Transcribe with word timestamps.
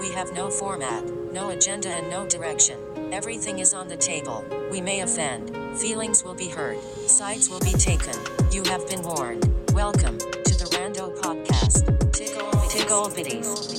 We 0.00 0.10
have 0.12 0.32
no 0.32 0.48
format, 0.48 1.04
no 1.30 1.50
agenda, 1.50 1.90
and 1.90 2.08
no 2.08 2.26
direction. 2.26 2.78
Everything 3.12 3.58
is 3.58 3.74
on 3.74 3.86
the 3.86 3.98
table. 3.98 4.42
We 4.72 4.80
may 4.80 5.00
offend. 5.00 5.54
Feelings 5.78 6.24
will 6.24 6.34
be 6.34 6.48
hurt. 6.48 6.78
Sides 7.06 7.50
will 7.50 7.60
be 7.60 7.72
taken. 7.72 8.14
You 8.50 8.62
have 8.64 8.88
been 8.88 9.02
warned. 9.02 9.44
Welcome 9.74 10.16
to 10.16 10.54
the 10.56 10.64
Rando 10.72 11.14
Podcast. 11.20 11.84
Tickle, 12.14 12.50
tickle 12.70 13.10
bitties. 13.10 13.78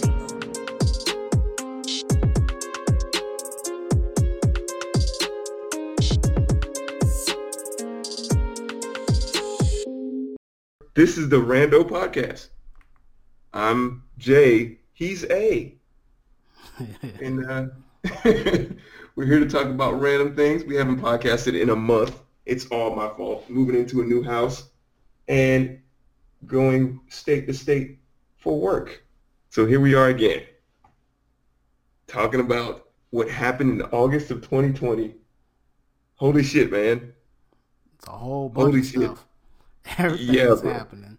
This 10.94 11.18
is 11.18 11.30
the 11.30 11.42
Rando 11.42 11.84
Podcast. 11.84 12.50
I'm 13.54 14.04
Jay. 14.20 14.78
He's 14.94 15.26
A. 15.26 15.81
and 17.22 17.46
uh, 17.50 17.66
we're 19.16 19.26
here 19.26 19.40
to 19.40 19.48
talk 19.50 19.68
about 19.68 20.00
random 20.00 20.36
things. 20.36 20.64
We 20.64 20.76
haven't 20.76 21.00
podcasted 21.00 21.60
in 21.60 21.70
a 21.70 21.76
month. 21.76 22.20
It's 22.46 22.66
all 22.68 22.96
my 22.96 23.10
fault. 23.10 23.50
Moving 23.50 23.76
into 23.76 24.02
a 24.02 24.06
new 24.06 24.24
house 24.24 24.70
and 25.28 25.80
going 26.46 27.00
state 27.10 27.48
to 27.48 27.54
state 27.54 28.00
for 28.38 28.60
work. 28.60 29.04
So 29.50 29.66
here 29.66 29.80
we 29.80 29.94
are 29.94 30.08
again, 30.08 30.44
talking 32.08 32.40
about 32.40 32.90
what 33.12 33.30
happened 33.30 33.82
in 33.82 33.82
August 33.88 34.32
of 34.32 34.42
2020. 34.42 35.16
Holy 36.16 36.44
shit, 36.44 36.72
man. 36.72 37.14
It's 37.98 38.08
a 38.08 38.12
whole 38.12 38.50
bunch 38.50 38.66
Holy 38.68 38.80
of 38.80 38.86
shit. 38.86 39.02
stuff. 39.02 39.26
Everything's 39.98 40.30
Yeah, 40.30 40.56
bro. 40.62 40.74
happening. 40.74 41.18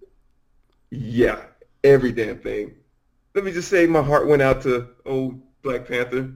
Yeah, 0.91 1.43
every 1.85 2.13
damn 2.13 2.39
thing. 2.39 2.75
Let 3.35 3.45
me 3.45 3.53
just 3.53 3.69
say 3.69 3.87
my 3.87 4.03
heart 4.03 4.27
went 4.29 4.43
out 4.43 4.63
to 4.63 4.89
old 5.07 5.41
Black 5.63 5.87
Panther. 5.87 6.33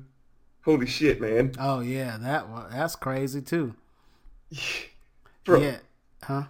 Holy 0.65 0.87
shit, 0.87 1.21
man. 1.21 1.53
Oh 1.59 1.81
yeah, 1.81 2.17
that 2.19 2.49
wa- 2.49 2.69
that's 2.69 2.97
crazy 2.97 3.43
too. 3.43 3.75
Bro, 5.45 5.61
Yeah, 5.61 5.79
huh? 6.23 6.45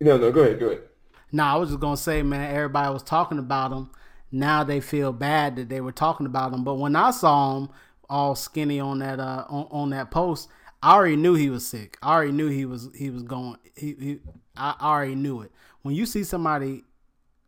no, 0.00 0.16
no, 0.18 0.32
go 0.32 0.42
ahead, 0.42 0.58
go 0.58 0.66
ahead. 0.68 0.82
No, 1.30 1.44
I 1.44 1.56
was 1.56 1.70
just 1.70 1.80
gonna 1.80 1.96
say, 1.96 2.22
man, 2.22 2.54
everybody 2.54 2.92
was 2.92 3.02
talking 3.02 3.38
about 3.38 3.72
him. 3.72 3.90
Now 4.30 4.64
they 4.64 4.80
feel 4.80 5.12
bad 5.12 5.56
that 5.56 5.68
they 5.68 5.80
were 5.80 5.92
talking 5.92 6.26
about 6.26 6.52
him. 6.52 6.64
But 6.64 6.74
when 6.76 6.96
I 6.96 7.10
saw 7.10 7.58
him 7.58 7.68
all 8.08 8.34
skinny 8.34 8.80
on 8.80 8.98
that 8.98 9.20
uh 9.20 9.44
on, 9.48 9.66
on 9.70 9.90
that 9.90 10.10
post, 10.10 10.48
I 10.82 10.94
already 10.94 11.16
knew 11.16 11.34
he 11.34 11.50
was 11.50 11.66
sick. 11.66 11.98
I 12.02 12.12
already 12.14 12.32
knew 12.32 12.48
he 12.48 12.64
was 12.66 12.88
he 12.96 13.10
was 13.10 13.22
going. 13.22 13.56
He, 13.76 13.94
he 13.98 14.18
I 14.56 14.74
already 14.80 15.14
knew 15.14 15.40
it. 15.42 15.52
When 15.82 15.94
you 15.94 16.06
see 16.06 16.24
somebody 16.24 16.84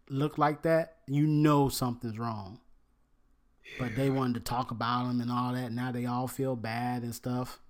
look 0.09 0.39
like 0.39 0.63
that, 0.63 0.99
you 1.07 1.27
know 1.27 1.69
something's 1.69 2.19
wrong. 2.19 2.61
But 3.79 3.95
they 3.97 4.11
wanted 4.11 4.35
to 4.35 4.41
talk 4.41 4.71
about 4.71 5.07
him 5.11 5.21
and 5.21 5.31
all 5.31 5.53
that. 5.53 5.73
Now 5.73 5.91
they 5.93 6.07
all 6.07 6.29
feel 6.29 6.57
bad 6.57 7.03
and 7.03 7.15
stuff. 7.15 7.61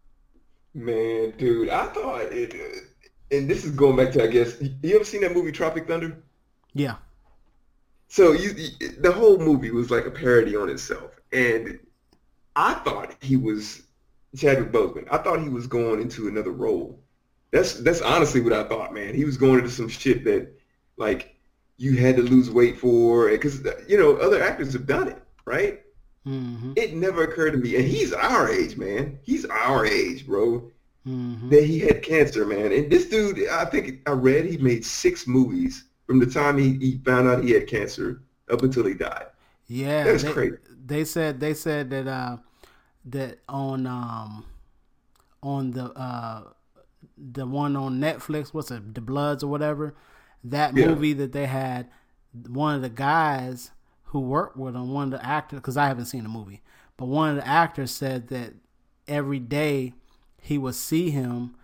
Man, 0.74 1.32
dude, 1.38 1.68
I 1.68 1.86
thought 1.86 2.32
it, 2.32 2.54
uh, 2.54 2.80
and 3.36 3.48
this 3.48 3.64
is 3.64 3.70
going 3.72 3.96
back 3.96 4.12
to, 4.12 4.24
I 4.24 4.26
guess, 4.26 4.60
you 4.82 4.94
ever 4.96 5.04
seen 5.04 5.20
that 5.22 5.32
movie 5.32 5.52
Tropic 5.52 5.86
Thunder? 5.86 6.22
Yeah, 6.74 6.96
So 8.08 8.32
you, 8.32 8.50
you- 8.56 8.88
the 9.00 9.12
whole 9.12 9.38
movie 9.38 9.70
was 9.70 9.90
like 9.90 10.06
a 10.06 10.10
parody 10.10 10.56
on 10.56 10.68
itself, 10.68 11.12
and 11.32 11.78
I 12.56 12.74
thought 12.74 13.16
he 13.22 13.36
was 13.36 13.82
Chadwick 14.36 14.72
Boseman. 14.72 15.06
I 15.10 15.18
thought 15.18 15.40
he 15.42 15.48
was 15.48 15.66
going 15.66 16.00
into 16.00 16.28
another 16.28 16.52
role. 16.52 17.00
That's 17.52 17.74
that's 17.74 18.00
honestly 18.02 18.40
what 18.40 18.52
I 18.52 18.64
thought, 18.64 18.92
man. 18.94 19.14
He 19.14 19.24
was 19.24 19.36
going 19.36 19.58
into 19.60 19.70
some 19.70 19.88
shit 19.88 20.24
that, 20.24 20.52
like, 20.96 21.36
you 21.76 21.96
had 21.96 22.16
to 22.16 22.22
lose 22.22 22.50
weight 22.50 22.78
for, 22.78 23.30
because 23.30 23.64
you 23.88 23.98
know 23.98 24.16
other 24.16 24.42
actors 24.42 24.72
have 24.72 24.86
done 24.86 25.08
it, 25.08 25.22
right? 25.44 25.82
Hmm 26.24 26.72
It 26.76 26.94
never 26.94 27.24
occurred 27.24 27.52
to 27.52 27.58
me, 27.58 27.76
and 27.76 27.84
he's 27.84 28.12
our 28.12 28.48
age, 28.50 28.76
man. 28.76 29.18
He's 29.22 29.44
our 29.46 29.86
age, 29.86 30.26
bro. 30.26 30.70
hmm 31.04 31.50
that 31.50 31.64
he 31.64 31.78
had 31.80 32.02
cancer, 32.02 32.46
man. 32.46 32.72
And 32.72 32.90
this 32.90 33.08
dude, 33.08 33.48
I 33.48 33.64
think 33.66 34.00
I 34.08 34.12
read 34.12 34.46
he 34.46 34.58
made 34.58 34.84
six 34.84 35.26
movies 35.26 35.84
from 36.06 36.20
the 36.20 36.26
time 36.26 36.58
he, 36.58 36.74
he 36.78 36.98
found 37.04 37.28
out 37.28 37.44
he 37.44 37.52
had 37.52 37.66
cancer 37.68 38.22
up 38.50 38.62
until 38.62 38.86
he 38.86 38.94
died. 38.94 39.26
Yeah, 39.66 40.04
That's 40.04 40.24
crazy. 40.24 40.56
They 40.86 41.04
said 41.04 41.40
they 41.40 41.54
said 41.54 41.90
that 41.90 42.06
uh 42.06 42.36
that 43.06 43.38
on 43.48 43.86
um 43.86 44.44
on 45.42 45.72
the 45.72 45.86
uh 45.92 46.44
the 47.16 47.46
one 47.46 47.76
on 47.76 48.00
Netflix, 48.00 48.48
what's 48.54 48.70
it, 48.70 48.94
The 48.94 49.00
Bloods 49.00 49.42
or 49.44 49.48
whatever, 49.48 49.94
that 50.42 50.74
Yeah. 50.74 50.86
movie 50.86 51.12
that 51.14 51.32
they 51.32 51.46
had 51.46 51.88
one 52.48 52.74
of 52.74 52.82
the 52.82 52.88
guys 52.90 53.70
who 54.04 54.20
worked 54.20 54.56
with 54.56 54.74
him, 54.74 54.92
one 54.92 55.12
of 55.12 55.20
the 55.20 55.26
actors, 55.26 55.58
because 55.58 55.76
I 55.76 55.86
haven't 55.86 56.06
seen 56.06 56.22
the 56.22 56.28
movie, 56.28 56.62
but 56.96 57.06
one 57.06 57.30
of 57.30 57.36
the 57.36 57.46
actors 57.46 57.90
said 57.90 58.28
that 58.28 58.54
every 59.08 59.38
day 59.38 59.94
he 60.40 60.58
would 60.58 60.74
see 60.74 61.10
him, 61.10 61.56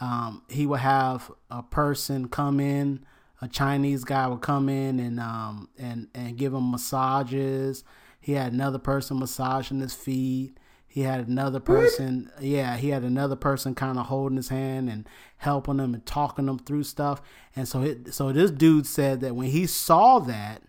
um, 0.00 0.42
he 0.48 0.66
would 0.66 0.80
have 0.80 1.30
a 1.50 1.62
person 1.62 2.28
come 2.28 2.60
in, 2.60 3.04
a 3.40 3.48
Chinese 3.48 4.04
guy 4.04 4.26
would 4.26 4.40
come 4.40 4.68
in 4.68 4.98
and 4.98 5.20
um 5.20 5.68
and 5.78 6.08
and 6.14 6.36
give 6.36 6.54
him 6.54 6.70
massages. 6.70 7.84
He 8.20 8.32
had 8.32 8.52
another 8.52 8.78
person 8.78 9.18
massaging 9.18 9.80
his 9.80 9.94
feet. 9.94 10.56
He 10.86 11.00
had 11.00 11.26
another 11.26 11.58
person, 11.58 12.30
yeah, 12.40 12.76
he 12.76 12.90
had 12.90 13.02
another 13.02 13.34
person 13.34 13.74
kind 13.74 13.98
of 13.98 14.06
holding 14.06 14.36
his 14.36 14.48
hand 14.48 14.88
and 14.88 15.08
helping 15.38 15.80
him 15.80 15.92
and 15.92 16.06
talking 16.06 16.46
him 16.46 16.60
through 16.60 16.84
stuff. 16.84 17.20
And 17.56 17.66
so, 17.66 17.82
it, 17.82 18.14
so 18.14 18.30
this 18.30 18.52
dude 18.52 18.86
said 18.86 19.20
that 19.20 19.34
when 19.34 19.48
he 19.48 19.66
saw 19.66 20.20
that, 20.20 20.62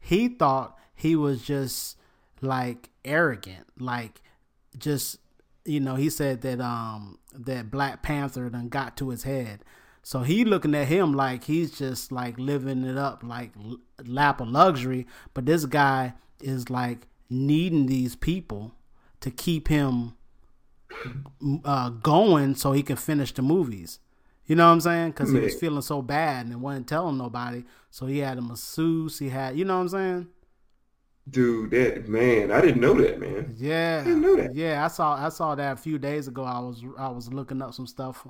he 0.00 0.28
thought 0.28 0.76
he 0.94 1.14
was 1.14 1.42
just 1.42 1.96
like 2.40 2.90
arrogant, 3.04 3.66
like 3.78 4.22
just 4.76 5.18
you 5.64 5.80
know. 5.80 5.94
He 5.94 6.10
said 6.10 6.40
that 6.42 6.60
um 6.60 7.18
that 7.32 7.70
Black 7.70 8.02
Panther 8.02 8.48
done 8.48 8.68
got 8.68 8.96
to 8.96 9.10
his 9.10 9.22
head, 9.24 9.64
so 10.02 10.22
he 10.22 10.44
looking 10.44 10.74
at 10.74 10.88
him 10.88 11.12
like 11.12 11.44
he's 11.44 11.76
just 11.76 12.10
like 12.10 12.38
living 12.38 12.84
it 12.84 12.96
up, 12.96 13.22
like 13.22 13.52
lap 14.04 14.40
of 14.40 14.48
luxury. 14.48 15.06
But 15.34 15.46
this 15.46 15.66
guy 15.66 16.14
is 16.40 16.70
like 16.70 17.06
needing 17.28 17.86
these 17.86 18.16
people 18.16 18.72
to 19.20 19.30
keep 19.30 19.68
him 19.68 20.16
uh, 21.64 21.90
going 21.90 22.54
so 22.54 22.72
he 22.72 22.82
can 22.82 22.96
finish 22.96 23.32
the 23.32 23.42
movies. 23.42 24.00
You 24.50 24.56
know 24.56 24.66
what 24.66 24.72
I'm 24.72 24.80
saying? 24.80 25.10
Because 25.12 25.30
he 25.30 25.38
was 25.38 25.54
feeling 25.54 25.80
so 25.80 26.02
bad 26.02 26.46
and 26.46 26.52
it 26.52 26.58
wasn't 26.58 26.88
telling 26.88 27.16
nobody. 27.16 27.62
So 27.88 28.06
he 28.06 28.18
had 28.18 28.36
a 28.36 28.42
masseuse. 28.42 29.16
He 29.16 29.28
had, 29.28 29.56
you 29.56 29.64
know 29.64 29.76
what 29.76 29.82
I'm 29.82 29.88
saying? 29.90 30.28
Dude, 31.30 31.70
that 31.70 32.08
man, 32.08 32.50
I 32.50 32.60
didn't 32.60 32.80
know 32.80 32.94
that, 32.94 33.20
man. 33.20 33.54
Yeah, 33.56 34.02
didn't 34.02 34.22
know 34.22 34.34
that. 34.34 34.56
yeah. 34.56 34.84
I 34.84 34.88
saw 34.88 35.14
I 35.24 35.28
saw 35.28 35.54
that 35.54 35.74
a 35.74 35.76
few 35.76 36.00
days 36.00 36.26
ago. 36.26 36.42
I 36.42 36.58
was 36.58 36.82
I 36.98 37.10
was 37.10 37.32
looking 37.32 37.62
up 37.62 37.74
some 37.74 37.86
stuff, 37.86 38.26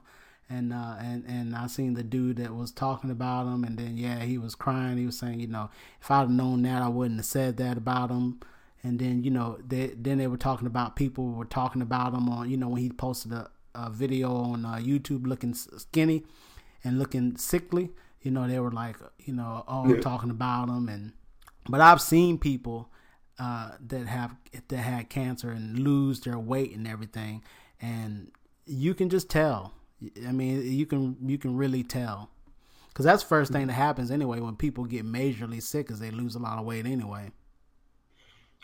and 0.50 0.74
uh, 0.74 0.96
and 1.00 1.24
and 1.26 1.56
I 1.56 1.66
seen 1.68 1.94
the 1.94 2.02
dude 2.02 2.36
that 2.36 2.54
was 2.54 2.70
talking 2.70 3.10
about 3.10 3.46
him, 3.46 3.64
and 3.64 3.78
then 3.78 3.96
yeah, 3.96 4.20
he 4.20 4.36
was 4.36 4.54
crying. 4.54 4.98
He 4.98 5.06
was 5.06 5.18
saying, 5.18 5.40
you 5.40 5.46
know, 5.46 5.70
if 6.02 6.10
I'd 6.10 6.18
have 6.18 6.30
known 6.30 6.60
that, 6.62 6.82
I 6.82 6.88
wouldn't 6.88 7.20
have 7.20 7.24
said 7.24 7.56
that 7.56 7.78
about 7.78 8.10
him. 8.10 8.40
And 8.82 8.98
then 8.98 9.24
you 9.24 9.30
know, 9.30 9.58
they 9.66 9.94
then 9.96 10.18
they 10.18 10.26
were 10.26 10.36
talking 10.36 10.66
about 10.66 10.96
people 10.96 11.30
were 11.30 11.46
talking 11.46 11.80
about 11.80 12.12
him 12.12 12.28
on 12.28 12.50
you 12.50 12.58
know 12.58 12.68
when 12.68 12.82
he 12.82 12.90
posted 12.90 13.32
a, 13.32 13.50
a 13.74 13.90
video 13.90 14.34
on 14.34 14.64
uh, 14.64 14.76
YouTube 14.76 15.26
looking 15.26 15.54
skinny 15.54 16.24
and 16.84 16.98
looking 16.98 17.36
sickly. 17.36 17.90
You 18.22 18.30
know, 18.30 18.46
they 18.46 18.60
were 18.60 18.70
like, 18.70 18.96
you 19.18 19.32
know, 19.32 19.64
all 19.66 19.88
Yeah. 19.90 20.00
talking 20.00 20.30
about 20.30 20.68
them. 20.68 20.88
and 20.88 21.12
but 21.68 21.80
I've 21.80 22.00
seen 22.00 22.38
people 22.38 22.90
uh, 23.38 23.72
that 23.88 24.06
have 24.06 24.34
that 24.68 24.76
had 24.76 25.08
cancer 25.08 25.50
and 25.50 25.78
lose 25.78 26.20
their 26.20 26.38
weight 26.38 26.76
and 26.76 26.86
everything, 26.86 27.42
and 27.80 28.30
you 28.66 28.94
can 28.94 29.08
just 29.08 29.30
tell. 29.30 29.72
I 30.26 30.32
mean, 30.32 30.62
you 30.72 30.86
can 30.86 31.16
you 31.26 31.38
can 31.38 31.56
really 31.56 31.82
tell, 31.82 32.30
because 32.88 33.04
that's 33.04 33.22
the 33.22 33.28
first 33.28 33.52
thing 33.52 33.66
that 33.68 33.74
happens 33.74 34.10
anyway 34.10 34.40
when 34.40 34.56
people 34.56 34.84
get 34.84 35.04
majorly 35.06 35.62
sick, 35.62 35.90
is 35.90 36.00
they 36.00 36.10
lose 36.10 36.34
a 36.34 36.38
lot 36.38 36.58
of 36.58 36.64
weight 36.66 36.86
anyway. 36.86 37.32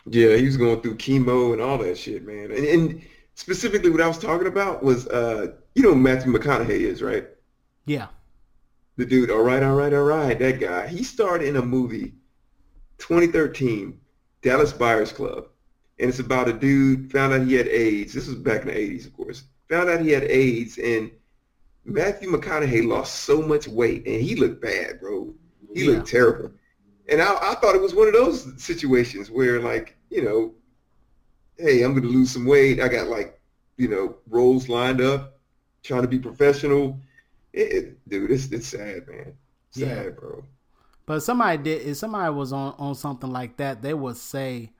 Yeah, 0.05 0.35
he 0.37 0.45
was 0.45 0.57
going 0.57 0.81
through 0.81 0.95
chemo 0.97 1.53
and 1.53 1.61
all 1.61 1.77
that 1.79 1.97
shit, 1.97 2.25
man. 2.25 2.51
And, 2.51 2.65
and 2.65 3.01
specifically 3.37 3.91
what 3.91 4.01
I 4.01 4.07
was 4.07 4.17
talking 4.17 4.47
about 4.47 4.83
was, 4.83 5.07
uh, 5.07 5.53
you 5.75 5.83
know 5.83 5.93
who 5.93 5.95
Matthew 6.01 6.33
McConaughey 6.33 6.69
is, 6.81 7.03
right? 7.03 7.27
Yeah, 7.85 8.07
The 8.97 9.05
dude, 9.05 9.29
all 9.31 9.43
right, 9.43 9.61
all 9.63 9.75
right, 9.75 9.93
all 9.93 10.03
right, 10.03 10.37
that 10.39 10.59
guy. 10.59 10.87
He 10.87 11.03
starred 11.03 11.43
in 11.43 11.55
a 11.55 11.61
movie, 11.61 12.15
2013, 12.97 13.99
Dallas 14.41 14.73
Buyers 14.73 15.11
Club. 15.11 15.47
And 15.99 16.09
it's 16.09 16.19
about 16.19 16.49
a 16.49 16.53
dude 16.53 17.11
found 17.11 17.33
out 17.33 17.47
he 17.47 17.53
had 17.53 17.67
AIDS. 17.67 18.13
This 18.13 18.27
was 18.27 18.35
back 18.35 18.61
in 18.63 18.67
the 18.67 18.73
80s, 18.73 19.05
of 19.05 19.13
course. 19.13 19.43
Found 19.69 19.89
out 19.89 20.01
he 20.01 20.11
had 20.11 20.23
AIDS, 20.23 20.77
and 20.79 21.11
Matthew 21.85 22.29
McConaughey 22.31 22.87
lost 22.87 23.21
so 23.21 23.41
much 23.41 23.67
weight, 23.67 24.05
and 24.07 24.21
he 24.21 24.35
looked 24.35 24.61
bad, 24.61 24.99
bro. 24.99 25.33
He 25.73 25.85
Yeah. 25.85 25.91
looked 25.91 26.07
terrible. 26.07 26.51
And 27.07 27.21
I, 27.21 27.33
I 27.51 27.55
thought 27.55 27.75
it 27.75 27.81
was 27.81 27.93
one 27.95 28.07
of 28.07 28.13
those 28.13 28.61
situations 28.61 29.29
where, 29.31 29.61
like, 29.61 29.95
you 30.09 30.23
know, 30.23 30.53
hey, 31.57 31.83
I'm 31.83 31.91
going 31.93 32.03
to 32.03 32.09
lose 32.09 32.31
some 32.31 32.45
weight. 32.45 32.79
I 32.81 32.87
got, 32.87 33.07
like, 33.07 33.39
you 33.77 33.87
know, 33.87 34.17
roles 34.29 34.69
lined 34.69 35.01
up, 35.01 35.39
trying 35.83 36.03
to 36.03 36.07
be 36.07 36.19
professional. 36.19 36.99
It, 37.53 37.73
it, 37.73 38.09
dude, 38.09 38.31
it's, 38.31 38.51
it's 38.51 38.67
sad, 38.67 39.07
man. 39.07 39.33
Sad, 39.71 40.05
Yeah. 40.05 40.09
bro. 40.19 40.43
but 41.05 41.21
somebody 41.21 41.57
did 41.63 41.81
if 41.83 41.97
somebody 41.97 42.33
was 42.33 42.53
on 42.53 42.73
on 42.77 42.95
something 42.95 43.31
like 43.31 43.57
that, 43.57 43.81
they 43.81 43.93
would 43.93 44.17
say 44.17 44.71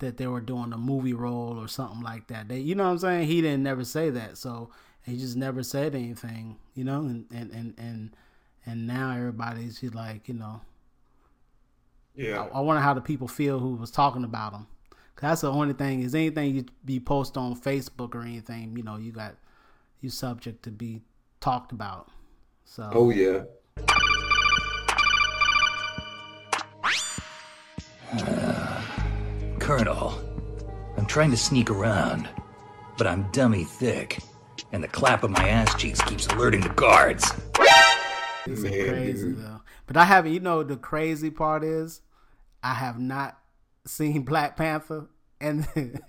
that 0.00 0.16
they 0.18 0.26
were 0.26 0.40
doing 0.40 0.72
a 0.72 0.78
movie 0.78 1.14
role 1.14 1.58
or 1.58 1.68
something 1.68 2.02
like 2.02 2.28
that. 2.28 2.48
They, 2.48 2.58
you 2.60 2.74
know 2.74 2.84
what 2.84 2.90
I'm 2.92 2.98
saying? 3.00 3.28
He 3.28 3.42
didn't 3.42 3.62
never 3.64 3.84
say 3.84 4.10
that, 4.10 4.38
so 4.38 4.70
he 5.04 5.16
just 5.18 5.36
never 5.36 5.62
said 5.62 5.94
anything, 5.94 6.58
you 6.74 6.84
know. 6.84 7.00
And 7.02 7.26
and 7.32 7.52
and 7.52 7.74
and, 7.78 8.16
and 8.66 8.86
now 8.86 9.12
everybody's 9.16 9.80
just 9.80 9.94
like, 9.94 10.28
you 10.28 10.34
know, 10.34 10.62
Yeah. 12.14 12.48
I, 12.52 12.58
I 12.58 12.60
wonder 12.60 12.80
how 12.82 12.94
the 12.94 13.00
people 13.00 13.28
feel 13.28 13.58
who 13.58 13.74
was 13.74 13.90
talking 13.90 14.24
about 14.24 14.52
him. 14.52 14.66
Cause 15.16 15.30
that's 15.30 15.40
the 15.40 15.50
only 15.50 15.72
thing 15.72 16.02
is 16.02 16.14
anything 16.14 16.54
you 16.54 16.66
be 16.84 17.00
post 17.00 17.38
on 17.38 17.58
Facebook 17.58 18.14
or 18.14 18.20
anything, 18.22 18.76
you 18.76 18.82
know, 18.82 18.96
you 18.96 19.12
got 19.12 19.34
you 20.02 20.10
subject 20.10 20.62
to 20.64 20.70
be 20.70 21.00
talked 21.40 21.72
about. 21.72 22.08
So 22.64 22.90
Oh 22.92 23.08
yeah. 23.10 23.44
Uh, 28.12 28.82
Colonel, 29.58 30.20
I'm 30.96 31.06
trying 31.06 31.30
to 31.30 31.36
sneak 31.36 31.70
around, 31.70 32.28
but 32.98 33.06
I'm 33.06 33.30
dummy 33.32 33.64
thick, 33.64 34.18
and 34.72 34.82
the 34.82 34.88
clap 34.88 35.22
of 35.24 35.30
my 35.30 35.48
ass 35.48 35.74
cheeks 35.74 36.00
keeps 36.02 36.26
alerting 36.28 36.60
the 36.60 36.68
guards. 36.70 37.32
It's 38.46 38.60
Man, 38.60 38.70
crazy 38.88 39.28
dude. 39.28 39.38
though. 39.38 39.60
But 39.86 39.96
I 39.96 40.04
haven't. 40.04 40.32
You 40.32 40.40
know, 40.40 40.62
the 40.62 40.76
crazy 40.76 41.30
part 41.30 41.64
is, 41.64 42.00
I 42.62 42.74
have 42.74 42.98
not 42.98 43.38
seen 43.86 44.22
Black 44.22 44.56
Panther, 44.56 45.06
and 45.40 45.66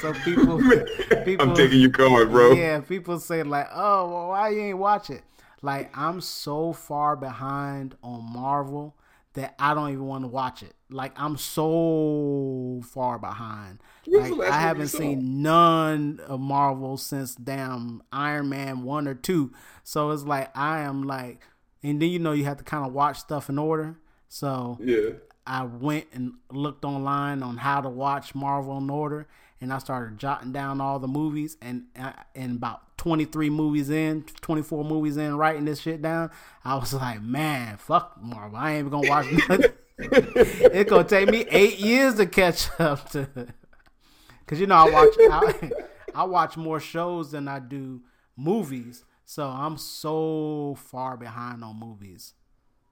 so 0.00 0.12
people, 0.24 0.60
people, 1.24 1.50
I'm 1.50 1.54
taking 1.54 1.80
your 1.80 1.90
card, 1.90 2.30
bro. 2.30 2.52
yeah, 2.52 2.80
people 2.80 3.18
say 3.18 3.42
like, 3.42 3.68
"Oh, 3.72 4.08
well, 4.08 4.28
why 4.28 4.50
you 4.50 4.60
ain't 4.60 4.78
watch 4.78 5.10
it?" 5.10 5.22
Like 5.62 5.96
I'm 5.96 6.20
so 6.20 6.72
far 6.72 7.16
behind 7.16 7.96
on 8.02 8.30
Marvel 8.32 8.96
that 9.32 9.54
I 9.58 9.74
don't 9.74 9.90
even 9.90 10.04
want 10.04 10.24
to 10.24 10.28
watch 10.28 10.62
it. 10.62 10.74
Like 10.90 11.12
I'm 11.16 11.36
so 11.36 12.82
far 12.84 13.18
behind. 13.18 13.80
Like 14.06 14.32
I 14.40 14.60
haven't 14.60 14.88
seen 14.88 15.42
none 15.42 16.20
of 16.26 16.40
Marvel 16.40 16.96
since 16.96 17.34
damn 17.34 18.02
Iron 18.12 18.48
Man 18.48 18.82
one 18.82 19.08
or 19.08 19.14
two. 19.14 19.52
So 19.82 20.10
it's 20.10 20.24
like 20.24 20.56
I 20.56 20.80
am 20.80 21.04
like, 21.04 21.40
and 21.82 22.00
then 22.00 22.10
you 22.10 22.18
know 22.18 22.32
you 22.32 22.44
have 22.44 22.58
to 22.58 22.64
kind 22.64 22.86
of 22.86 22.92
watch 22.92 23.18
stuff 23.18 23.48
in 23.48 23.58
order. 23.58 23.98
So 24.28 24.78
Yeah. 24.80 25.10
I 25.46 25.64
went 25.64 26.06
and 26.12 26.34
looked 26.50 26.84
online 26.84 27.42
on 27.42 27.58
how 27.58 27.80
to 27.80 27.88
watch 27.88 28.34
Marvel 28.34 28.78
in 28.78 28.88
order, 28.88 29.26
and 29.60 29.72
I 29.72 29.78
started 29.78 30.18
jotting 30.18 30.52
down 30.52 30.80
all 30.80 30.98
the 30.98 31.08
movies. 31.08 31.56
And 31.60 31.84
uh, 31.98 32.12
and 32.34 32.56
about 32.56 32.96
twenty 32.96 33.24
three 33.24 33.50
movies 33.50 33.90
in, 33.90 34.22
twenty 34.40 34.62
four 34.62 34.84
movies 34.84 35.16
in, 35.16 35.36
writing 35.36 35.64
this 35.66 35.80
shit 35.80 36.00
down, 36.02 36.30
I 36.64 36.76
was 36.76 36.94
like, 37.04 37.22
man, 37.22 37.76
fuck 37.76 38.18
Marvel. 38.22 38.56
I 38.56 38.72
ain't 38.72 38.80
even 38.86 38.90
gonna 38.90 39.08
watch 39.08 39.26
nothing. 39.48 39.72
it's 39.98 40.90
gonna 40.90 41.04
take 41.04 41.28
me 41.30 41.44
eight 41.50 41.78
years 41.78 42.14
to 42.16 42.26
catch 42.26 42.68
up 42.80 43.08
to. 43.10 43.28
Cause 44.46 44.60
you 44.60 44.66
know 44.66 44.74
I 44.74 44.90
watch 44.90 45.14
I, 45.18 45.70
I 46.14 46.24
watch 46.24 46.56
more 46.56 46.78
shows 46.80 47.30
than 47.30 47.48
I 47.48 47.60
do 47.60 48.02
movies, 48.36 49.04
so 49.24 49.46
I'm 49.48 49.78
so 49.78 50.76
far 50.78 51.16
behind 51.16 51.64
on 51.64 51.78
movies. 51.78 52.34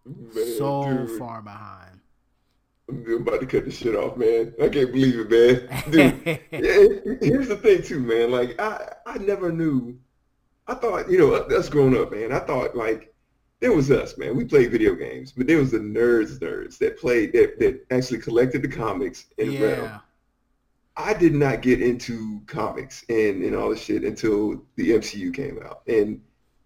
Man, 0.04 0.30
So 0.58 0.84
dude. 1.06 1.18
far 1.18 1.42
behind. 1.42 2.00
I'm 2.88 3.22
about 3.22 3.40
to 3.40 3.46
cut 3.46 3.64
this 3.64 3.78
shit 3.78 3.94
off, 3.94 4.16
man. 4.16 4.52
I 4.60 4.68
can't 4.68 4.92
believe 4.92 5.18
it, 5.18 5.30
man. 5.30 5.90
Dude, 5.90 6.24
yeah, 6.50 7.16
here's 7.20 7.48
the 7.48 7.56
thing 7.56 7.82
too, 7.82 8.00
man. 8.00 8.30
Like 8.30 8.60
I, 8.60 8.92
I 9.06 9.18
never 9.18 9.52
knew. 9.52 9.98
I 10.66 10.74
thought, 10.74 11.10
you 11.10 11.18
know, 11.18 11.34
us 11.34 11.68
growing 11.68 11.96
up, 11.96 12.12
man. 12.12 12.32
I 12.32 12.40
thought 12.40 12.76
like 12.76 13.14
there 13.60 13.72
was 13.72 13.90
us, 13.90 14.18
man. 14.18 14.36
We 14.36 14.44
played 14.44 14.72
video 14.72 14.94
games, 14.94 15.32
but 15.32 15.46
there 15.46 15.58
was 15.58 15.70
the 15.70 15.78
nerds, 15.78 16.38
nerds 16.40 16.78
that 16.78 16.98
played 16.98 17.32
that 17.32 17.58
that 17.60 17.86
actually 17.90 18.18
collected 18.20 18.62
the 18.62 18.68
comics 18.68 19.26
and 19.38 19.48
read 19.50 19.60
them. 19.78 19.84
Yeah. 19.84 19.98
I 20.96 21.14
did 21.14 21.34
not 21.34 21.62
get 21.62 21.80
into 21.80 22.42
comics 22.46 23.04
and, 23.08 23.42
and 23.42 23.56
all 23.56 23.70
this 23.70 23.82
shit 23.82 24.04
until 24.04 24.62
the 24.76 24.90
MCU 24.90 25.32
came 25.32 25.58
out. 25.64 25.82
And 25.86 26.20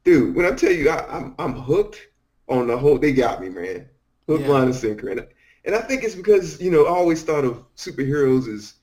dude, 0.04 0.34
when 0.34 0.46
I 0.46 0.50
tell 0.52 0.72
you 0.72 0.90
I, 0.90 1.06
I'm 1.16 1.34
I'm 1.38 1.52
hooked 1.54 2.00
on 2.48 2.66
the 2.66 2.76
whole, 2.76 2.98
they 2.98 3.12
got 3.12 3.40
me, 3.40 3.50
man. 3.50 3.88
Hook, 4.26 4.40
Yeah. 4.40 4.48
line, 4.48 4.64
and 4.64 4.74
sinker. 4.74 5.10
And 5.10 5.26
and 5.66 5.74
I 5.74 5.80
think 5.80 6.04
it's 6.04 6.14
because 6.14 6.60
you 6.60 6.70
know 6.70 6.86
I 6.86 6.90
always 6.90 7.22
thought 7.22 7.44
of 7.44 7.64
superheroes 7.76 8.52
as 8.52 8.74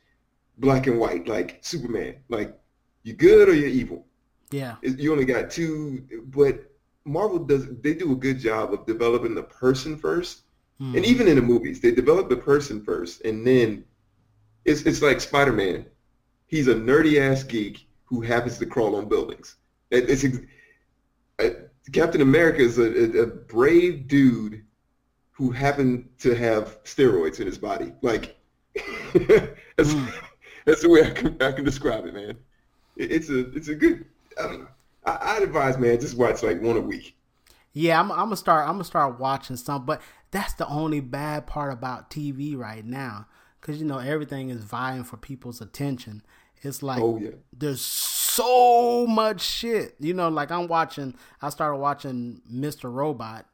black 0.60 0.88
and 0.88 1.00
white, 1.00 1.28
like 1.28 1.60
Superman, 1.62 2.18
like 2.30 2.56
you're 3.04 3.16
good 3.16 3.50
or 3.50 3.56
you're 3.56 3.70
evil. 3.70 4.06
Yeah. 4.52 4.76
It- 4.84 5.00
You 5.00 5.12
only 5.12 5.26
got 5.26 5.50
two, 5.50 6.04
but 6.28 6.70
Marvel 7.06 7.40
does 7.40 7.68
they 7.82 7.94
do 7.96 8.12
a 8.12 8.16
good 8.16 8.40
job 8.40 8.74
of 8.74 8.86
developing 8.86 9.34
the 9.36 9.44
person 9.44 9.98
first 9.98 10.44
Mm. 10.82 10.96
and 10.98 11.06
even 11.06 11.28
in 11.28 11.36
the 11.36 11.42
movies, 11.42 11.80
they 11.82 11.92
develop 11.92 12.30
the 12.30 12.36
person 12.38 12.84
first, 12.84 13.22
and 13.26 13.46
then 13.46 13.84
it's 14.66 14.82
it's 14.84 15.02
like 15.04 15.22
Spider 15.22 15.54
Man. 15.54 15.86
He's 16.48 16.68
a 16.68 16.74
nerdy 16.76 17.20
ass 17.20 17.44
geek 17.44 17.88
who 18.06 18.22
happens 18.22 18.58
to 18.58 18.66
crawl 18.66 18.96
on 18.96 19.08
buildings. 19.08 19.56
It- 19.92 20.10
It's 20.10 20.24
ex- 20.24 20.40
uh, 21.40 21.50
Captain 21.92 22.22
America 22.22 22.62
is 22.62 22.78
a, 22.80 23.20
a, 23.20 23.22
a 23.24 23.28
brave 23.28 24.08
dude 24.08 24.63
who 25.44 25.52
happened 25.52 26.08
to 26.20 26.34
have 26.36 26.82
steroids 26.86 27.40
in 27.42 27.46
his 27.48 27.58
body. 27.58 27.92
Like 28.02 28.38
that's, 29.14 29.94
Mm. 29.94 30.14
that's 30.66 30.82
the 30.82 30.90
way 30.90 31.04
I 31.04 31.10
can, 31.12 31.42
I 31.42 31.52
can 31.52 31.66
describe 31.66 32.06
it, 32.06 32.14
man. 32.14 32.38
It, 32.96 33.12
it's 33.12 33.30
a 33.30 33.40
it's 33.54 33.68
a 33.68 33.76
good. 33.76 34.06
I 34.40 34.44
don't 34.44 34.60
know. 34.62 34.68
I, 35.06 35.36
I'd 35.36 35.44
advise, 35.44 35.78
man, 35.78 36.00
just 36.00 36.18
watch 36.18 36.44
like 36.44 36.62
one 36.62 36.78
a 36.78 36.82
week. 36.82 37.16
Yeah, 37.74 38.00
I'm, 38.00 38.12
I'm 38.12 38.18
gonna 38.26 38.38
start. 38.38 38.66
I'm 38.68 38.76
gonna 38.76 38.84
start 38.86 39.20
watching 39.20 39.58
some, 39.58 39.86
but 39.86 40.02
that's 40.32 40.54
the 40.54 40.68
only 40.68 41.02
bad 41.02 41.46
part 41.46 41.74
about 41.74 42.10
TV 42.10 42.56
right 42.58 42.86
now, 42.86 43.28
because 43.60 43.80
you 43.80 43.86
know 43.86 43.98
everything 43.98 44.50
is 44.50 44.64
vying 44.64 45.04
for 45.04 45.18
people's 45.18 45.60
attention. 45.60 46.24
It's 46.62 46.82
like 46.82 47.02
Oh 47.02 47.18
yeah. 47.18 47.32
there's 47.52 47.82
so 47.82 49.06
much 49.08 49.42
shit. 49.42 49.96
You 50.00 50.14
know, 50.14 50.30
like 50.30 50.52
I'm 50.52 50.68
watching. 50.68 51.16
I 51.42 51.50
started 51.50 51.78
watching 51.78 52.42
Mr. 52.52 52.92
Robot, 52.94 53.46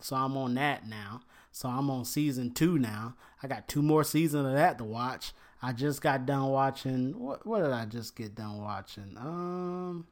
so 0.00 0.16
I'm 0.16 0.36
on 0.36 0.54
that 0.54 0.86
now. 0.86 1.22
So 1.52 1.68
I'm 1.68 1.90
on 1.90 2.04
season 2.04 2.52
two 2.52 2.78
now. 2.78 3.14
I 3.42 3.48
got 3.48 3.68
two 3.68 3.82
more 3.82 4.04
seasons 4.04 4.46
of 4.46 4.52
that 4.52 4.78
to 4.78 4.84
watch. 4.84 5.32
I 5.60 5.72
just 5.72 6.00
got 6.00 6.26
done 6.26 6.46
watching. 6.46 7.18
What, 7.18 7.46
what 7.46 7.62
did 7.62 7.72
I 7.72 7.84
just 7.84 8.14
get 8.14 8.34
done 8.34 8.60
watching? 8.60 9.16
Um, 9.18 10.06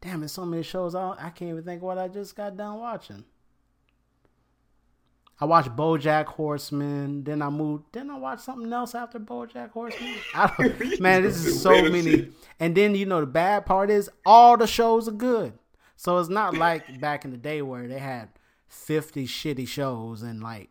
damn, 0.00 0.20
there's 0.20 0.32
so 0.32 0.44
many 0.44 0.62
shows. 0.62 0.94
I, 0.94 1.12
I 1.18 1.30
can't 1.30 1.50
even 1.50 1.64
think 1.64 1.82
what 1.82 1.98
I 1.98 2.08
just 2.08 2.36
got 2.36 2.56
done 2.56 2.78
watching. 2.78 3.24
I 5.40 5.46
watched 5.46 5.74
BoJack 5.74 6.26
Horseman. 6.26 7.24
Then 7.24 7.40
I 7.40 7.48
moved. 7.48 7.84
Then 7.92 8.10
I 8.10 8.18
watched 8.18 8.42
something 8.42 8.70
else 8.70 8.94
after 8.94 9.18
BoJack 9.18 9.70
Horseman. 9.70 10.16
I 10.34 10.52
don't, 10.58 11.00
man, 11.00 11.22
this 11.22 11.44
is 11.44 11.62
so 11.62 11.82
many. 11.82 12.28
And 12.58 12.76
then 12.76 12.94
you 12.94 13.06
know 13.06 13.20
the 13.20 13.26
bad 13.26 13.64
part 13.64 13.90
is 13.90 14.10
all 14.26 14.58
the 14.58 14.66
shows 14.66 15.08
are 15.08 15.12
good. 15.12 15.54
So 15.96 16.18
it's 16.18 16.28
not 16.28 16.54
like 16.58 17.00
back 17.00 17.24
in 17.24 17.30
the 17.30 17.38
day 17.38 17.62
where 17.62 17.88
they 17.88 17.98
had 17.98 18.28
fifty 18.70 19.26
shitty 19.26 19.68
shows 19.68 20.22
and 20.22 20.42
like 20.42 20.70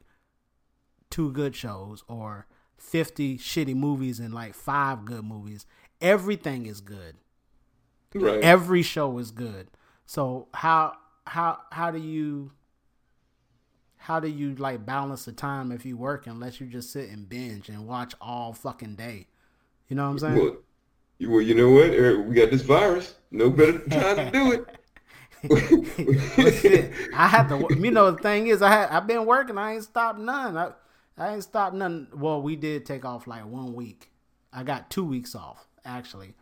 two 1.11 1.31
good 1.31 1.55
shows, 1.55 2.03
or 2.07 2.47
fifty 2.77 3.37
shitty 3.37 3.75
movies 3.75 4.19
and 4.19 4.33
like 4.33 4.55
five 4.55 5.05
good 5.05 5.23
movies. 5.23 5.65
Everything 6.01 6.65
is 6.65 6.81
good. 6.81 7.17
Right. 8.15 8.41
Every 8.41 8.81
show 8.81 9.19
is 9.19 9.29
good. 9.29 9.67
So 10.05 10.47
how 10.53 10.93
how 11.27 11.59
how 11.71 11.91
do 11.91 11.99
you 11.99 12.51
how 13.97 14.19
do 14.19 14.27
you 14.27 14.55
like 14.55 14.85
balance 14.85 15.25
the 15.25 15.33
time 15.33 15.71
if 15.71 15.85
you 15.85 15.97
work 15.97 16.25
unless 16.25 16.59
you 16.59 16.67
just 16.67 16.91
sit 16.91 17.09
and 17.09 17.27
binge 17.27 17.69
and 17.69 17.85
watch 17.85 18.15
all 18.19 18.53
fucking 18.53 18.95
day? 18.95 19.27
You 19.89 19.97
know 19.97 20.05
what 20.05 20.11
I'm 20.11 20.19
saying? 20.19 20.35
Well, 20.35 20.57
you, 21.19 21.29
well, 21.29 21.41
you 21.41 21.53
know 21.53 21.69
what? 21.69 21.89
We 22.25 22.33
got 22.33 22.49
this 22.49 22.61
virus. 22.61 23.15
No 23.29 23.49
better 23.49 23.79
time 23.89 24.15
to 24.15 24.31
do 24.31 24.51
it. 24.53 24.78
Shit, 25.41 26.91
I 27.13 27.27
had 27.27 27.47
to. 27.49 27.67
You 27.69 27.91
know, 27.91 28.11
the 28.11 28.21
thing 28.21 28.47
is, 28.47 28.61
I 28.61 28.69
had 28.69 28.89
I've 28.89 29.07
been 29.07 29.25
working. 29.25 29.57
I 29.57 29.75
ain't 29.75 29.83
stopped 29.83 30.19
none. 30.19 30.57
I 30.57 30.71
I 31.17 31.33
ain't 31.33 31.43
stopped 31.43 31.75
none. 31.75 32.07
Well, 32.13 32.41
we 32.41 32.55
did 32.55 32.85
take 32.85 33.05
off 33.05 33.27
like 33.27 33.45
one 33.45 33.73
week. 33.73 34.09
I 34.51 34.63
got 34.63 34.89
two 34.89 35.05
weeks 35.05 35.35
off 35.35 35.67
actually, 35.85 36.33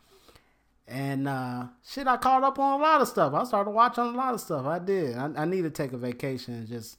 and 0.87 1.27
uh 1.27 1.67
shit, 1.87 2.07
I 2.07 2.17
caught 2.17 2.43
up 2.43 2.57
on 2.57 2.79
a 2.79 2.83
lot 2.83 3.01
of 3.01 3.07
stuff. 3.07 3.33
I 3.33 3.43
started 3.43 3.71
watching 3.71 4.03
a 4.03 4.11
lot 4.11 4.33
of 4.33 4.41
stuff. 4.41 4.65
I 4.65 4.79
did. 4.79 5.17
I, 5.17 5.29
I 5.35 5.45
need 5.45 5.63
to 5.63 5.69
take 5.69 5.93
a 5.93 5.97
vacation 5.97 6.53
and 6.53 6.67
just 6.67 6.97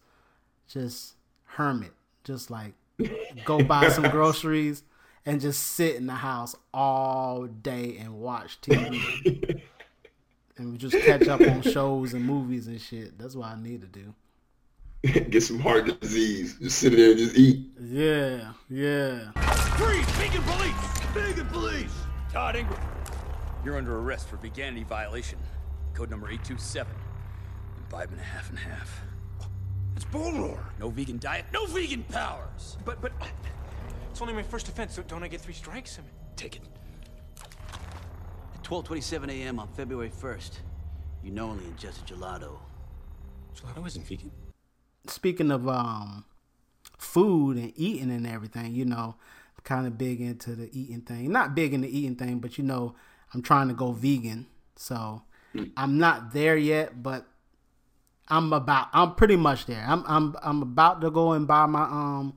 just 0.68 1.14
hermit, 1.44 1.92
just 2.24 2.50
like 2.50 2.74
go 3.44 3.62
buy 3.62 3.88
some 3.88 4.04
groceries 4.10 4.82
and 5.24 5.40
just 5.40 5.62
sit 5.62 5.96
in 5.96 6.06
the 6.06 6.14
house 6.14 6.56
all 6.72 7.46
day 7.46 7.96
and 8.00 8.14
watch 8.18 8.60
TV 8.60 9.62
and 10.58 10.72
we 10.72 10.78
just 10.78 10.96
catch 11.04 11.28
up 11.28 11.40
on 11.40 11.62
shows 11.62 12.14
and 12.14 12.24
movies 12.24 12.66
and 12.66 12.80
shit. 12.80 13.18
That's 13.18 13.34
what 13.34 13.48
I 13.48 13.60
need 13.60 13.80
to 13.82 13.86
do. 13.86 14.14
Get 15.30 15.42
some 15.42 15.60
heart 15.60 16.00
disease. 16.00 16.56
Just 16.60 16.78
sit 16.78 16.92
there 16.96 17.10
and 17.10 17.18
just 17.18 17.36
eat. 17.36 17.70
Yeah, 17.80 18.52
yeah. 18.68 19.30
Freeze! 19.76 20.04
Vegan 20.10 20.42
police! 20.42 20.98
Vegan 21.14 21.46
police! 21.46 21.94
Todd 22.32 22.56
Ingram, 22.56 22.80
you're 23.64 23.76
under 23.76 23.96
arrest 23.98 24.28
for 24.28 24.36
veganity 24.36 24.84
violation. 24.84 25.38
Code 25.94 26.10
number 26.10 26.26
827. 26.26 26.92
Imbibement 27.88 28.18
half 28.20 28.50
and 28.50 28.58
half. 28.58 29.00
It's 29.96 30.04
Bulnor. 30.04 30.58
No 30.78 30.90
vegan 30.90 31.18
diet, 31.18 31.46
no 31.52 31.66
vegan 31.66 32.02
powers. 32.04 32.76
But, 32.84 33.00
but, 33.00 33.12
uh, 33.20 33.26
It's 34.10 34.20
only 34.20 34.34
my 34.34 34.42
first 34.42 34.68
offense, 34.68 34.94
so 34.94 35.02
don't 35.02 35.22
I 35.22 35.28
get 35.28 35.40
three 35.40 35.54
strikes? 35.54 35.98
I 35.98 36.02
mean, 36.02 36.10
Take 36.36 36.56
it. 36.56 36.62
At 38.68 38.74
12:27 38.74 39.30
a.m. 39.30 39.58
on 39.58 39.68
February 39.68 40.10
1st, 40.10 40.58
you 41.22 41.30
knowingly 41.30 41.64
ingested 41.64 42.06
gelato. 42.06 42.58
gelato 43.56 43.86
isn't 43.86 44.06
vegan. 44.06 44.30
speaking 45.06 45.50
of 45.50 45.66
um 45.66 46.26
food 46.98 47.56
and 47.56 47.72
eating 47.76 48.10
and 48.10 48.26
everything, 48.26 48.74
you 48.74 48.84
know, 48.84 49.14
kind 49.64 49.86
of 49.86 49.96
big 49.96 50.20
into 50.20 50.54
the 50.54 50.68
eating 50.78 51.00
thing. 51.00 51.32
Not 51.32 51.54
big 51.54 51.72
into 51.72 51.88
eating 51.88 52.14
thing, 52.16 52.40
but 52.40 52.58
you 52.58 52.64
know, 52.64 52.94
I'm 53.32 53.40
trying 53.40 53.68
to 53.68 53.74
go 53.74 53.92
vegan. 53.92 54.46
So 54.76 55.22
I'm 55.76 55.96
not 55.96 56.34
there 56.34 56.58
yet, 56.58 57.02
but 57.02 57.26
I'm 58.28 58.52
about 58.52 58.88
I'm 58.92 59.14
pretty 59.14 59.36
much 59.36 59.64
there. 59.64 59.82
I'm 59.88 60.04
I'm 60.06 60.36
I'm 60.42 60.60
about 60.60 61.00
to 61.00 61.10
go 61.10 61.32
and 61.32 61.46
buy 61.46 61.64
my 61.64 61.84
um 61.84 62.34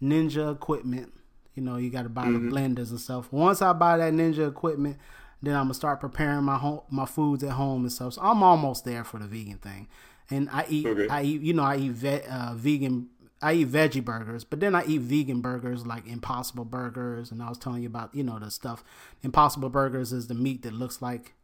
ninja 0.00 0.54
equipment. 0.54 1.12
You 1.56 1.62
know, 1.64 1.76
you 1.76 1.90
got 1.90 2.04
to 2.04 2.08
buy 2.08 2.26
the 2.26 2.38
blenders 2.38 2.90
and 2.90 3.00
stuff. 3.00 3.32
Once 3.32 3.60
I 3.60 3.72
buy 3.72 3.98
that 3.98 4.12
ninja 4.12 4.48
equipment, 4.48 4.96
then 5.42 5.54
I'm 5.56 5.64
gonna 5.64 5.74
start 5.74 6.00
preparing 6.00 6.44
my 6.44 6.56
home 6.56 6.80
my 6.90 7.06
foods 7.06 7.42
at 7.44 7.50
home 7.52 7.82
and 7.82 7.92
stuff. 7.92 8.14
So 8.14 8.22
I'm 8.22 8.42
almost 8.42 8.84
there 8.84 9.04
for 9.04 9.18
the 9.18 9.26
vegan 9.26 9.58
thing. 9.58 9.88
And 10.30 10.48
I 10.50 10.64
eat 10.68 10.86
Okay. 10.86 11.08
I 11.08 11.22
eat 11.22 11.42
you 11.42 11.52
know 11.52 11.64
I 11.64 11.76
eat 11.76 11.92
ve- 11.92 12.22
uh, 12.28 12.54
vegan 12.54 13.08
I 13.44 13.54
eat 13.54 13.68
veggie 13.72 14.04
burgers, 14.04 14.44
but 14.44 14.60
then 14.60 14.74
I 14.76 14.84
eat 14.84 15.00
vegan 15.00 15.40
burgers 15.40 15.84
like 15.84 16.06
Impossible 16.06 16.64
Burgers, 16.64 17.32
and 17.32 17.42
I 17.42 17.48
was 17.48 17.58
telling 17.58 17.82
you 17.82 17.88
about 17.88 18.14
you 18.14 18.22
know 18.22 18.38
the 18.38 18.50
stuff. 18.50 18.84
Impossible 19.22 19.68
Burgers 19.68 20.12
is 20.12 20.28
the 20.28 20.34
meat 20.34 20.62
that 20.62 20.72
looks 20.72 21.02
like 21.02 21.34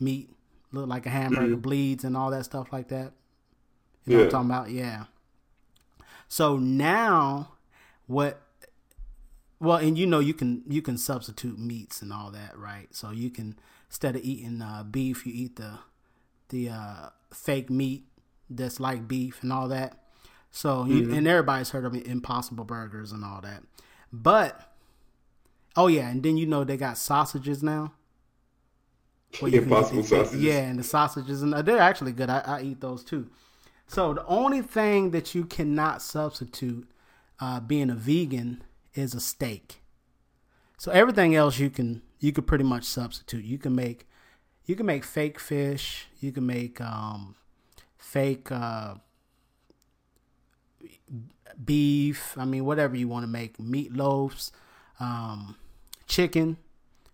meat, 0.00 0.30
look 0.72 0.88
like 0.88 1.04
a 1.04 1.10
hamburger, 1.10 1.56
bleeds, 1.56 2.04
and 2.04 2.16
all 2.16 2.30
that 2.30 2.44
stuff 2.46 2.72
like 2.72 2.88
that. 2.88 3.12
You 4.06 4.14
know 4.16 4.24
what 4.24 4.24
I'm 4.24 4.30
talking 4.30 4.50
about? 4.50 4.70
Yeah. 4.70 5.04
So 6.26 6.56
now, 6.56 7.52
what? 8.06 8.40
Well, 9.62 9.76
and 9.76 9.96
you 9.96 10.08
know 10.08 10.18
you 10.18 10.34
can 10.34 10.64
you 10.68 10.82
can 10.82 10.98
substitute 10.98 11.56
meats 11.56 12.02
and 12.02 12.12
all 12.12 12.32
that, 12.32 12.58
right? 12.58 12.88
So 12.90 13.12
you 13.12 13.30
can 13.30 13.54
instead 13.88 14.16
of 14.16 14.24
eating 14.24 14.60
uh, 14.60 14.82
beef, 14.82 15.24
you 15.24 15.32
eat 15.32 15.54
the 15.54 15.78
the 16.48 16.68
uh, 16.68 17.08
fake 17.32 17.70
meat 17.70 18.02
that's 18.50 18.80
like 18.80 19.06
beef 19.06 19.40
and 19.40 19.52
all 19.52 19.68
that. 19.68 19.98
So 20.50 20.84
you, 20.84 21.14
and 21.14 21.28
everybody's 21.28 21.70
heard 21.70 21.84
of 21.84 21.94
Impossible 21.94 22.64
Burgers 22.64 23.12
and 23.12 23.24
all 23.24 23.40
that, 23.42 23.62
but 24.12 24.74
oh 25.76 25.86
yeah, 25.86 26.08
and 26.08 26.24
then 26.24 26.36
you 26.36 26.44
know 26.44 26.64
they 26.64 26.76
got 26.76 26.98
sausages 26.98 27.62
now. 27.62 27.92
Where 29.38 29.48
you 29.48 29.60
can 29.60 29.68
Impossible 29.68 30.02
sausages. 30.02 30.42
Yeah, 30.42 30.58
and 30.58 30.78
the 30.80 30.82
sausages 30.82 31.40
and 31.40 31.54
they're 31.54 31.78
actually 31.78 32.12
good. 32.12 32.28
I, 32.28 32.40
I 32.40 32.62
eat 32.62 32.80
those 32.80 33.04
too. 33.04 33.30
So 33.86 34.12
the 34.12 34.26
only 34.26 34.60
thing 34.60 35.12
that 35.12 35.36
you 35.36 35.44
cannot 35.44 36.02
substitute 36.02 36.90
uh, 37.38 37.60
being 37.60 37.90
a 37.90 37.94
vegan 37.94 38.64
is 38.94 39.14
a 39.14 39.20
steak. 39.20 39.82
So 40.78 40.90
everything 40.92 41.34
else 41.34 41.58
you 41.58 41.70
can 41.70 42.02
you 42.18 42.32
could 42.32 42.46
pretty 42.46 42.64
much 42.64 42.84
substitute. 42.84 43.44
You 43.44 43.58
can 43.58 43.74
make 43.74 44.06
you 44.64 44.76
can 44.76 44.86
make 44.86 45.04
fake 45.04 45.38
fish. 45.38 46.06
You 46.20 46.32
can 46.32 46.46
make 46.46 46.80
um, 46.80 47.34
fake 47.98 48.50
uh, 48.50 48.94
beef. 51.64 52.36
I 52.38 52.44
mean, 52.44 52.64
whatever 52.64 52.96
you 52.96 53.08
want 53.08 53.24
to 53.24 53.28
make, 53.28 53.58
meatloafs, 53.58 54.52
um, 55.00 55.56
chicken, 56.06 56.58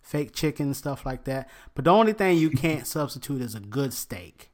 fake 0.03 0.35
chicken, 0.35 0.75
stuff 0.75 1.07
like 1.07 1.25
that. 1.25 1.49
But 1.75 1.85
the 1.85 1.91
only 1.91 2.13
thing 2.13 2.39
you 2.39 2.51
can't 2.51 2.87
substitute 2.97 3.41
is 3.41 3.55
a 3.55 3.61
good 3.61 3.93
steak, 3.93 4.51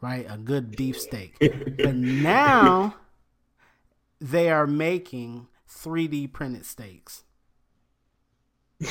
right? 0.00 0.26
A 0.28 0.36
good 0.36 0.76
beef 0.76 1.00
steak. 1.00 1.36
but 1.40 1.94
now 1.94 2.96
they 4.20 4.50
are 4.50 4.66
making 4.66 5.46
3D 5.74 6.32
printed 6.32 6.64
steaks. 6.64 7.24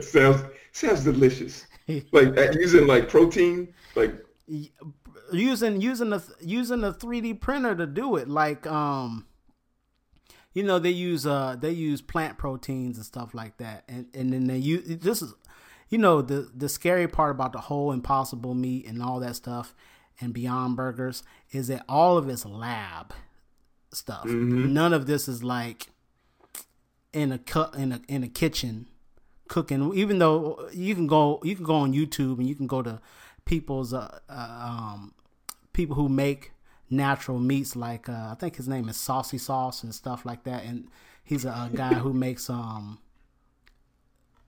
sounds 0.00 0.42
sounds 0.72 1.04
delicious. 1.04 1.66
Like 2.10 2.36
uh, 2.36 2.50
using 2.50 2.88
like 2.88 3.08
protein, 3.08 3.72
like 3.94 4.12
using 5.32 5.80
using 5.80 6.10
the 6.10 6.20
using 6.40 6.80
the 6.80 6.92
3D 6.92 7.40
printer 7.40 7.76
to 7.76 7.86
do 7.86 8.16
it. 8.16 8.28
Like 8.28 8.66
um, 8.66 9.24
you 10.52 10.64
know 10.64 10.80
they 10.80 10.90
use 10.90 11.24
uh 11.24 11.54
they 11.56 11.70
use 11.70 12.02
plant 12.02 12.38
proteins 12.38 12.96
and 12.96 13.06
stuff 13.06 13.34
like 13.34 13.58
that, 13.58 13.84
and 13.88 14.06
and 14.14 14.32
then 14.32 14.48
they 14.48 14.56
use 14.56 14.98
this 14.98 15.22
is 15.22 15.32
you 15.88 15.98
know 15.98 16.22
the 16.22 16.50
the 16.52 16.68
scary 16.68 17.06
part 17.06 17.30
about 17.30 17.52
the 17.52 17.60
whole 17.60 17.92
Impossible 17.92 18.54
meat 18.54 18.84
and 18.88 19.00
all 19.00 19.20
that 19.20 19.36
stuff 19.36 19.76
and 20.20 20.32
Beyond 20.32 20.76
Burgers 20.76 21.22
is 21.50 21.68
that 21.68 21.84
all 21.88 22.16
of 22.18 22.28
it's 22.28 22.44
lab 22.44 23.12
stuff. 23.92 24.24
None 24.26 24.92
of 24.92 25.06
this 25.06 25.28
is 25.28 25.42
like 25.42 25.88
in 27.12 27.32
a 27.32 27.38
cut 27.38 27.74
in 27.74 27.92
a 27.92 28.00
in 28.08 28.22
a 28.22 28.28
kitchen 28.28 28.88
cooking. 29.48 29.92
Even 29.94 30.18
though 30.18 30.68
you 30.72 30.94
can 30.94 31.06
go 31.06 31.40
you 31.42 31.56
can 31.56 31.64
go 31.64 31.74
on 31.76 31.92
YouTube 31.92 32.38
and 32.38 32.48
you 32.48 32.54
can 32.54 32.66
go 32.66 32.82
to 32.82 33.00
people's 33.44 33.92
uh, 33.94 34.18
uh, 34.28 34.92
um 34.92 35.14
people 35.72 35.96
who 35.96 36.08
make 36.08 36.52
natural 36.90 37.38
meats 37.38 37.74
like 37.76 38.08
uh, 38.08 38.28
I 38.30 38.36
think 38.38 38.56
his 38.56 38.68
name 38.68 38.88
is 38.88 38.96
Saucy 38.96 39.38
Sauce 39.38 39.82
and 39.82 39.94
stuff 39.94 40.24
like 40.24 40.44
that, 40.44 40.64
and 40.64 40.88
he's 41.24 41.44
a, 41.44 41.50
a 41.50 41.70
guy 41.74 41.94
who 41.94 42.12
makes 42.26 42.48
um 42.50 42.98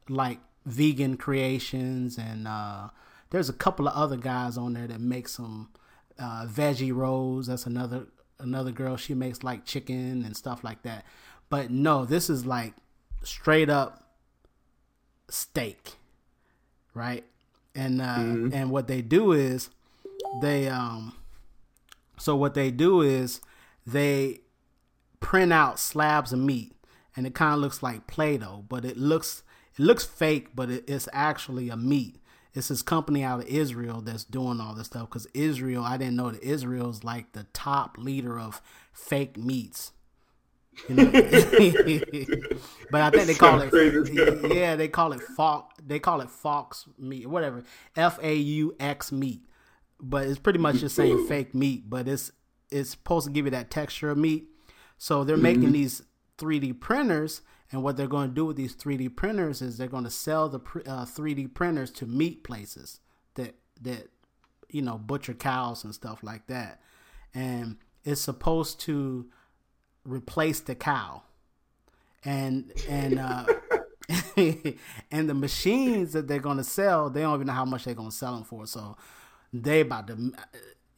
like 0.09 0.38
vegan 0.64 1.16
creations 1.16 2.18
and 2.18 2.47
uh 2.47 2.88
there's 3.30 3.49
a 3.49 3.54
couple 3.54 3.87
of 3.88 3.95
other 3.95 4.16
guys 4.16 4.57
on 4.59 4.73
there 4.75 4.87
that 4.87 5.00
make 5.00 5.28
some 5.28 5.71
uh 6.18 6.47
veggie 6.47 6.95
rolls 6.95 7.47
that's 7.47 7.66
another 7.66 8.07
another 8.40 8.71
girl 8.71 8.97
she 8.97 9.14
makes 9.14 9.42
like 9.42 9.64
chicken 9.64 10.25
and 10.25 10.37
stuff 10.37 10.62
like 10.64 10.83
that. 10.83 11.04
But 11.50 11.71
no 11.71 12.04
this 12.04 12.30
is 12.30 12.47
like 12.47 12.75
straight 13.23 13.71
up 13.71 14.04
steak 15.28 15.97
right? 16.95 17.25
And 17.75 18.02
uh 18.02 18.14
and 18.52 18.71
what 18.71 18.88
they 18.88 19.02
do 19.02 19.33
is 19.33 19.71
they 20.42 20.68
um 20.68 21.14
so 22.18 22.35
what 22.35 22.54
they 22.54 22.71
do 22.71 23.02
is 23.02 23.40
they 23.87 24.40
print 25.21 25.52
out 25.52 25.78
slabs 25.78 26.33
of 26.33 26.38
meat 26.40 26.73
and 27.16 27.26
it 27.26 27.35
kind 27.35 27.54
of 27.54 27.61
looks 27.61 27.83
like 27.83 28.07
play-doh 28.07 28.64
but 28.68 28.85
it 28.85 28.97
looks 28.97 29.42
it 29.76 29.83
looks 29.83 30.04
fake 30.04 30.49
but 30.54 30.71
it, 30.71 30.85
it's 30.88 31.09
actually 31.12 31.68
a 31.68 31.76
meat 31.76 32.16
it's 32.59 32.69
this 32.69 32.83
company 32.83 33.23
out 33.23 33.41
of 33.41 33.47
israel 33.47 34.00
that's 34.00 34.25
doing 34.25 34.61
all 34.61 34.75
this 34.75 34.88
stuff 34.88 35.09
because 35.09 35.27
israel 35.33 35.85
i 35.85 35.97
didn't 35.97 36.17
know 36.17 36.31
that 36.31 36.43
israel 36.43 36.91
is 36.91 37.05
like 37.05 37.33
the 37.33 37.45
top 37.53 37.97
leader 37.97 38.38
of 38.38 38.61
fake 38.93 39.37
meats. 39.37 39.93
You 40.88 40.97
know? 40.97 41.05
but 42.91 43.00
i 43.00 43.11
think 43.11 43.27
they 43.27 43.35
call 43.35 43.59
Sounds 43.59 43.71
crazy 43.71 43.97
as 43.97 44.09
it 44.11 44.55
yeah 44.55 44.77
they 44.77 44.88
call 44.88 45.12
it 45.12 45.21
fox 45.21 45.75
they 45.85 45.99
call 45.99 46.21
it 46.21 46.31
fox 46.31 46.87
meat 46.99 47.27
whatever. 47.27 47.65
F-a-u-x 47.97 49.12
meat. 49.12 49.43
But 50.00 50.29
it's 50.29 50.38
pretty 50.38 50.61
much 50.61 50.77
just 50.77 50.95
saying 50.95 51.27
fake 51.29 51.55
meat 51.55 51.88
but 51.88 52.07
it's 52.07 52.31
it's 52.71 52.91
supposed 52.91 53.27
to 53.27 53.33
give 53.33 53.45
you 53.47 53.50
that 53.53 53.71
texture 53.71 54.11
of 54.11 54.19
meat. 54.19 54.47
So 54.99 55.25
they're 55.25 55.37
making 55.37 55.65
mm-hmm. 55.65 55.73
these 55.73 56.03
3d 56.38 56.81
printers 56.81 57.43
and 57.71 57.83
what 57.83 57.97
they're 57.97 58.07
going 58.07 58.29
to 58.29 58.35
do 58.35 58.47
with 58.47 58.57
these 58.57 58.75
3d 58.75 59.17
printers 59.17 59.61
is 59.63 59.77
they're 59.77 59.89
going 59.89 60.05
to 60.05 60.11
sell 60.11 60.49
the 60.49 60.59
uh, 60.87 61.05
3d 61.05 61.55
printers 61.55 61.91
to 61.93 62.07
meat 62.07 62.45
places 62.45 63.01
that 63.35 63.55
that 63.81 64.09
you 64.69 64.83
know 64.83 64.99
butcher 64.99 65.35
cows 65.35 65.85
and 65.85 65.95
stuff 65.95 66.23
like 66.23 66.47
that 66.47 66.81
and 67.35 67.77
it's 68.05 68.21
supposed 68.21 68.81
to 68.81 69.27
replace 70.05 70.61
the 70.61 70.75
cow 70.75 71.23
and 72.25 72.73
and 72.89 73.19
uh 73.19 73.45
and 75.11 75.29
the 75.29 75.35
machines 75.35 76.13
that 76.13 76.29
they're 76.29 76.39
gonna 76.39 76.65
sell, 76.65 77.11
they 77.11 77.21
don't 77.21 77.35
even 77.35 77.47
know 77.47 77.53
how 77.53 77.65
much 77.65 77.85
they're 77.85 77.95
gonna 77.95 78.11
sell 78.11 78.35
them 78.35 78.45
for. 78.45 78.67
So 78.67 78.97
they 79.53 79.81
about 79.81 80.07
to 80.09 80.33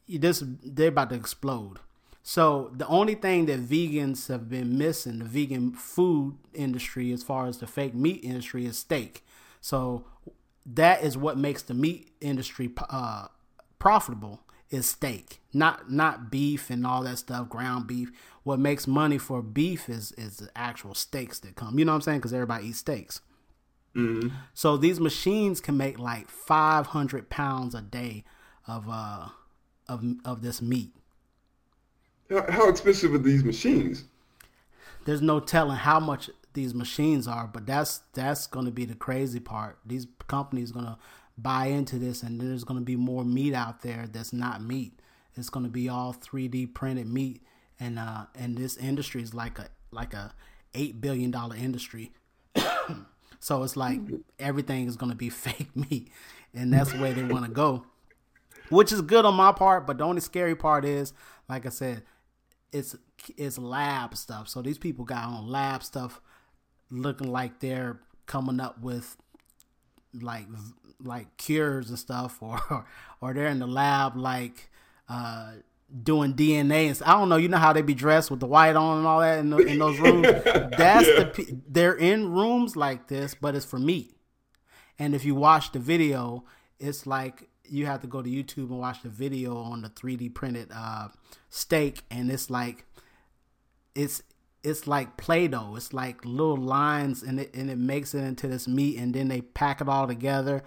this 0.07 0.43
they're 0.63 0.89
about 0.89 1.09
to 1.09 1.15
explode. 1.15 1.79
So 2.23 2.71
the 2.75 2.87
only 2.87 3.15
thing 3.15 3.47
that 3.47 3.67
vegans 3.67 4.27
have 4.27 4.47
been 4.49 4.77
missing, 4.77 5.19
the 5.19 5.25
vegan 5.25 5.71
food 5.71 6.37
industry, 6.53 7.11
as 7.11 7.23
far 7.23 7.47
as 7.47 7.57
the 7.57 7.67
fake 7.67 7.95
meat 7.95 8.23
industry, 8.23 8.65
is 8.65 8.77
steak. 8.77 9.25
So 9.59 10.05
that 10.65 11.03
is 11.03 11.17
what 11.17 11.37
makes 11.37 11.63
the 11.63 11.73
meat 11.73 12.11
industry 12.21 12.69
uh, 12.89 13.27
profitable 13.79 14.41
is 14.69 14.87
steak, 14.87 15.41
not 15.53 15.91
not 15.91 16.31
beef 16.31 16.69
and 16.69 16.85
all 16.85 17.03
that 17.03 17.17
stuff, 17.17 17.49
ground 17.49 17.87
beef. 17.87 18.11
What 18.43 18.59
makes 18.59 18.87
money 18.87 19.17
for 19.17 19.41
beef 19.41 19.89
is 19.89 20.11
is 20.13 20.37
the 20.37 20.49
actual 20.55 20.93
steaks 20.93 21.39
that 21.39 21.55
come. 21.55 21.77
You 21.77 21.85
know 21.85 21.91
what 21.91 21.97
I'm 21.97 22.01
saying? 22.01 22.19
Because 22.19 22.33
everybody 22.33 22.67
eats 22.67 22.79
steaks. 22.79 23.21
So 24.53 24.77
these 24.77 24.99
machines 25.01 25.59
can 25.59 25.75
make 25.75 25.99
like 25.99 26.29
500 26.29 27.29
pounds 27.29 27.75
a 27.75 27.81
day 27.81 28.23
of 28.67 28.87
uh 28.89 29.29
of 29.89 30.03
of 30.23 30.41
this 30.41 30.61
meat. 30.61 30.93
How, 32.31 32.51
how 32.51 32.69
expensive 32.69 33.13
are 33.13 33.19
these 33.19 33.43
machines? 33.43 34.05
There's 35.05 35.21
no 35.21 35.39
telling 35.39 35.77
how 35.77 35.99
much 35.99 36.29
these 36.53 36.73
machines 36.73 37.27
are, 37.27 37.47
but 37.47 37.65
that's 37.65 38.01
that's 38.13 38.47
going 38.47 38.65
to 38.65 38.71
be 38.71 38.85
the 38.85 38.95
crazy 38.95 39.39
part. 39.39 39.77
These 39.85 40.07
companies 40.27 40.71
going 40.71 40.85
to 40.85 40.97
buy 41.37 41.67
into 41.67 41.97
this, 41.97 42.23
and 42.23 42.39
there's 42.39 42.63
going 42.63 42.79
to 42.79 42.85
be 42.85 42.95
more 42.95 43.23
meat 43.23 43.53
out 43.53 43.81
there 43.81 44.07
that's 44.11 44.33
not 44.33 44.61
meat. 44.61 44.99
It's 45.35 45.49
going 45.49 45.65
to 45.65 45.71
be 45.71 45.89
all 45.89 46.13
3D 46.13 46.73
printed 46.73 47.07
meat, 47.07 47.41
and 47.79 47.97
uh, 47.97 48.25
and 48.35 48.57
this 48.57 48.77
industry 48.77 49.21
is 49.21 49.33
like 49.33 49.59
a 49.59 49.67
like 49.91 50.13
a 50.13 50.33
eight 50.73 51.01
billion 51.01 51.31
dollar 51.31 51.55
industry. 51.55 52.11
so 53.39 53.63
it's 53.63 53.75
like 53.75 53.99
everything 54.39 54.87
is 54.87 54.95
gonna 54.95 55.15
be 55.15 55.29
fake 55.29 55.75
meat, 55.75 56.11
and 56.53 56.73
that's 56.73 56.93
way 56.93 57.13
they 57.13 57.23
want 57.23 57.45
to 57.45 57.51
go, 57.51 57.85
which 58.69 58.91
is 58.91 59.01
good 59.01 59.25
on 59.25 59.35
my 59.35 59.51
part. 59.51 59.87
But 59.87 59.97
the 59.97 60.03
only 60.03 60.21
scary 60.21 60.55
part 60.55 60.85
is, 60.85 61.13
like 61.49 61.65
I 61.65 61.69
said, 61.69 62.03
it's 62.71 62.95
it's 63.37 63.57
lab 63.57 64.15
stuff. 64.15 64.47
So 64.47 64.61
these 64.61 64.77
people 64.77 65.05
got 65.05 65.25
on 65.25 65.47
lab 65.47 65.83
stuff, 65.83 66.21
looking 66.89 67.31
like 67.31 67.59
they're 67.59 67.99
coming 68.25 68.59
up 68.59 68.81
with 68.81 69.17
like 70.13 70.45
like 71.03 71.35
cures 71.37 71.89
and 71.89 71.99
stuff, 71.99 72.37
or 72.41 72.85
or 73.19 73.33
they're 73.33 73.47
in 73.47 73.59
the 73.59 73.67
lab 73.67 74.15
like 74.15 74.69
uh, 75.09 75.53
doing 76.03 76.33
DNA 76.33 76.87
and 76.87 77.01
I 77.05 77.13
don't 77.13 77.29
know. 77.29 77.37
You 77.37 77.49
know 77.49 77.57
how 77.57 77.73
they 77.73 77.81
be 77.81 77.93
dressed 77.93 78.31
with 78.31 78.39
the 78.39 78.47
white 78.47 78.75
on 78.75 78.99
and 78.99 79.07
all 79.07 79.19
that 79.19 79.39
in, 79.39 79.49
the, 79.49 79.57
in 79.57 79.79
those 79.79 79.99
rooms. 79.99 80.23
That's 80.23 81.07
yeah. 81.07 81.23
the 81.23 81.57
they're 81.67 81.95
in 81.95 82.31
rooms 82.31 82.75
like 82.75 83.07
this, 83.07 83.35
but 83.35 83.55
it's 83.55 83.65
for 83.65 83.79
meat. 83.79 84.15
And 84.97 85.15
if 85.15 85.25
you 85.25 85.35
watch 85.35 85.71
the 85.71 85.79
video, 85.79 86.45
it's 86.79 87.05
like 87.07 87.49
you 87.71 87.85
have 87.85 88.01
to 88.01 88.07
go 88.07 88.21
to 88.21 88.29
YouTube 88.29 88.69
and 88.69 88.79
watch 88.79 89.01
the 89.01 89.09
video 89.09 89.57
on 89.57 89.81
the 89.81 89.89
3D 89.89 90.33
printed 90.33 90.69
uh, 90.75 91.07
steak, 91.49 92.03
and 92.11 92.29
it's 92.29 92.49
like 92.49 92.85
it's 93.95 94.21
it's 94.63 94.85
like 94.87 95.17
Play-Doh. 95.17 95.75
It's 95.75 95.93
like 95.93 96.23
little 96.25 96.57
lines, 96.57 97.23
and 97.23 97.39
it 97.39 97.55
and 97.55 97.71
it 97.71 97.77
makes 97.77 98.13
it 98.13 98.23
into 98.23 98.47
this 98.47 98.67
meat, 98.67 98.97
and 98.97 99.13
then 99.13 99.29
they 99.29 99.41
pack 99.41 99.79
it 99.79 99.87
all 99.87 100.05
together, 100.05 100.63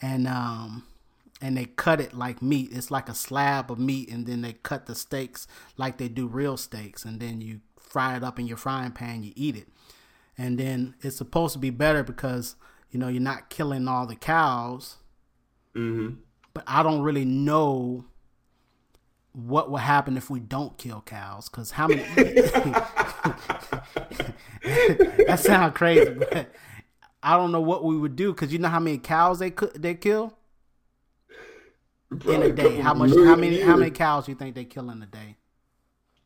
and 0.00 0.28
um 0.28 0.84
and 1.40 1.56
they 1.56 1.64
cut 1.64 2.00
it 2.00 2.12
like 2.12 2.42
meat. 2.42 2.68
It's 2.70 2.90
like 2.90 3.08
a 3.08 3.14
slab 3.14 3.70
of 3.70 3.78
meat, 3.78 4.10
and 4.10 4.26
then 4.26 4.42
they 4.42 4.52
cut 4.52 4.84
the 4.84 4.94
steaks 4.94 5.48
like 5.78 5.96
they 5.96 6.08
do 6.08 6.26
real 6.26 6.58
steaks, 6.58 7.04
and 7.06 7.18
then 7.18 7.40
you 7.40 7.60
fry 7.80 8.16
it 8.16 8.22
up 8.22 8.38
in 8.38 8.46
your 8.46 8.58
frying 8.58 8.92
pan. 8.92 9.22
You 9.22 9.32
eat 9.36 9.56
it, 9.56 9.68
and 10.36 10.58
then 10.58 10.96
it's 11.00 11.16
supposed 11.16 11.54
to 11.54 11.58
be 11.58 11.70
better 11.70 12.02
because 12.02 12.56
you 12.90 12.98
know 12.98 13.08
you're 13.08 13.22
not 13.22 13.48
killing 13.48 13.88
all 13.88 14.06
the 14.06 14.16
cows. 14.16 14.96
Mm-hmm. 15.74 16.16
But 16.54 16.64
I 16.66 16.82
don't 16.82 17.02
really 17.02 17.24
know 17.24 18.04
what 19.32 19.70
will 19.70 19.78
happen 19.78 20.16
if 20.16 20.28
we 20.28 20.40
don't 20.40 20.76
kill 20.76 21.00
cows 21.00 21.48
because 21.48 21.70
how 21.70 21.88
many 21.88 22.02
that 25.24 25.38
sounds 25.38 25.74
crazy 25.74 26.10
but 26.10 26.52
i 27.22 27.34
don't 27.34 27.50
know 27.50 27.60
what 27.60 27.82
we 27.82 27.96
would 27.96 28.14
do 28.14 28.32
because 28.32 28.52
you 28.52 28.58
know 28.58 28.68
how 28.68 28.78
many 28.78 28.98
cows 28.98 29.38
they 29.38 29.50
could 29.50 29.72
they 29.80 29.94
kill? 29.94 30.36
In 32.26 32.42
a 32.42 32.52
day. 32.52 32.76
how 32.78 32.92
much 32.92 33.10
how 33.10 33.36
many 33.36 33.56
years. 33.56 33.66
how 33.66 33.76
many 33.76 33.90
cows 33.90 34.26
do 34.26 34.32
you 34.32 34.36
think 34.36 34.54
they 34.54 34.66
kill 34.66 34.90
in 34.90 35.02
a 35.02 35.06
day? 35.06 35.36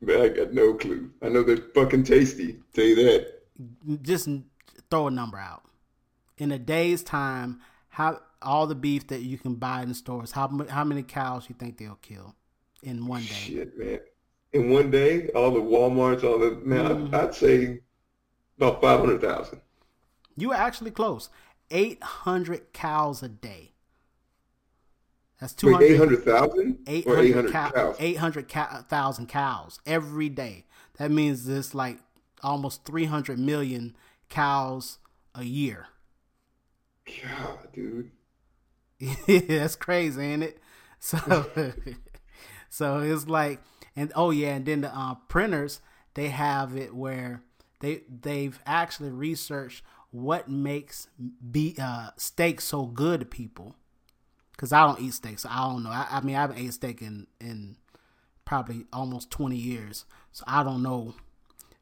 Man 0.01 0.21
i 0.21 0.29
got 0.29 0.53
no 0.53 0.75
clue. 0.75 1.11
I 1.23 1.29
know 1.29 1.45
they're 1.45 1.59
fucking 1.59 2.03
tasty 2.05 2.59
tell 2.75 2.85
you 2.85 2.97
that. 2.97 4.03
Just 4.03 4.29
throw 4.91 5.07
a 5.07 5.11
number 5.11 5.39
out. 5.39 5.63
In 6.39 6.51
a 6.51 6.59
day's 6.59 7.05
time 7.05 7.61
how 7.89 8.21
all 8.43 8.67
the 8.67 8.75
beef 8.75 9.07
that 9.09 9.23
you 9.23 9.39
can 9.39 9.55
buy 9.55 9.83
in 9.83 9.89
the 9.89 9.95
stores 9.95 10.33
how, 10.33 10.49
how 10.69 10.85
many 10.85 11.03
cows 11.03 11.47
you 11.49 11.55
think 11.59 11.79
they'll 11.79 11.99
kill 12.03 12.35
in 12.83 13.07
one 13.07 13.23
day. 13.23 13.27
Shit, 13.29 13.79
man. 13.79 14.01
In 14.53 14.71
one 14.71 14.91
day, 14.91 15.29
all 15.29 15.51
the 15.51 15.61
WalMarts, 15.61 16.25
all 16.25 16.39
the 16.39 16.53
man, 16.65 16.87
mm-hmm. 16.87 17.15
I'd, 17.15 17.25
I'd 17.25 17.35
say 17.35 17.81
about 18.57 18.81
five 18.81 19.01
hundred 19.01 19.21
thousand. 19.21 19.61
You 20.37 20.49
were 20.49 20.55
actually 20.55 20.93
close. 20.93 21.29
Eight 21.71 22.03
hundred 22.03 22.73
cows 22.73 23.23
a 23.23 23.29
day. 23.29 23.73
That's 25.41 25.53
two 25.53 25.73
hundred. 25.73 25.87
Eight 25.87 25.97
hundred 25.99 26.25
thousand. 26.25 26.79
Eight 26.87 27.07
hundred 27.07 27.53
cows. 27.53 27.97
Eight 27.99 28.17
hundred 28.17 28.49
thousand 28.49 29.27
cows 29.29 29.81
every 29.85 30.29
day. 30.29 30.65
That 30.99 31.11
means 31.11 31.47
it's 31.49 31.75
like 31.75 31.99
almost 32.43 32.85
three 32.85 33.07
hundred 33.07 33.39
million 33.39 33.97
cows 34.29 34.99
a 35.35 35.45
year. 35.45 35.89
God, 37.07 37.59
dude. 37.73 38.11
Yeah, 38.99 39.15
that's 39.49 39.77
crazy, 39.77 40.23
ain't 40.23 40.43
it? 40.43 40.59
So 40.99 41.47
So 42.69 42.99
it's 42.99 43.27
like, 43.27 43.61
and 43.95 44.13
oh 44.15 44.31
yeah, 44.31 44.57
and 44.57 44.67
then 44.67 44.83
the 44.83 44.95
uh, 44.95 45.15
printers 45.29 45.81
they 46.15 46.29
have 46.29 46.77
it 46.77 46.95
where 46.95 47.43
they 47.81 48.03
they've 48.09 48.59
actually 48.67 49.11
researched 49.11 49.83
what 50.11 50.49
makes 50.49 51.09
be 51.51 51.75
uh, 51.81 52.11
steak 52.17 52.61
so 52.61 52.87
good 52.87 53.21
to 53.21 53.27
people. 53.27 53.77
Cause 54.59 54.73
I 54.73 54.87
don't 54.87 55.01
eat 55.01 55.13
steak, 55.13 55.39
so 55.39 55.51
I 55.51 55.69
don't 55.69 55.83
know. 55.83 55.91
I, 55.91 56.07
I 56.11 56.21
mean, 56.23 56.35
I 56.35 56.41
haven't 56.41 56.59
ate 56.59 56.73
steak 56.73 57.03
in 57.03 57.27
in 57.41 57.77
probably 58.45 58.87
almost 58.93 59.31
twenty 59.31 59.57
years, 59.57 60.05
so 60.33 60.45
I 60.47 60.63
don't 60.63 60.83
know. 60.83 61.15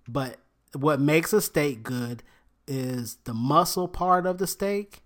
But 0.09 0.37
what 0.75 1.01
makes 1.01 1.33
a 1.33 1.41
steak 1.41 1.83
good 1.83 2.23
is 2.67 3.19
the 3.25 3.35
muscle 3.35 3.87
part 3.89 4.27
of 4.27 4.39
the 4.39 4.47
steak 4.47 5.03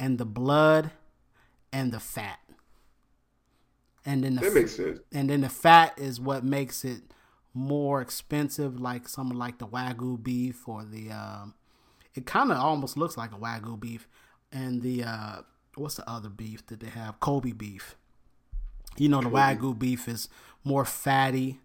and 0.00 0.18
the 0.18 0.24
blood 0.24 0.90
and 1.72 1.92
the 1.92 2.00
fat 2.00 2.38
and 4.04 4.24
then 4.24 4.34
the 4.34 4.42
that 4.42 4.54
makes 4.54 4.72
sense. 4.72 5.00
And 5.12 5.30
then 5.30 5.42
the 5.42 5.48
fat 5.48 5.98
is 5.98 6.20
what 6.20 6.44
makes 6.44 6.84
it 6.84 7.02
more 7.54 8.00
expensive, 8.00 8.80
like 8.80 9.08
something 9.08 9.38
like 9.38 9.58
the 9.58 9.66
wagyu 9.66 10.22
beef 10.22 10.68
or 10.68 10.84
the. 10.84 11.10
Um, 11.10 11.54
it 12.14 12.26
kind 12.26 12.50
of 12.50 12.58
almost 12.58 12.96
looks 12.96 13.16
like 13.16 13.32
a 13.32 13.36
wagyu 13.36 13.78
beef, 13.78 14.08
and 14.50 14.82
the 14.82 15.04
uh, 15.04 15.36
what's 15.76 15.96
the 15.96 16.08
other 16.10 16.28
beef 16.28 16.66
that 16.66 16.80
they 16.80 16.88
have? 16.88 17.20
Kobe 17.20 17.52
beef. 17.52 17.96
You 18.96 19.08
know, 19.08 19.18
the 19.20 19.30
Kobe. 19.30 19.36
wagyu 19.36 19.78
beef 19.78 20.08
is 20.08 20.28
more 20.64 20.84
fatty, 20.84 21.60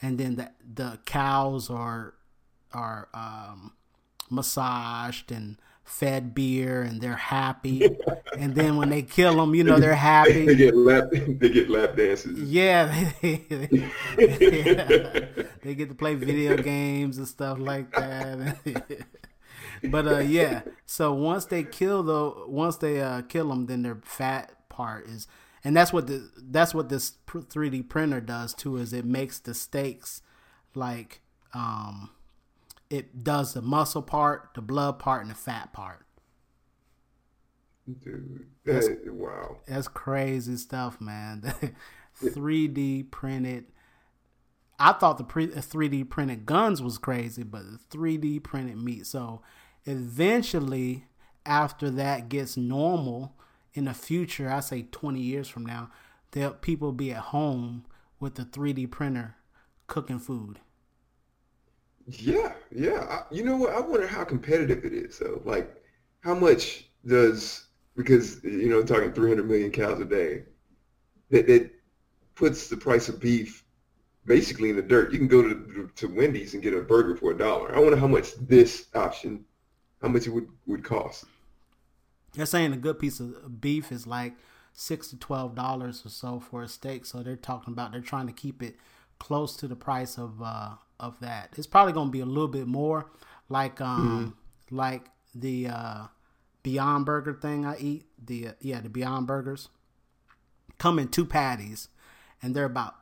and 0.00 0.18
then 0.18 0.36
the 0.36 0.50
the 0.74 0.98
cows 1.04 1.68
are 1.68 2.14
are 2.72 3.08
um, 3.12 3.74
massaged 4.30 5.30
and 5.30 5.58
fed 5.84 6.34
beer 6.34 6.82
and 6.82 7.00
they're 7.00 7.14
happy. 7.14 7.88
and 8.38 8.54
then 8.54 8.76
when 8.76 8.90
they 8.90 9.02
kill 9.02 9.36
them, 9.36 9.54
you 9.54 9.64
know 9.64 9.78
they're 9.78 9.94
happy. 9.94 10.46
they 10.46 10.54
get 10.54 10.76
lap. 10.76 11.10
They 11.10 11.48
get 11.48 11.68
lap 11.68 11.96
dances. 11.96 12.40
Yeah, 12.40 13.10
they, 13.20 13.36
they 15.62 15.74
get 15.74 15.88
to 15.88 15.94
play 15.94 16.14
video 16.14 16.56
games 16.56 17.18
and 17.18 17.28
stuff 17.28 17.58
like 17.58 17.92
that. 17.92 18.58
but 19.90 20.06
uh, 20.06 20.18
yeah. 20.18 20.62
So 20.86 21.12
once 21.12 21.46
they 21.46 21.64
kill 21.64 22.02
the, 22.02 22.44
once 22.46 22.76
they 22.76 23.00
uh, 23.00 23.22
kill 23.22 23.48
them, 23.48 23.66
then 23.66 23.82
their 23.82 24.00
fat 24.04 24.68
part 24.68 25.06
is, 25.06 25.26
and 25.64 25.76
that's 25.76 25.92
what 25.92 26.06
the 26.06 26.30
that's 26.36 26.74
what 26.74 26.88
this 26.88 27.12
3D 27.26 27.88
printer 27.88 28.20
does 28.20 28.54
too. 28.54 28.76
Is 28.76 28.92
it 28.92 29.04
makes 29.04 29.38
the 29.38 29.54
steaks 29.54 30.22
like 30.74 31.20
um 31.54 32.10
it 32.92 33.24
does 33.24 33.54
the 33.54 33.62
muscle 33.62 34.02
part, 34.02 34.50
the 34.54 34.60
blood 34.60 34.98
part, 34.98 35.22
and 35.22 35.30
the 35.30 35.34
fat 35.34 35.72
part. 35.72 36.04
Dude, 37.86 38.46
that, 38.64 38.72
that's, 38.72 38.88
wow, 39.06 39.56
that's 39.66 39.88
crazy 39.88 40.56
stuff, 40.56 41.00
man. 41.00 41.42
3D 42.22 43.10
printed. 43.10 43.64
I 44.78 44.92
thought 44.92 45.16
the 45.16 45.24
pre- 45.24 45.48
3D 45.48 46.10
printed 46.10 46.44
guns 46.44 46.82
was 46.82 46.98
crazy, 46.98 47.44
but 47.44 47.62
the 47.64 47.96
3D 47.96 48.42
printed 48.42 48.76
meat. 48.76 49.06
So 49.06 49.40
eventually, 49.86 51.06
after 51.46 51.88
that 51.90 52.28
gets 52.28 52.58
normal 52.58 53.34
in 53.72 53.86
the 53.86 53.94
future, 53.94 54.50
I 54.50 54.60
say 54.60 54.82
20 54.92 55.18
years 55.18 55.48
from 55.48 55.64
now, 55.64 55.90
there 56.32 56.50
people 56.50 56.92
be 56.92 57.10
at 57.12 57.18
home 57.18 57.86
with 58.20 58.34
the 58.34 58.44
3D 58.44 58.90
printer 58.90 59.36
cooking 59.86 60.18
food. 60.18 60.60
Yeah, 62.06 62.52
yeah. 62.70 63.06
I, 63.08 63.34
you 63.34 63.44
know 63.44 63.56
what? 63.56 63.74
I 63.74 63.80
wonder 63.80 64.06
how 64.06 64.24
competitive 64.24 64.84
it 64.84 64.92
is. 64.92 65.16
So, 65.16 65.40
like, 65.44 65.74
how 66.20 66.34
much 66.34 66.88
does 67.06 67.66
because 67.96 68.42
you 68.44 68.68
know 68.68 68.82
talking 68.82 69.12
300 69.12 69.46
million 69.46 69.70
cows 69.70 70.00
a 70.00 70.04
day, 70.04 70.44
that 71.30 71.46
that 71.46 71.70
puts 72.34 72.68
the 72.68 72.76
price 72.76 73.08
of 73.08 73.20
beef 73.20 73.64
basically 74.24 74.70
in 74.70 74.76
the 74.76 74.82
dirt. 74.82 75.12
You 75.12 75.18
can 75.18 75.28
go 75.28 75.42
to 75.42 75.90
to 75.94 76.06
Wendy's 76.06 76.54
and 76.54 76.62
get 76.62 76.74
a 76.74 76.80
burger 76.80 77.16
for 77.16 77.32
a 77.32 77.38
dollar. 77.38 77.74
I 77.74 77.80
wonder 77.80 77.96
how 77.96 78.06
much 78.06 78.34
this 78.36 78.86
option, 78.94 79.44
how 80.00 80.08
much 80.08 80.26
it 80.26 80.30
would 80.30 80.48
would 80.66 80.84
cost. 80.84 81.24
They're 82.34 82.46
saying 82.46 82.72
a 82.72 82.78
good 82.78 82.98
piece 82.98 83.20
of 83.20 83.60
beef 83.60 83.92
is 83.92 84.06
like 84.06 84.34
six 84.72 85.08
to 85.08 85.16
twelve 85.18 85.54
dollars 85.54 86.04
or 86.04 86.08
so 86.08 86.40
for 86.40 86.62
a 86.62 86.68
steak. 86.68 87.04
So 87.04 87.22
they're 87.22 87.36
talking 87.36 87.72
about 87.72 87.92
they're 87.92 88.00
trying 88.00 88.26
to 88.26 88.32
keep 88.32 88.62
it 88.62 88.76
close 89.18 89.56
to 89.56 89.68
the 89.68 89.76
price 89.76 90.18
of 90.18 90.42
uh, 90.42 90.70
of 91.02 91.20
that. 91.20 91.52
It's 91.58 91.66
probably 91.66 91.92
going 91.92 92.08
to 92.08 92.12
be 92.12 92.20
a 92.20 92.26
little 92.26 92.48
bit 92.48 92.66
more 92.66 93.10
like 93.48 93.80
um 93.80 94.34
mm-hmm. 94.70 94.76
like 94.76 95.06
the 95.34 95.68
uh 95.68 96.06
Beyond 96.62 97.04
Burger 97.04 97.34
thing 97.34 97.66
I 97.66 97.76
eat. 97.78 98.06
The 98.24 98.48
uh, 98.48 98.52
yeah, 98.60 98.80
the 98.80 98.88
Beyond 98.88 99.26
Burgers 99.26 99.68
come 100.78 100.98
in 100.98 101.08
two 101.08 101.26
patties 101.26 101.88
and 102.40 102.54
they're 102.54 102.64
about 102.64 102.94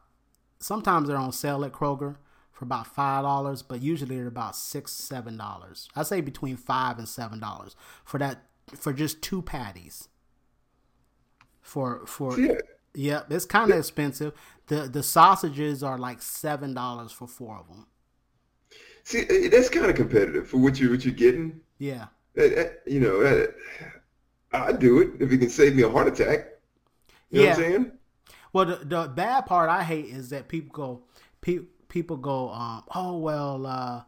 sometimes 0.59 1.09
they're 1.09 1.17
on 1.17 1.33
sale 1.33 1.65
at 1.65 1.73
Kroger 1.73 2.17
for 2.53 2.65
about 2.65 2.87
five 2.87 3.23
dollars, 3.23 3.63
but 3.63 3.81
usually 3.81 4.17
they're 4.17 4.27
about 4.27 4.57
six, 4.57 4.93
seven 4.93 5.37
dollars. 5.37 5.89
I 5.97 6.03
say 6.03 6.21
between 6.21 6.57
five 6.57 6.99
and 6.99 7.09
seven 7.09 7.41
dollars 7.41 7.77
for 8.05 8.19
that 8.19 8.45
for 8.77 8.93
just 8.93 9.23
two 9.23 9.43
patties. 9.43 10.09
For 11.61 12.07
for 12.07 12.39
yeah, 12.39 12.59
yeah 12.95 13.23
it's 13.31 13.45
kind 13.45 13.71
of 13.71 13.79
expensive. 13.79 14.33
The 14.67 14.83
the 14.89 15.03
sausages 15.03 15.83
are 15.83 15.99
like 15.99 16.23
seven 16.23 16.75
dollars 16.75 17.13
for 17.13 17.27
four 17.27 17.57
of 17.59 17.69
them. 17.69 17.87
See, 19.05 19.21
eh, 19.29 19.49
that's 19.49 19.69
kind 19.69 19.87
of 19.87 19.97
competitive 19.97 20.49
for 20.49 20.59
what 20.59 20.79
you 20.81 20.91
what 20.91 21.05
you're 21.05 21.15
getting. 21.15 21.61
Yeah. 21.79 22.07
Uh, 22.39 22.43
uh, 22.45 22.69
You 22.87 23.01
know, 23.01 23.21
uh, 23.23 23.47
I'd 24.53 24.79
do 24.79 25.01
it 25.01 25.11
if 25.21 25.33
it 25.33 25.39
can 25.39 25.51
save 25.51 25.75
me 25.75 25.83
a 25.83 25.89
heart 25.91 26.09
attack. 26.09 26.49
You 27.31 27.41
know 27.41 27.45
Yeah. 27.45 27.51
what 27.51 27.65
I'm 27.65 27.73
saying? 27.73 27.93
Well, 28.53 28.67
the, 28.67 28.77
the 28.85 29.09
bad 29.09 29.47
part 29.47 29.71
I 29.71 29.83
hate 29.85 30.07
is 30.07 30.31
that 30.31 30.49
people 30.49 30.73
go, 30.73 31.03
pe- 31.41 31.67
people 31.89 32.17
go, 32.17 32.51
um, 32.51 32.85
oh 32.95 33.19
well, 33.19 33.67
uh, 33.67 34.03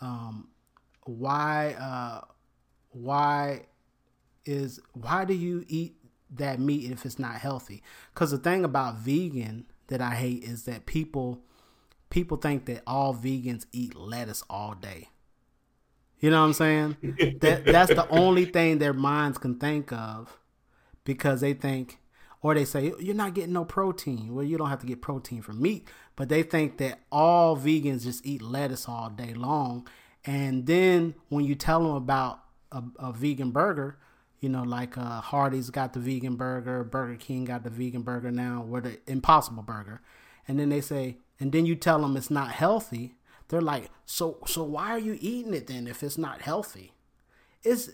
um, 0.00 0.48
why, 1.04 1.74
uh, 1.80 2.20
why 2.90 3.66
is 4.44 4.80
why 4.94 5.24
do 5.24 5.34
you 5.34 5.64
eat 5.68 5.96
that 6.30 6.60
meat 6.60 6.90
if 6.90 7.04
it's 7.06 7.18
not 7.18 7.36
healthy? 7.36 7.82
Because 8.14 8.30
the 8.30 8.38
thing 8.38 8.64
about 8.64 8.96
vegan 8.96 9.66
that 9.88 10.00
I 10.00 10.14
hate 10.14 10.44
is 10.44 10.64
that 10.64 10.86
people, 10.86 11.42
people 12.10 12.36
think 12.36 12.66
that 12.66 12.82
all 12.86 13.14
vegans 13.14 13.66
eat 13.72 13.94
lettuce 13.94 14.42
all 14.48 14.74
day. 14.74 15.08
You 16.20 16.30
know 16.30 16.40
what 16.40 16.46
I'm 16.48 16.52
saying? 16.52 16.96
that 17.40 17.64
that's 17.64 17.94
the 17.94 18.08
only 18.08 18.44
thing 18.44 18.78
their 18.78 18.92
minds 18.92 19.38
can 19.38 19.58
think 19.58 19.92
of 19.92 20.38
because 21.04 21.40
they 21.40 21.54
think 21.54 22.00
or 22.40 22.54
they 22.54 22.64
say 22.64 22.92
you're 22.98 23.14
not 23.14 23.34
getting 23.34 23.52
no 23.52 23.64
protein. 23.64 24.34
Well, 24.34 24.44
you 24.44 24.58
don't 24.58 24.68
have 24.68 24.80
to 24.80 24.86
get 24.86 25.00
protein 25.00 25.42
from 25.42 25.60
meat, 25.60 25.86
but 26.16 26.28
they 26.28 26.42
think 26.42 26.78
that 26.78 27.00
all 27.10 27.56
vegans 27.56 28.04
just 28.04 28.26
eat 28.26 28.42
lettuce 28.42 28.88
all 28.88 29.10
day 29.10 29.34
long. 29.34 29.86
And 30.24 30.66
then 30.66 31.14
when 31.28 31.44
you 31.44 31.54
tell 31.54 31.82
them 31.82 31.94
about 31.94 32.40
a, 32.72 32.82
a 32.98 33.12
vegan 33.12 33.50
burger, 33.50 33.98
you 34.40 34.48
know, 34.48 34.62
like 34.62 34.96
uh, 34.96 35.20
Hardee's 35.20 35.70
got 35.70 35.92
the 35.92 36.00
vegan 36.00 36.36
burger, 36.36 36.84
Burger 36.84 37.16
King 37.16 37.44
got 37.44 37.64
the 37.64 37.70
vegan 37.70 38.02
burger 38.02 38.30
now, 38.30 38.66
or 38.70 38.80
the 38.80 38.98
Impossible 39.06 39.62
Burger, 39.62 40.00
and 40.46 40.60
then 40.60 40.68
they 40.68 40.80
say, 40.80 41.18
and 41.40 41.52
then 41.52 41.66
you 41.66 41.74
tell 41.76 42.00
them 42.00 42.16
it's 42.16 42.30
not 42.30 42.50
healthy. 42.52 43.14
They're 43.48 43.60
like, 43.60 43.90
so 44.04 44.38
so 44.46 44.62
why 44.64 44.90
are 44.90 44.98
you 44.98 45.16
eating 45.20 45.54
it 45.54 45.66
then 45.66 45.86
if 45.86 46.02
it's 46.02 46.18
not 46.18 46.42
healthy? 46.42 46.92
It's 47.62 47.90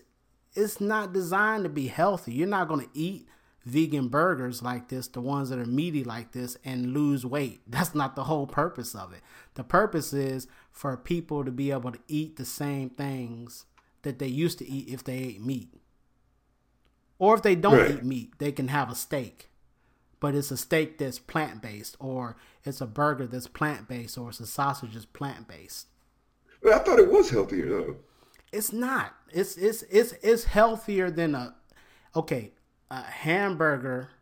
it's 0.55 0.81
not 0.81 1.13
designed 1.13 1.65
to 1.65 1.71
be 1.71 1.89
healthy. 1.89 2.33
You're 2.33 2.49
not 2.49 2.69
going 2.69 2.87
to 2.87 2.91
eat 2.95 3.29
vegan 3.65 4.09
burgers 4.09 4.63
like 4.63 4.89
this, 4.89 5.09
the 5.09 5.21
ones 5.21 5.49
that 5.49 5.59
are 5.59 5.65
meaty 5.67 6.05
like 6.05 6.33
this, 6.33 6.57
and 6.65 6.93
lose 6.93 7.25
weight. 7.25 7.61
That's 7.67 7.95
not 7.95 8.15
the 8.17 8.25
whole 8.25 8.47
purpose 8.47 8.95
of 8.95 9.13
it. 9.13 9.21
The 9.55 9.65
purpose 9.65 10.13
is 10.13 10.47
for 10.71 10.97
people 10.97 11.45
to 11.45 11.51
be 11.51 11.71
able 11.71 11.93
to 11.93 11.99
eat 12.09 12.37
the 12.37 12.45
same 12.45 12.91
things 12.91 13.65
that 14.03 14.19
they 14.19 14.27
used 14.27 14.59
to 14.59 14.69
eat 14.69 14.89
if 14.93 15.03
they 15.03 15.17
ate 15.19 15.41
meat. 15.41 15.71
Or 17.19 17.35
if 17.35 17.43
they 17.43 17.55
don't 17.55 17.79
Right. 17.79 17.91
eat 17.93 18.05
meat, 18.05 18.39
they 18.39 18.53
can 18.53 18.69
have 18.69 18.91
a 18.91 18.95
steak. 18.95 19.51
But 20.25 20.35
it's 20.35 20.51
a 20.51 20.57
steak 20.57 20.97
that's 20.97 21.19
plant 21.19 21.61
based, 21.61 21.99
or 22.01 22.39
it's 22.65 22.81
a 22.81 22.87
burger 22.87 23.27
that's 23.27 23.47
plant 23.47 23.87
based, 23.87 24.17
or 24.17 24.31
it's 24.31 24.41
a 24.41 24.47
sausage 24.47 24.95
that's 24.95 25.05
plant 25.05 25.47
based. 25.47 25.89
I 26.65 26.79
thought 26.79 26.99
it 26.99 27.13
was 27.13 27.29
healthier 27.29 27.69
though. 27.69 27.97
It's 28.51 28.73
not. 28.73 29.13
It's 29.31 29.59
it's 29.59 29.83
it's 29.91 30.15
it's 30.23 30.45
healthier 30.45 31.11
than 31.11 31.35
a 31.35 31.55
okay 32.17 32.53
a 32.91 33.03
hamburger. 33.03 34.13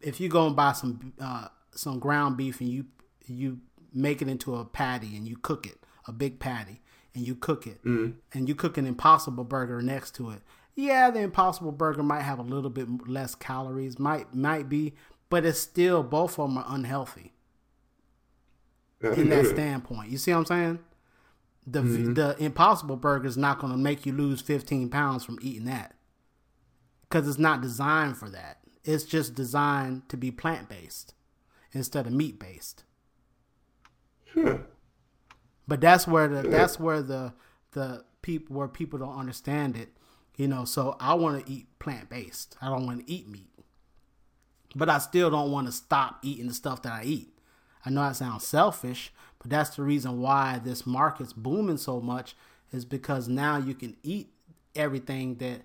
If 0.00 0.18
you 0.18 0.30
go 0.30 0.46
and 0.46 0.56
buy 0.56 0.72
some 0.72 1.12
uh, 1.20 1.48
some 1.72 1.98
ground 1.98 2.38
beef 2.38 2.62
and 2.62 2.70
you 2.70 2.86
you 3.26 3.58
make 3.92 4.22
it 4.22 4.28
into 4.28 4.56
a 4.56 4.64
patty 4.64 5.14
and 5.14 5.28
you 5.28 5.36
cook 5.36 5.66
it, 5.66 5.76
a 6.08 6.12
big 6.12 6.38
patty, 6.38 6.80
and 7.14 7.26
you 7.26 7.34
cook 7.34 7.66
it, 7.66 7.80
and 8.32 8.48
you 8.48 8.54
cook 8.54 8.78
an 8.78 8.86
Impossible 8.86 9.44
Burger 9.44 9.82
next 9.82 10.14
to 10.14 10.30
it. 10.30 10.40
Yeah, 10.76 11.10
the 11.10 11.20
Impossible 11.20 11.72
Burger 11.72 12.02
might 12.02 12.20
have 12.20 12.38
a 12.38 12.42
little 12.42 12.70
bit 12.70 13.08
less 13.08 13.34
calories, 13.34 13.98
might 13.98 14.34
might 14.34 14.68
be, 14.68 14.94
but 15.30 15.46
it's 15.46 15.58
still 15.58 16.02
both 16.02 16.38
of 16.38 16.48
them 16.48 16.58
are 16.58 16.66
unhealthy 16.68 17.32
in 19.00 19.30
that 19.30 19.46
standpoint. 19.46 20.10
You 20.10 20.18
see 20.18 20.32
what 20.32 20.38
I'm 20.38 20.44
saying? 20.44 20.78
The 21.66 21.80
mm-hmm. 21.80 22.14
the 22.14 22.36
Impossible 22.38 22.96
Burger 22.96 23.26
is 23.26 23.38
not 23.38 23.58
going 23.58 23.72
to 23.72 23.78
make 23.78 24.04
you 24.04 24.12
lose 24.12 24.42
15 24.42 24.90
pounds 24.90 25.24
from 25.24 25.38
eating 25.40 25.64
that 25.64 25.94
because 27.08 27.26
it's 27.26 27.38
not 27.38 27.62
designed 27.62 28.18
for 28.18 28.28
that. 28.28 28.58
It's 28.84 29.04
just 29.04 29.34
designed 29.34 30.08
to 30.10 30.16
be 30.16 30.30
plant 30.30 30.68
based 30.68 31.14
instead 31.72 32.06
of 32.06 32.12
meat 32.12 32.38
based. 32.38 32.84
Huh. 34.34 34.58
But 35.66 35.80
that's 35.80 36.06
where 36.06 36.28
the 36.28 36.48
that's 36.48 36.78
where 36.78 37.02
the 37.02 37.32
the 37.72 38.04
people 38.22 38.56
where 38.56 38.68
people 38.68 38.98
don't 38.98 39.18
understand 39.18 39.76
it. 39.76 39.88
You 40.36 40.48
know, 40.48 40.64
so 40.64 40.96
I 41.00 41.14
want 41.14 41.44
to 41.44 41.52
eat 41.52 41.66
plant 41.78 42.10
based. 42.10 42.56
I 42.60 42.68
don't 42.68 42.86
want 42.86 43.06
to 43.06 43.12
eat 43.12 43.28
meat. 43.28 43.50
But 44.74 44.90
I 44.90 44.98
still 44.98 45.30
don't 45.30 45.50
want 45.50 45.66
to 45.66 45.72
stop 45.72 46.18
eating 46.22 46.48
the 46.48 46.54
stuff 46.54 46.82
that 46.82 46.92
I 46.92 47.04
eat. 47.04 47.38
I 47.84 47.90
know 47.90 48.02
that 48.02 48.16
sounds 48.16 48.46
selfish, 48.46 49.12
but 49.38 49.50
that's 49.50 49.76
the 49.76 49.82
reason 49.82 50.20
why 50.20 50.60
this 50.62 50.86
market's 50.86 51.32
booming 51.32 51.78
so 51.78 52.00
much 52.00 52.36
is 52.72 52.84
because 52.84 53.28
now 53.28 53.56
you 53.56 53.74
can 53.74 53.96
eat 54.02 54.28
everything 54.74 55.36
that 55.36 55.62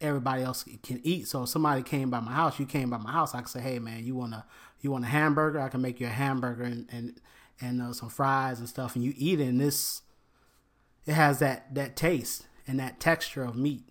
everybody 0.00 0.42
else 0.42 0.64
can 0.82 1.00
eat. 1.04 1.28
So 1.28 1.42
if 1.42 1.50
somebody 1.50 1.82
came 1.82 2.10
by 2.10 2.20
my 2.20 2.32
house, 2.32 2.58
you 2.58 2.66
came 2.66 2.90
by 2.90 2.96
my 2.96 3.12
house, 3.12 3.34
I 3.34 3.38
can 3.38 3.46
say, 3.46 3.60
"Hey 3.60 3.78
man, 3.78 4.04
you 4.04 4.16
want 4.16 4.34
a 4.34 4.44
you 4.80 4.90
want 4.90 5.04
a 5.04 5.08
hamburger? 5.08 5.60
I 5.60 5.68
can 5.68 5.82
make 5.82 6.00
you 6.00 6.06
a 6.06 6.10
hamburger 6.10 6.64
and 6.64 6.88
and 6.90 7.20
and 7.60 7.82
uh, 7.82 7.92
some 7.92 8.08
fries 8.08 8.58
and 8.58 8.68
stuff, 8.68 8.96
and 8.96 9.04
you 9.04 9.12
eat 9.16 9.40
it. 9.40 9.48
And 9.48 9.60
this 9.60 10.02
it 11.06 11.12
has 11.12 11.38
that 11.40 11.74
that 11.74 11.96
taste 11.96 12.46
and 12.66 12.78
that 12.80 13.00
texture 13.00 13.44
of 13.44 13.56
meat, 13.56 13.84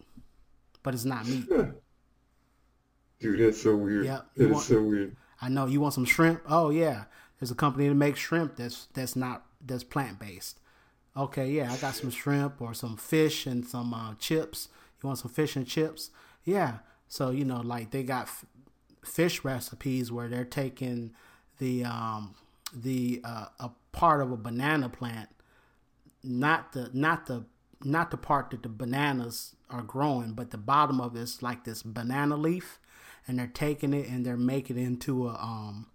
but 0.84 0.94
it's 0.94 1.06
not 1.06 1.28
meat. 1.28 1.48
Dude, 3.20 3.40
that's 3.40 3.62
so 3.62 3.76
weird. 3.76 4.06
Yep. 4.06 4.26
That 4.36 4.44
is 4.46 4.52
want- 4.52 4.66
so 4.66 4.82
weird. 4.84 5.16
I 5.42 5.50
know 5.50 5.66
you 5.68 5.80
want 5.82 5.94
some 5.94 6.06
shrimp. 6.06 6.42
Oh 6.48 6.70
yeah, 6.70 7.06
there's 7.40 7.52
a 7.52 7.56
company 7.56 7.88
that 7.88 7.96
makes 7.96 8.20
shrimp 8.20 8.58
that's 8.58 8.88
that's 8.94 9.16
not 9.16 9.46
that's 9.66 9.84
plant 9.84 10.20
based. 10.20 10.60
Okay, 11.16 11.50
yeah, 11.52 11.72
I 11.72 11.78
got 11.78 11.96
some 11.96 12.12
shrimp 12.12 12.62
or 12.62 12.74
some 12.74 12.98
fish 12.98 13.46
and 13.46 13.66
some 13.66 13.94
uh, 13.94 14.16
chips. 14.20 14.68
You 15.02 15.08
want 15.08 15.20
some 15.20 15.32
fish 15.32 15.56
and 15.56 15.66
chips? 15.66 16.12
Yeah. 16.44 16.80
So 17.08 17.30
you 17.32 17.46
know, 17.46 17.62
like 17.62 17.92
they 17.92 18.04
got 18.04 18.24
f- 18.24 18.46
fish 19.04 19.44
recipes 19.46 20.12
where 20.12 20.28
they're 20.28 20.44
taking 20.46 21.12
the 21.58 21.86
um 21.86 22.36
the 22.74 23.22
uh, 23.24 23.46
a 23.60 23.70
part 23.94 24.22
of 24.22 24.32
a 24.32 24.38
banana 24.38 24.90
plant, 24.90 25.30
not 26.24 26.74
the 26.74 26.90
not 26.94 27.26
the 27.28 27.46
not 27.84 28.12
the 28.12 28.18
part 28.18 28.52
that 28.52 28.64
the 28.64 28.70
bananas 28.70 29.56
are 29.70 29.82
growing, 29.82 30.34
but 30.34 30.52
the 30.52 30.58
bottom 30.58 31.00
of 31.00 31.16
it's 31.16 31.42
like 31.42 31.64
this 31.64 31.84
banana 31.84 32.36
leaf, 32.36 32.80
and 33.28 33.40
they're 33.40 33.48
taking 33.48 33.94
it 33.94 34.08
and 34.08 34.26
they're 34.26 34.38
making 34.38 34.78
it 34.78 34.84
into 34.84 35.28
a 35.28 35.34
um 35.36 35.88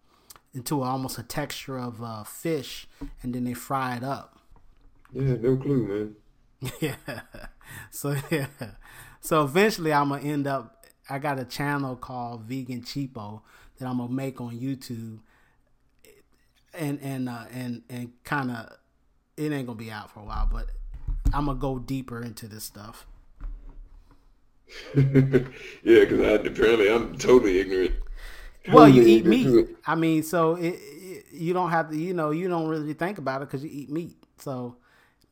into 0.54 0.82
a, 0.82 0.86
almost 0.86 1.18
a 1.18 1.22
texture 1.22 1.78
of 1.78 2.02
uh, 2.02 2.22
fish, 2.22 2.86
and 3.22 3.34
then 3.34 3.44
they 3.44 3.54
fry 3.54 3.96
it 3.96 4.04
up. 4.04 4.38
Yeah, 5.12 5.34
no 5.40 5.56
clue, 5.56 6.14
man. 6.60 6.72
yeah. 6.80 7.20
So 7.90 8.16
yeah. 8.30 8.46
So 9.20 9.42
eventually 9.44 9.92
I'm 9.92 10.10
gonna 10.10 10.22
end 10.22 10.46
up 10.46 10.86
I 11.08 11.18
got 11.18 11.38
a 11.38 11.44
channel 11.44 11.96
called 11.96 12.42
Vegan 12.42 12.82
Cheapo 12.82 13.42
that 13.78 13.86
I'm 13.86 13.98
gonna 13.98 14.12
make 14.12 14.40
on 14.40 14.58
YouTube 14.58 15.20
and 16.72 16.98
and 17.02 17.28
uh 17.28 17.44
and 17.52 17.82
and 17.88 18.12
kinda 18.24 18.78
it 19.36 19.52
ain't 19.52 19.66
gonna 19.66 19.78
be 19.78 19.90
out 19.90 20.10
for 20.10 20.20
a 20.20 20.24
while, 20.24 20.48
but 20.50 20.70
I'm 21.32 21.46
gonna 21.46 21.58
go 21.58 21.78
deeper 21.78 22.22
into 22.22 22.46
this 22.46 22.64
stuff. 22.64 23.06
yeah, 24.94 25.04
because 25.82 26.20
I 26.20 26.32
apparently 26.46 26.90
I'm 26.90 27.16
totally 27.16 27.60
ignorant. 27.60 27.92
Well, 28.72 28.88
you 28.88 29.02
Totally 29.02 29.12
eat 29.12 29.26
ignorant 29.26 29.68
meat. 29.68 29.76
I 29.86 29.94
mean, 29.94 30.22
so 30.22 30.54
it, 30.54 30.76
it, 30.80 31.26
you 31.32 31.52
don't 31.52 31.70
have 31.70 31.90
to, 31.90 31.96
you 31.96 32.14
know, 32.14 32.30
you 32.30 32.48
don't 32.48 32.68
really 32.68 32.94
think 32.94 33.18
about 33.18 33.42
it 33.42 33.48
because 33.48 33.62
you 33.62 33.70
eat 33.72 33.90
meat. 33.90 34.16
So, 34.38 34.76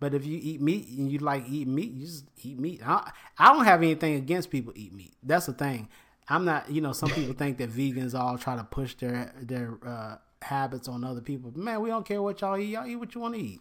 but 0.01 0.15
if 0.15 0.27
you 0.27 0.39
eat 0.41 0.61
meat 0.61 0.89
and 0.89 1.11
you 1.11 1.19
like 1.19 1.45
eat 1.49 1.67
meat, 1.67 1.93
you 1.93 2.07
just 2.07 2.25
eat 2.43 2.59
meat. 2.59 2.83
I, 2.87 3.11
I 3.39 3.53
don't 3.53 3.65
have 3.65 3.83
anything 3.83 4.15
against 4.15 4.51
people 4.51 4.73
eat 4.77 4.93
meat. 4.93 5.15
That's 5.23 5.47
the 5.47 5.55
thing. 5.55 5.89
I'm 6.29 6.45
not, 6.45 6.71
you 6.71 6.81
know, 6.81 6.93
some 6.93 7.11
people 7.15 7.35
think 7.35 7.59
that 7.59 7.71
vegans 7.71 8.19
all 8.19 8.37
try 8.37 8.57
to 8.57 8.65
push 8.65 8.95
their 8.97 9.33
their 9.41 9.79
uh, 9.87 10.17
habits 10.43 10.89
on 10.89 11.05
other 11.05 11.21
people. 11.21 11.53
Man, 11.57 11.81
we 11.81 11.89
don't 11.89 12.07
care 12.07 12.21
what 12.21 12.41
y'all 12.41 12.59
eat. 12.59 12.71
Y'all 12.71 12.87
eat 12.87 12.97
what 12.97 13.15
you 13.15 13.21
want 13.21 13.35
to 13.35 13.41
eat. 13.41 13.61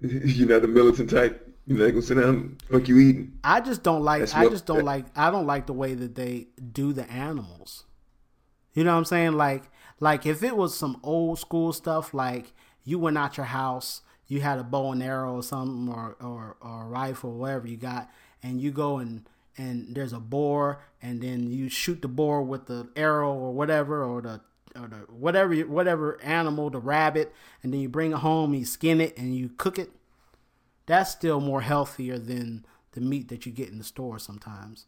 You're 0.10 0.48
not 0.48 0.62
the 0.62 0.68
militant 0.68 1.10
type. 1.10 1.46
You're 1.66 1.78
not 1.78 1.88
gonna 1.90 2.02
sit 2.02 2.14
down 2.14 2.24
and 2.24 2.62
fuck 2.70 2.88
you 2.88 2.98
eating. 2.98 3.32
I 3.44 3.60
just 3.60 3.82
don't 3.82 4.02
like. 4.02 4.20
That's 4.20 4.34
I 4.34 4.44
what- 4.44 4.52
just 4.52 4.66
don't 4.66 4.84
like. 4.84 5.06
I 5.14 5.30
don't 5.30 5.46
like 5.46 5.66
the 5.66 5.72
way 5.72 5.94
that 5.94 6.14
they 6.14 6.48
do 6.72 6.92
the 6.92 7.08
animals. 7.10 7.84
You 8.72 8.84
know 8.84 8.92
what 8.92 8.98
I'm 8.98 9.04
saying? 9.04 9.32
Like, 9.32 9.64
like 10.00 10.26
if 10.26 10.42
it 10.42 10.56
was 10.56 10.74
some 10.76 10.98
old 11.02 11.38
school 11.38 11.72
stuff, 11.72 12.14
like 12.14 12.52
you 12.84 12.98
went 12.98 13.18
out 13.18 13.36
your 13.36 13.46
house, 13.46 14.02
you 14.26 14.40
had 14.40 14.58
a 14.58 14.64
bow 14.64 14.92
and 14.92 15.02
arrow 15.02 15.34
or 15.36 15.42
something, 15.42 15.92
or 15.92 16.16
or, 16.20 16.56
or 16.60 16.84
a 16.84 16.88
rifle, 16.88 17.30
or 17.30 17.38
whatever 17.38 17.68
you 17.68 17.76
got, 17.76 18.10
and 18.42 18.60
you 18.60 18.70
go 18.70 18.98
and 18.98 19.28
and 19.58 19.94
there's 19.94 20.12
a 20.12 20.20
boar, 20.20 20.80
and 21.02 21.20
then 21.20 21.50
you 21.50 21.68
shoot 21.68 22.00
the 22.00 22.08
boar 22.08 22.42
with 22.42 22.66
the 22.66 22.88
arrow 22.96 23.32
or 23.34 23.52
whatever, 23.52 24.02
or 24.04 24.22
the 24.22 24.40
or 24.76 24.88
the 24.88 24.96
whatever 25.12 25.54
whatever 25.60 26.20
animal, 26.22 26.70
the 26.70 26.78
rabbit, 26.78 27.32
and 27.62 27.72
then 27.72 27.80
you 27.80 27.88
bring 27.88 28.12
it 28.12 28.18
home, 28.18 28.54
you 28.54 28.64
skin 28.64 29.00
it, 29.00 29.16
and 29.16 29.34
you 29.34 29.50
cook 29.56 29.78
it. 29.78 29.90
That's 30.86 31.10
still 31.10 31.40
more 31.40 31.60
healthier 31.60 32.18
than 32.18 32.64
the 32.92 33.00
meat 33.00 33.28
that 33.28 33.46
you 33.46 33.52
get 33.52 33.68
in 33.68 33.78
the 33.78 33.84
store 33.84 34.18
sometimes. 34.18 34.86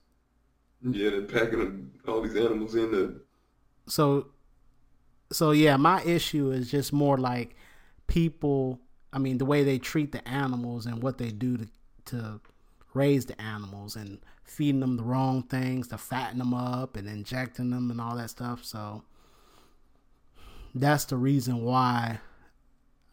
Yeah, 0.82 1.10
they're 1.10 1.22
packing 1.22 1.92
all 2.08 2.22
these 2.22 2.34
animals 2.36 2.74
in 2.74 2.90
the. 2.90 3.20
so 3.86 4.28
so 5.30 5.52
yeah 5.52 5.76
my 5.76 6.02
issue 6.02 6.50
is 6.50 6.70
just 6.70 6.92
more 6.92 7.16
like 7.16 7.54
people 8.08 8.80
I 9.12 9.18
mean, 9.18 9.38
the 9.38 9.44
way 9.44 9.62
they 9.62 9.78
treat 9.78 10.12
the 10.12 10.26
animals 10.26 10.86
and 10.86 11.02
what 11.02 11.18
they 11.18 11.30
do 11.30 11.58
to 11.58 11.68
to 12.06 12.40
raise 12.94 13.26
the 13.26 13.40
animals 13.40 13.96
and 13.96 14.18
feeding 14.44 14.80
them 14.80 14.96
the 14.96 15.02
wrong 15.02 15.42
things 15.42 15.88
to 15.88 15.98
fatten 15.98 16.38
them 16.38 16.52
up 16.52 16.96
and 16.96 17.08
injecting 17.08 17.70
them 17.70 17.90
and 17.90 18.00
all 18.00 18.16
that 18.16 18.30
stuff. 18.30 18.64
So 18.64 19.04
that's 20.74 21.04
the 21.06 21.16
reason 21.16 21.62
why 21.62 22.20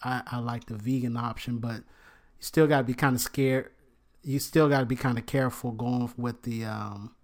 I, 0.03 0.21
I 0.27 0.39
like 0.39 0.65
the 0.65 0.75
vegan 0.75 1.17
option, 1.17 1.57
but 1.57 1.77
you 1.77 2.41
still 2.41 2.67
got 2.67 2.79
to 2.79 2.83
be 2.83 2.93
kind 2.93 3.15
of 3.15 3.21
scared. 3.21 3.71
You 4.23 4.39
still 4.39 4.69
got 4.69 4.81
to 4.81 4.85
be 4.85 4.95
kind 4.95 5.17
of 5.17 5.25
careful 5.25 5.71
going 5.71 6.11
with 6.17 6.43
the 6.43 6.65
um, 6.65 7.15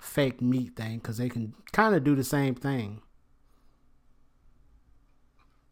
fake 0.00 0.40
meat 0.40 0.76
thing 0.76 0.98
because 0.98 1.18
they 1.18 1.28
can 1.28 1.54
kind 1.72 1.94
of 1.94 2.04
do 2.04 2.14
the 2.14 2.24
same 2.24 2.54
thing. 2.54 3.02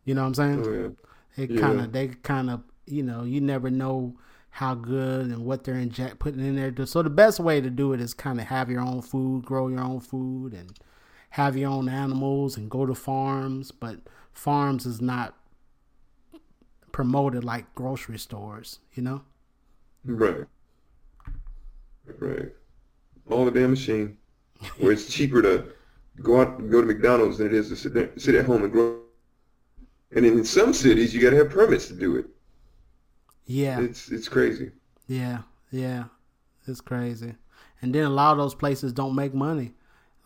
You 0.05 0.15
know 0.15 0.23
what 0.23 0.29
I'm 0.29 0.35
saying? 0.35 0.65
Oh, 0.67 0.73
yeah. 0.73 0.89
They 1.37 1.55
Yeah. 1.55 1.61
kind 1.61 1.81
of, 1.81 1.93
they 1.93 2.09
kind 2.09 2.51
of, 2.51 2.63
you 2.87 3.03
know, 3.03 3.25
you 3.25 3.41
never 3.41 3.71
know 3.71 4.19
how 4.51 4.75
good 4.75 5.27
and 5.27 5.45
what 5.45 5.65
they're 5.65 5.75
inject 5.75 6.19
putting 6.19 6.41
in 6.41 6.57
there. 6.57 6.87
So 6.87 7.03
the 7.03 7.11
best 7.11 7.41
way 7.41 7.61
to 7.61 7.69
do 7.69 7.93
it 7.93 8.01
is 8.01 8.15
kind 8.15 8.41
of 8.41 8.47
have 8.47 8.71
your 8.71 8.81
own 8.81 9.03
food, 9.03 9.45
grow 9.45 9.69
your 9.69 9.81
own 9.81 10.01
food, 10.01 10.55
and 10.55 10.73
have 11.31 11.57
your 11.57 11.71
own 11.71 11.89
animals 11.89 12.57
and 12.57 12.71
go 12.71 12.87
to 12.87 12.95
farms. 12.95 13.71
But 13.73 14.01
farms 14.33 14.87
is 14.87 15.01
not 15.01 15.35
promoted 16.93 17.45
like 17.45 17.75
grocery 17.75 18.19
stores, 18.19 18.79
you 18.95 19.03
know. 19.03 19.23
Right. 20.05 20.47
Right. 22.19 22.53
All 23.31 23.45
the 23.45 23.51
damn 23.51 23.71
machine. 23.71 24.19
Where 24.79 24.93
it's 24.93 25.13
cheaper 25.13 25.43
to 25.43 25.67
go 26.23 26.41
out 26.41 26.59
and 26.59 26.71
go 26.71 26.81
to 26.81 26.87
McDonald's 26.87 27.39
than 27.39 27.49
it 27.49 27.53
is 27.55 27.69
to 27.69 27.77
sit 27.77 27.93
there, 27.95 28.11
sit 28.17 28.35
at 28.35 28.47
home 28.47 28.63
and 28.65 28.73
grow. 28.73 29.01
And 30.15 30.25
in 30.25 30.45
some 30.45 30.73
cities, 30.73 31.15
you 31.15 31.21
got 31.21 31.31
to 31.31 31.37
have 31.37 31.51
permits 31.51 31.89
to 31.89 31.95
do 31.95 32.17
it. 32.17 32.27
Yeah, 33.47 33.81
It's 33.81 34.11
it's 34.11 34.29
crazy. 34.29 34.73
yeah, 35.07 35.43
yeah. 35.71 36.05
It's 36.67 36.81
crazy. 36.81 37.35
And 37.81 37.95
then 37.95 38.05
a 38.05 38.11
lot 38.11 38.33
of 38.33 38.39
those 38.39 38.55
places 38.55 38.93
don't 38.93 39.15
make 39.15 39.35
money. 39.35 39.75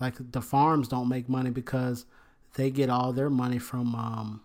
Like 0.01 0.15
the 0.33 0.41
farms 0.41 0.89
don't 0.89 1.09
make 1.09 1.29
money 1.29 1.51
because 1.51 2.07
they 2.55 2.71
get 2.71 2.91
all 2.91 3.13
their 3.13 3.31
money 3.31 3.59
from 3.59 3.95
um 3.95 4.43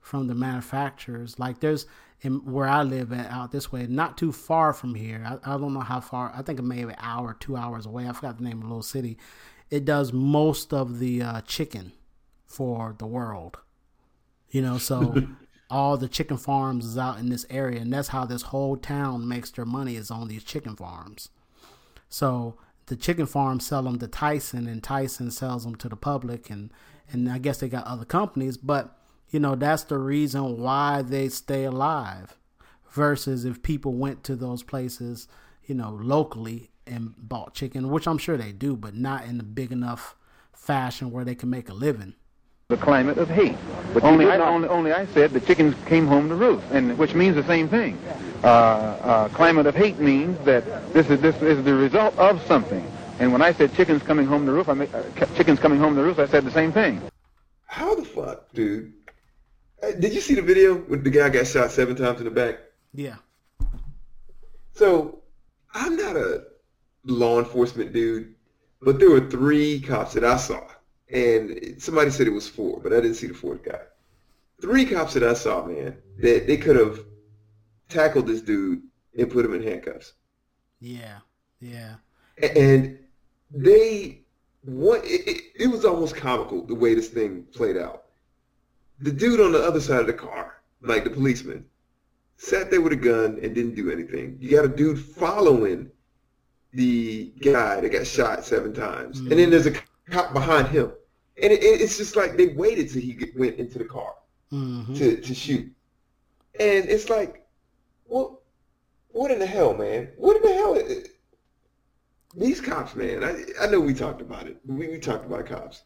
from 0.00 0.26
the 0.26 0.34
manufacturers. 0.34 1.38
Like 1.38 1.60
there's 1.60 1.86
in 2.20 2.44
where 2.44 2.68
I 2.68 2.82
live 2.82 3.12
at 3.12 3.30
out 3.30 3.50
this 3.50 3.72
way, 3.72 3.86
not 3.86 4.16
too 4.16 4.32
far 4.32 4.72
from 4.72 4.94
here. 4.94 5.24
I, 5.26 5.54
I 5.54 5.58
don't 5.58 5.74
know 5.74 5.80
how 5.80 6.00
far. 6.00 6.32
I 6.34 6.42
think 6.42 6.58
it 6.58 6.62
may 6.62 6.84
be 6.84 6.90
an 6.90 6.96
hour, 6.98 7.36
two 7.38 7.56
hours 7.56 7.86
away. 7.86 8.08
I 8.08 8.12
forgot 8.12 8.38
the 8.38 8.44
name 8.44 8.58
of 8.58 8.62
the 8.62 8.68
little 8.68 8.82
city. 8.82 9.18
It 9.70 9.84
does 9.84 10.12
most 10.12 10.72
of 10.72 10.98
the 10.98 11.22
uh, 11.22 11.40
chicken 11.42 11.92
for 12.46 12.94
the 12.98 13.06
world. 13.06 13.58
You 14.50 14.62
know, 14.62 14.78
so 14.78 15.26
all 15.70 15.96
the 15.96 16.08
chicken 16.08 16.36
farms 16.36 16.84
is 16.84 16.98
out 16.98 17.18
in 17.18 17.30
this 17.30 17.46
area, 17.50 17.80
and 17.80 17.92
that's 17.92 18.08
how 18.08 18.24
this 18.24 18.42
whole 18.42 18.76
town 18.76 19.26
makes 19.26 19.50
their 19.50 19.64
money 19.64 19.96
is 19.96 20.10
on 20.10 20.28
these 20.28 20.44
chicken 20.44 20.76
farms. 20.76 21.30
So 22.08 22.56
the 22.86 22.96
chicken 22.96 23.26
farms 23.26 23.66
sell 23.66 23.82
them 23.82 23.98
to 23.98 24.06
Tyson, 24.08 24.66
and 24.66 24.82
Tyson 24.82 25.30
sells 25.30 25.64
them 25.64 25.74
to 25.76 25.88
the 25.88 25.96
public, 25.96 26.50
and 26.50 26.72
and 27.10 27.30
I 27.30 27.38
guess 27.38 27.58
they 27.58 27.68
got 27.68 27.86
other 27.86 28.04
companies, 28.04 28.56
but 28.56 28.98
you 29.30 29.40
know 29.40 29.54
that's 29.54 29.84
the 29.84 29.98
reason 29.98 30.58
why 30.58 31.02
they 31.02 31.28
stay 31.28 31.64
alive. 31.64 32.36
Versus 32.90 33.44
if 33.46 33.62
people 33.62 33.94
went 33.94 34.22
to 34.24 34.36
those 34.36 34.62
places, 34.62 35.26
you 35.64 35.74
know, 35.74 35.98
locally 36.02 36.70
and 36.86 37.14
bought 37.16 37.54
chicken, 37.54 37.88
which 37.88 38.06
I'm 38.06 38.18
sure 38.18 38.36
they 38.36 38.52
do, 38.52 38.76
but 38.76 38.94
not 38.94 39.24
in 39.24 39.40
a 39.40 39.42
big 39.44 39.72
enough 39.72 40.14
fashion 40.52 41.10
where 41.10 41.24
they 41.24 41.34
can 41.34 41.48
make 41.48 41.70
a 41.70 41.74
living. 41.74 42.14
the 42.68 42.76
climate 42.76 43.18
of 43.18 43.28
hate. 43.28 43.56
But 43.92 44.02
only, 44.02 44.26
I, 44.26 44.38
only, 44.38 44.68
only 44.68 44.92
I 44.92 45.06
said 45.06 45.32
the 45.32 45.40
chickens 45.40 45.74
came 45.86 46.06
home 46.06 46.28
to 46.28 46.34
roost, 46.34 46.64
and 46.70 46.96
which 46.98 47.14
means 47.14 47.34
the 47.34 47.44
same 47.44 47.68
thing. 47.68 47.98
Uh, 48.42 48.46
uh, 48.46 49.28
climate 49.28 49.66
of 49.66 49.74
hate 49.74 50.00
means 50.00 50.36
that 50.44 50.64
this 50.92 51.08
is 51.10 51.20
this 51.20 51.40
is 51.42 51.64
the 51.64 51.72
result 51.72 52.16
of 52.18 52.44
something. 52.46 52.84
And 53.20 53.32
when 53.32 53.40
I 53.40 53.52
said 53.52 53.72
chickens 53.74 54.02
coming 54.02 54.26
home 54.26 54.46
to 54.46 54.52
roost, 54.52 54.68
I 54.68 54.74
mean, 54.74 54.88
uh, 54.92 55.04
chickens 55.36 55.60
coming 55.60 55.78
home 55.78 55.94
to 55.94 56.02
roost, 56.02 56.18
I 56.18 56.26
said 56.26 56.44
the 56.44 56.50
same 56.50 56.72
thing. 56.72 57.00
How 57.66 57.94
the 57.94 58.04
fuck, 58.04 58.52
dude? 58.52 58.92
Did 60.00 60.12
you 60.12 60.20
see 60.20 60.34
the 60.34 60.42
video 60.42 60.74
with 60.74 61.04
the 61.04 61.10
guy 61.10 61.28
got 61.28 61.46
shot 61.46 61.70
seven 61.70 61.94
times 61.94 62.18
in 62.18 62.24
the 62.24 62.30
back? 62.32 62.58
Yeah. 62.92 63.16
So 64.72 65.20
I'm 65.72 65.96
not 65.96 66.16
a 66.16 66.44
law 67.04 67.38
enforcement 67.38 67.92
dude, 67.92 68.34
but 68.80 68.98
there 68.98 69.10
were 69.10 69.28
three 69.30 69.80
cops 69.80 70.14
that 70.14 70.24
I 70.24 70.36
saw, 70.36 70.66
and 71.12 71.80
somebody 71.80 72.10
said 72.10 72.26
it 72.26 72.30
was 72.30 72.48
four, 72.48 72.80
but 72.80 72.92
I 72.92 72.96
didn't 72.96 73.14
see 73.14 73.28
the 73.28 73.34
fourth 73.34 73.62
guy. 73.62 73.80
Three 74.60 74.84
cops 74.84 75.14
that 75.14 75.22
I 75.22 75.34
saw, 75.34 75.64
man, 75.64 75.96
that 76.18 76.46
they 76.48 76.56
could 76.56 76.76
have 76.76 77.04
tackled 77.92 78.26
this 78.26 78.42
dude 78.42 78.82
and 79.18 79.30
put 79.30 79.44
him 79.44 79.54
in 79.54 79.62
handcuffs, 79.62 80.14
Yeah. 80.80 81.18
Yeah. 81.60 81.96
And 82.42 82.98
they 83.50 84.24
what 84.64 85.04
it, 85.04 85.28
it, 85.28 85.42
it 85.56 85.66
was 85.68 85.84
almost 85.84 86.16
comical 86.16 86.64
the 86.66 86.74
way 86.74 86.94
this 86.94 87.08
thing 87.08 87.44
played 87.54 87.76
out. 87.76 88.04
The 89.00 89.12
dude 89.12 89.40
on 89.40 89.52
the 89.52 89.62
other 89.62 89.80
side 89.80 90.00
of 90.00 90.06
the 90.06 90.12
car, 90.14 90.62
like 90.82 91.04
the 91.04 91.10
policeman, 91.10 91.66
sat 92.36 92.70
there 92.70 92.80
with 92.80 92.92
a 92.92 92.96
gun 92.96 93.38
and 93.42 93.54
didn't 93.54 93.74
do 93.76 93.90
anything. 93.90 94.38
You 94.40 94.50
got 94.50 94.64
a 94.66 94.68
dude 94.68 95.00
following 95.00 95.90
the 96.72 97.32
guy 97.40 97.80
that 97.80 97.90
got 97.92 98.06
shot 98.06 98.44
seven 98.44 98.72
times, 98.72 99.20
and 99.20 99.32
then 99.32 99.50
there's 99.50 99.66
a 99.66 99.72
cop 100.10 100.32
behind 100.32 100.68
him, 100.68 100.92
and 101.42 101.52
it, 101.52 101.62
it- 101.62 101.80
it's 101.82 101.96
just 101.98 102.16
like 102.16 102.36
they 102.36 102.48
waited 102.48 102.90
till 102.90 103.02
he 103.02 103.32
went 103.36 103.58
into 103.58 103.78
the 103.78 103.84
car 103.84 104.14
hmm 104.50 104.94
to 104.94 105.20
to 105.20 105.34
shoot, 105.34 105.70
and 106.60 106.88
it's 106.88 107.08
like, 107.10 107.41
well, 108.12 108.42
what 109.08 109.30
in 109.30 109.38
the 109.38 109.46
hell, 109.46 109.74
man? 109.74 110.08
What 110.16 110.36
in 110.36 110.42
the 110.42 110.54
hell? 110.54 110.76
i- 110.78 111.04
These 112.36 112.60
cops, 112.60 112.94
man. 112.96 113.22
I 113.24 113.44
I 113.60 113.66
know 113.70 113.80
we 113.80 113.94
talked 113.94 114.20
about 114.20 114.46
it. 114.46 114.56
We 114.66 114.88
we 114.88 114.98
talked 114.98 115.26
about 115.26 115.46
cops 115.46 115.82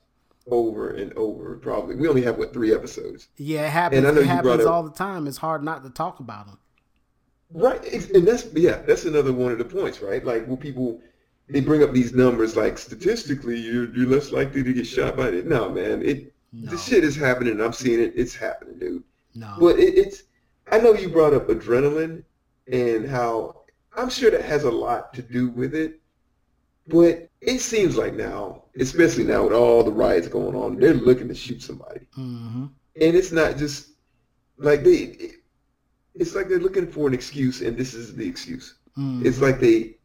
over 0.48 0.90
and 0.90 1.12
over. 1.14 1.56
Probably 1.56 1.96
we 1.96 2.08
only 2.08 2.22
have 2.22 2.38
what 2.38 2.52
three 2.52 2.72
episodes. 2.74 3.28
Yeah, 3.36 3.66
it 3.66 3.70
happens. 3.70 3.98
And 3.98 4.06
I 4.06 4.10
know 4.12 4.20
It 4.20 4.26
happens 4.26 4.64
all 4.64 4.82
the 4.84 4.90
time. 4.92 5.26
It's 5.26 5.38
hard 5.38 5.62
not 5.64 5.82
to 5.84 5.90
talk 5.90 6.20
about 6.20 6.46
them. 6.46 6.58
Right, 7.52 7.82
and 8.14 8.26
that's 8.26 8.46
yeah, 8.54 8.82
that's 8.82 9.04
another 9.04 9.32
one 9.32 9.52
of 9.52 9.58
the 9.58 9.64
points, 9.64 10.00
right? 10.02 10.24
Like 10.24 10.46
when 10.46 10.56
people 10.56 11.00
they 11.48 11.60
bring 11.60 11.82
up 11.82 11.92
these 11.92 12.12
numbers, 12.12 12.56
like 12.56 12.76
statistically, 12.78 13.58
you're 13.58 13.88
you're 13.94 14.08
less 14.08 14.30
likely 14.32 14.62
to 14.64 14.72
get 14.72 14.86
shot 14.86 15.16
by 15.16 15.28
it. 15.28 15.46
No, 15.46 15.68
man, 15.68 16.02
it 16.02 16.32
No. 16.52 16.70
this 16.70 16.84
shit 16.86 17.02
is 17.04 17.16
happening. 17.16 17.60
I'm 17.60 17.72
seeing 17.72 18.00
it. 18.00 18.12
It's 18.16 18.34
happening, 18.34 18.78
dude. 18.78 19.04
No. 19.34 19.54
But 19.60 19.78
it, 19.78 19.94
it's 20.02 20.22
I 20.70 20.78
know 20.78 20.92
you 20.94 21.08
brought 21.08 21.34
up 21.34 21.48
adrenaline 21.48 22.24
and 22.70 23.06
how 23.08 23.62
I'm 23.96 24.10
sure 24.10 24.30
that 24.30 24.42
has 24.44 24.64
a 24.64 24.70
lot 24.70 25.12
to 25.14 25.22
do 25.22 25.48
with 25.50 25.74
it. 25.74 26.00
But 26.88 27.28
it 27.40 27.60
seems 27.60 27.96
like 27.96 28.14
now, 28.14 28.64
especially 28.78 29.24
now 29.24 29.44
with 29.44 29.52
all 29.52 29.82
the 29.84 29.92
riots 29.92 30.28
going 30.28 30.54
on, 30.56 30.78
they're 30.78 30.94
looking 30.94 31.28
to 31.28 31.34
shoot 31.34 31.62
somebody, 31.62 32.00
hmm 32.14 32.66
and 33.00 33.14
it's 33.16 33.32
not 33.32 33.56
just 33.56 33.90
like 34.58 34.84
they. 34.84 35.32
It's 36.14 36.34
like 36.34 36.48
they're 36.48 36.58
looking 36.60 36.86
for 36.86 37.06
an 37.08 37.14
excuse, 37.14 37.60
and 37.60 37.76
this 37.76 37.94
is 37.94 38.14
the 38.14 38.26
excuse. 38.28 38.78
hmm 38.94 39.22
It's 39.24 39.40
like 39.40 39.60
they 39.60 39.96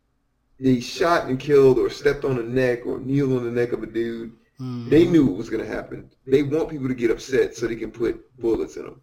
they 0.60 0.80
shot 0.80 1.28
and 1.30 1.40
killed 1.40 1.80
or 1.80 1.90
stepped 1.90 2.26
on 2.26 2.40
a 2.40 2.44
neck 2.44 2.86
or 2.86 3.00
kneeled 3.00 3.34
on 3.34 3.44
the 3.46 3.52
neck 3.52 3.74
of 3.74 3.84
a 3.84 3.88
dude. 3.88 4.34
hmm 4.58 4.90
They 4.90 5.06
knew 5.06 5.30
it 5.32 5.38
was 5.38 5.50
going 5.50 5.64
to 5.64 5.72
happen. 5.78 6.10
They 6.28 6.44
want 6.44 6.70
people 6.70 6.88
to 6.90 6.96
get 6.96 7.12
upset 7.12 7.56
so 7.56 7.68
they 7.68 7.76
can 7.76 7.92
put 7.92 8.16
bullets 8.40 8.78
in 8.78 8.86
them. 8.86 9.02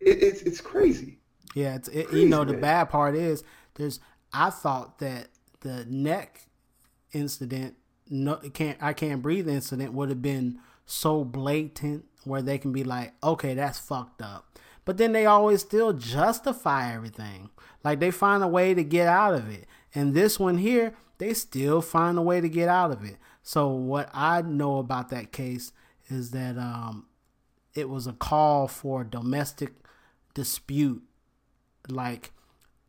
It, 0.00 0.22
it's 0.22 0.42
it's 0.42 0.60
crazy. 0.60 1.18
Yeah, 1.54 1.76
it's 1.76 1.88
it, 1.88 2.08
Crazy, 2.08 2.22
you 2.22 2.28
know 2.28 2.44
the 2.44 2.54
bad 2.54 2.90
part 2.90 3.14
is 3.14 3.42
there's 3.74 4.00
I 4.32 4.50
thought 4.50 4.98
that 4.98 5.28
the 5.60 5.84
neck 5.86 6.46
incident 7.12 7.76
no 8.08 8.36
can't 8.36 8.78
I 8.80 8.92
can't 8.92 9.22
breathe 9.22 9.48
incident 9.48 9.92
would 9.92 10.08
have 10.08 10.22
been 10.22 10.58
so 10.86 11.24
blatant 11.24 12.04
where 12.24 12.42
they 12.42 12.58
can 12.58 12.72
be 12.72 12.84
like 12.84 13.12
okay 13.22 13.54
that's 13.54 13.78
fucked 13.78 14.22
up. 14.22 14.58
But 14.84 14.96
then 14.96 15.12
they 15.12 15.26
always 15.26 15.60
still 15.60 15.92
justify 15.92 16.94
everything. 16.94 17.50
Like 17.84 18.00
they 18.00 18.10
find 18.10 18.42
a 18.42 18.48
way 18.48 18.72
to 18.72 18.82
get 18.82 19.06
out 19.06 19.34
of 19.34 19.50
it. 19.50 19.66
And 19.94 20.14
this 20.14 20.38
one 20.38 20.58
here 20.58 20.94
they 21.18 21.34
still 21.34 21.80
find 21.82 22.16
a 22.16 22.22
way 22.22 22.40
to 22.40 22.48
get 22.48 22.68
out 22.68 22.92
of 22.92 23.04
it. 23.04 23.16
So 23.42 23.68
what 23.68 24.08
I 24.14 24.42
know 24.42 24.78
about 24.78 25.10
that 25.10 25.32
case 25.32 25.72
is 26.08 26.30
that 26.30 26.56
um 26.56 27.06
it 27.74 27.88
was 27.88 28.06
a 28.06 28.12
call 28.12 28.68
for 28.68 29.04
domestic 29.04 29.72
dispute 30.34 31.02
like 31.88 32.32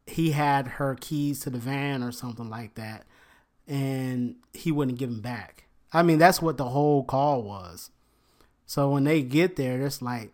he 0.06 0.32
had 0.32 0.67
her 0.67 0.95
keys 0.99 1.39
to 1.41 1.49
the 1.49 1.58
van 1.58 2.04
or 2.04 2.12
something 2.12 2.49
like 2.49 2.75
that 2.75 3.06
and 3.67 4.36
he 4.54 4.71
wouldn't 4.71 4.97
give 4.97 5.10
them 5.10 5.21
back. 5.21 5.65
I 5.93 6.04
mean 6.04 6.17
that's 6.17 6.41
what 6.41 6.58
the 6.58 6.69
whole 6.69 7.04
call 7.04 7.43
was. 7.43 7.91
So 8.65 8.89
when 8.89 9.04
they 9.04 9.21
get 9.21 9.56
there 9.56 9.82
it's 9.82 10.02
like 10.02 10.32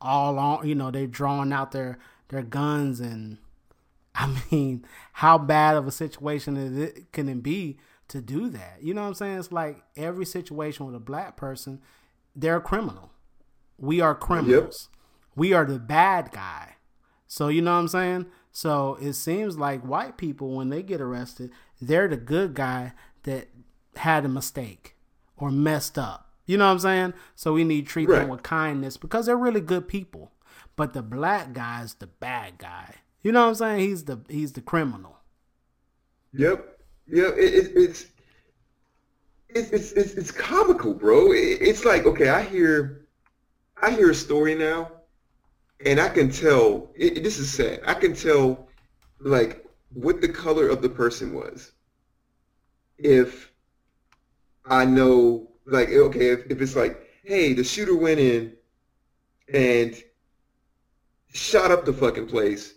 all 0.00 0.38
on 0.38 0.66
you 0.66 0.74
know 0.74 0.90
they're 0.90 1.06
drawing 1.06 1.52
out 1.52 1.72
their 1.72 1.98
their 2.28 2.42
guns 2.42 3.00
and 3.00 3.38
i 4.14 4.34
mean 4.50 4.84
how 5.14 5.38
bad 5.38 5.74
of 5.76 5.86
a 5.86 5.90
situation 5.90 6.56
it 6.56 7.12
can 7.12 7.28
it 7.28 7.42
be 7.42 7.78
to 8.08 8.20
do 8.20 8.48
that? 8.50 8.78
You 8.80 8.94
know 8.94 9.02
what 9.02 9.08
i'm 9.08 9.14
saying? 9.14 9.38
It's 9.38 9.52
like 9.52 9.82
every 9.96 10.26
situation 10.26 10.86
with 10.86 10.94
a 10.94 11.00
black 11.00 11.36
person 11.36 11.80
they're 12.38 12.56
a 12.56 12.60
criminal. 12.60 13.10
We 13.78 14.00
are 14.00 14.14
criminals 14.14 14.90
We 15.36 15.52
are 15.52 15.64
the 15.64 15.78
bad 15.78 16.32
guy. 16.32 16.76
So 17.28 17.48
you 17.48 17.62
know 17.62 17.72
what 17.74 17.80
I'm 17.80 17.88
saying? 17.88 18.26
So 18.52 18.96
it 19.00 19.12
seems 19.14 19.58
like 19.58 19.82
white 19.82 20.16
people 20.16 20.50
when 20.56 20.70
they 20.70 20.82
get 20.82 21.00
arrested, 21.00 21.50
they're 21.80 22.08
the 22.08 22.16
good 22.16 22.54
guy 22.54 22.94
that 23.24 23.48
had 23.96 24.24
a 24.24 24.28
mistake 24.28 24.96
or 25.36 25.50
messed 25.50 25.98
up. 25.98 26.32
You 26.46 26.56
know 26.56 26.66
what 26.66 26.72
I'm 26.72 26.78
saying? 26.78 27.14
So 27.34 27.52
we 27.52 27.64
need 27.64 27.86
to 27.86 27.92
treat 27.92 28.08
Right. 28.08 28.20
them 28.20 28.28
with 28.28 28.42
kindness 28.42 28.96
because 28.96 29.26
they're 29.26 29.36
really 29.36 29.60
good 29.60 29.88
people. 29.88 30.32
But 30.76 30.92
the 30.92 31.02
black 31.02 31.52
guy's 31.52 31.94
the 31.94 32.06
bad 32.06 32.58
guy. 32.58 32.96
You 33.22 33.32
know 33.32 33.42
what 33.42 33.48
I'm 33.48 33.54
saying? 33.56 33.80
He's 33.80 34.04
the 34.04 34.20
he's 34.28 34.52
the 34.52 34.60
criminal. 34.60 35.18
Yep. 36.32 36.78
Yep. 37.08 37.34
It, 37.36 37.54
it, 37.54 37.72
it's, 37.76 38.06
it's 39.48 39.70
it's 39.70 39.92
it's 39.92 40.12
it's 40.14 40.30
comical, 40.30 40.94
bro. 40.94 41.32
It, 41.32 41.58
it's 41.60 41.84
like 41.84 42.04
okay, 42.06 42.28
I 42.28 42.42
hear, 42.42 43.06
I 43.80 43.90
hear 43.90 44.10
a 44.10 44.14
story 44.14 44.54
now, 44.54 44.90
and 45.84 46.00
I 46.00 46.08
can 46.08 46.30
tell. 46.30 46.90
It, 46.94 47.22
this 47.22 47.38
is 47.38 47.52
sad. 47.52 47.80
I 47.86 47.94
can 47.94 48.14
tell, 48.14 48.68
like 49.20 49.66
what 49.92 50.20
the 50.20 50.28
color 50.28 50.68
of 50.68 50.82
the 50.82 50.88
person 50.88 51.34
was. 51.34 51.72
If 52.98 53.52
I 54.64 54.84
know, 54.84 55.50
like, 55.66 55.88
okay, 55.88 56.30
if, 56.30 56.46
if 56.50 56.60
it's 56.60 56.76
like, 56.76 57.00
hey, 57.24 57.52
the 57.52 57.64
shooter 57.64 57.94
went 57.96 58.20
in 58.20 58.52
and 59.52 59.94
shot 61.32 61.70
up 61.70 61.84
the 61.84 61.92
fucking 61.92 62.26
place, 62.26 62.74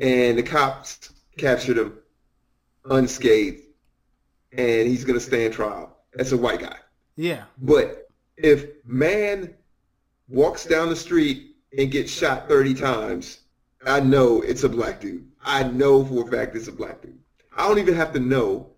and 0.00 0.38
the 0.38 0.42
cops 0.42 1.12
captured 1.36 1.78
him 1.78 1.98
unscathed, 2.90 3.62
and 4.52 4.88
he's 4.88 5.04
gonna 5.04 5.20
stand 5.20 5.52
trial. 5.52 5.96
That's 6.14 6.32
a 6.32 6.36
white 6.36 6.60
guy. 6.60 6.76
Yeah. 7.16 7.44
But 7.58 8.08
if 8.36 8.66
man 8.84 9.54
walks 10.28 10.64
down 10.64 10.88
the 10.88 10.96
street 10.96 11.49
and 11.76 11.90
gets 11.90 12.10
shot 12.10 12.48
30 12.48 12.74
times, 12.74 13.40
I 13.86 14.00
know 14.00 14.42
it's 14.42 14.64
a 14.64 14.68
black 14.68 15.00
dude. 15.00 15.26
I 15.42 15.62
know 15.64 16.04
for 16.04 16.26
a 16.26 16.30
fact 16.30 16.56
it's 16.56 16.68
a 16.68 16.72
black 16.72 17.02
dude. 17.02 17.18
I 17.56 17.66
don't 17.66 17.78
even 17.78 17.94
have 17.94 18.12
to 18.12 18.20
know 18.20 18.70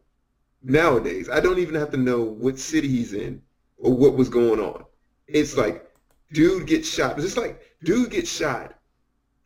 nowadays. 0.63 1.29
I 1.29 1.41
don't 1.41 1.59
even 1.59 1.75
have 1.75 1.91
to 1.91 1.97
know 1.97 2.23
what 2.23 2.59
city 2.59 2.89
he's 2.89 3.13
in 3.13 3.43
or 3.79 3.93
what 3.93 4.15
was 4.15 4.29
going 4.29 4.61
on. 4.61 4.85
It's 5.27 5.57
like 5.57 5.91
dude 6.33 6.67
gets 6.67 6.89
shot. 6.89 7.19
It's 7.19 7.37
like 7.37 7.61
dude 7.83 8.11
gets 8.11 8.31
shot 8.31 8.79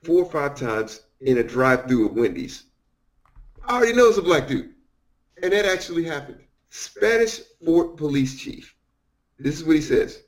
four 0.02 0.22
or 0.24 0.30
five 0.30 0.54
times 0.54 1.00
in 1.20 1.38
a 1.38 1.42
drive-through 1.42 2.06
at 2.06 2.14
Wendy's. 2.14 2.64
I 3.64 3.76
already 3.76 3.94
know 3.94 4.08
it's 4.08 4.18
a 4.18 4.22
black 4.22 4.46
dude. 4.46 4.74
And 5.42 5.52
that 5.52 5.66
actually 5.66 6.04
happened. 6.04 6.40
Spanish 6.70 7.40
Fort 7.64 7.96
Police 7.96 8.38
Chief. 8.38 8.74
This 9.38 9.56
is 9.56 9.64
what 9.64 9.76
he 9.76 9.82
says. 9.82 10.22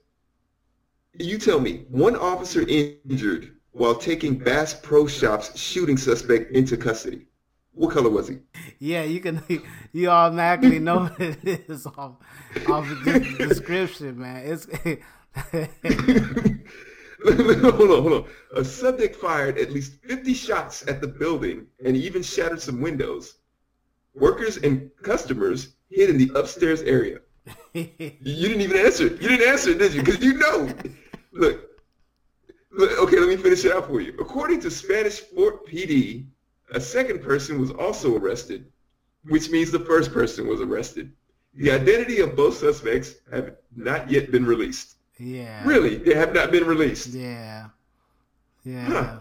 You 1.15 1.39
tell 1.39 1.61
me, 1.61 1.85
one 1.89 2.17
officer 2.17 2.67
injured 2.69 3.53
while 3.73 3.95
taking 3.95 4.39
Bass 4.39 4.75
Pro 4.75 5.07
Shops 5.07 5.59
shooting 5.59 5.97
suspect 5.97 6.53
into 6.53 6.77
custody. 6.77 7.27
What 7.73 7.93
color 7.95 8.11
was 8.11 8.29
he? 8.29 8.39
Yeah, 8.81 9.05
you 9.05 9.21
can 9.21 9.43
you 9.93 10.09
automatically 10.09 10.81
know 10.81 10.99
what 11.19 11.21
it 11.21 11.69
is 11.69 11.87
off 11.87 12.17
off 12.67 12.89
the 13.05 13.21
description, 13.49 14.19
man. 14.19 14.45
It's 14.45 14.67
hold 17.25 17.91
on, 17.91 18.03
hold 18.03 18.13
on. 18.13 18.25
A 18.57 18.65
subject 18.65 19.17
fired 19.17 19.59
at 19.59 19.71
least 19.71 19.95
50 20.03 20.35
shots 20.35 20.87
at 20.89 21.01
the 21.01 21.07
building 21.07 21.67
and 21.85 21.97
even 21.97 22.23
shattered 22.23 22.61
some 22.61 22.81
windows. 22.81 23.39
Workers 24.15 24.57
and 24.59 24.91
customers 25.03 25.75
hid 25.91 26.11
in 26.11 26.19
the 26.19 26.33
upstairs 26.35 26.83
area. 26.83 27.21
You 27.75 28.49
didn't 28.49 28.61
even 28.61 28.77
answer. 28.79 29.05
You 29.05 29.29
didn't 29.29 29.49
answer, 29.49 29.71
it, 29.71 29.79
did 29.79 29.95
you? 29.95 30.03
Because 30.03 30.23
you 30.23 30.35
know. 30.35 30.73
Look, 31.33 31.71
look. 32.73 32.99
Okay, 32.99 33.19
let 33.19 33.29
me 33.29 33.37
finish 33.37 33.65
it 33.65 33.73
out 33.73 33.87
for 33.87 34.01
you. 34.01 34.15
According 34.21 34.61
to 34.61 34.71
Spanish 34.71 35.21
Fort 35.21 35.67
PD, 35.67 36.27
a 36.73 36.81
second 36.81 37.23
person 37.23 37.61
was 37.61 37.71
also 37.71 38.17
arrested, 38.17 38.67
which 39.25 39.51
means 39.51 39.71
the 39.71 39.81
first 39.81 40.13
person 40.13 40.47
was 40.47 40.61
arrested. 40.61 41.13
The 41.55 41.71
identity 41.71 42.21
of 42.21 42.37
both 42.37 42.57
suspects 42.57 43.17
have 43.33 43.57
not 43.75 44.11
yet 44.11 44.31
been 44.31 44.45
released. 44.47 44.97
yeah. 45.19 45.63
Really, 45.67 45.97
they 45.97 46.15
have 46.15 46.33
not 46.33 46.51
been 46.51 46.67
released. 46.67 47.09
Yeah. 47.09 47.69
Yeah. 48.65 48.85
Huh. 48.85 49.21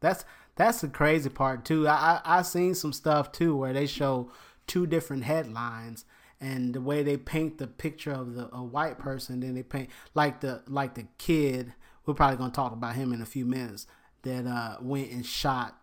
That's 0.00 0.24
that's 0.56 0.80
the 0.80 0.88
crazy 0.88 1.30
part 1.30 1.64
too. 1.64 1.86
I, 1.86 2.20
I 2.24 2.38
I 2.38 2.42
seen 2.42 2.74
some 2.74 2.92
stuff 2.92 3.32
too 3.32 3.56
where 3.56 3.72
they 3.72 3.86
show 3.86 4.30
two 4.66 4.86
different 4.86 5.24
headlines 5.24 6.04
and 6.40 6.74
the 6.74 6.80
way 6.80 7.02
they 7.02 7.16
paint 7.16 7.58
the 7.58 7.66
picture 7.66 8.12
of 8.12 8.34
the 8.34 8.48
a 8.54 8.62
white 8.62 8.98
person, 8.98 9.40
then 9.40 9.54
they 9.54 9.62
paint 9.62 9.90
like 10.14 10.40
the 10.40 10.62
like 10.66 10.94
the 10.94 11.06
kid. 11.18 11.74
We're 12.06 12.14
probably 12.14 12.36
gonna 12.38 12.52
talk 12.52 12.72
about 12.72 12.94
him 12.96 13.12
in 13.12 13.20
a 13.22 13.26
few 13.26 13.44
minutes. 13.44 13.86
That 14.22 14.46
uh 14.46 14.76
went 14.80 15.10
and 15.10 15.24
shot 15.24 15.78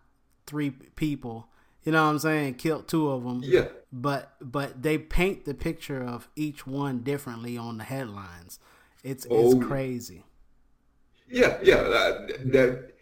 three 0.46 0.70
people. 0.70 1.48
You 1.84 1.92
know 1.92 2.04
what 2.04 2.10
I'm 2.10 2.18
saying? 2.18 2.54
Killed 2.54 2.88
two 2.88 3.08
of 3.10 3.24
them. 3.24 3.40
Yeah. 3.44 3.68
But 3.92 4.34
but 4.40 4.82
they 4.82 4.98
paint 4.98 5.44
the 5.44 5.54
picture 5.54 6.02
of 6.02 6.28
each 6.36 6.66
one 6.66 7.00
differently 7.00 7.56
on 7.56 7.78
the 7.78 7.84
headlines. 7.84 8.58
It's 9.02 9.26
it's 9.30 9.54
Oh. 9.54 9.60
crazy. 9.60 10.24
Yeah, 11.28 11.58
yeah. 11.62 11.76
Uh, 11.76 12.26
that 12.46 12.92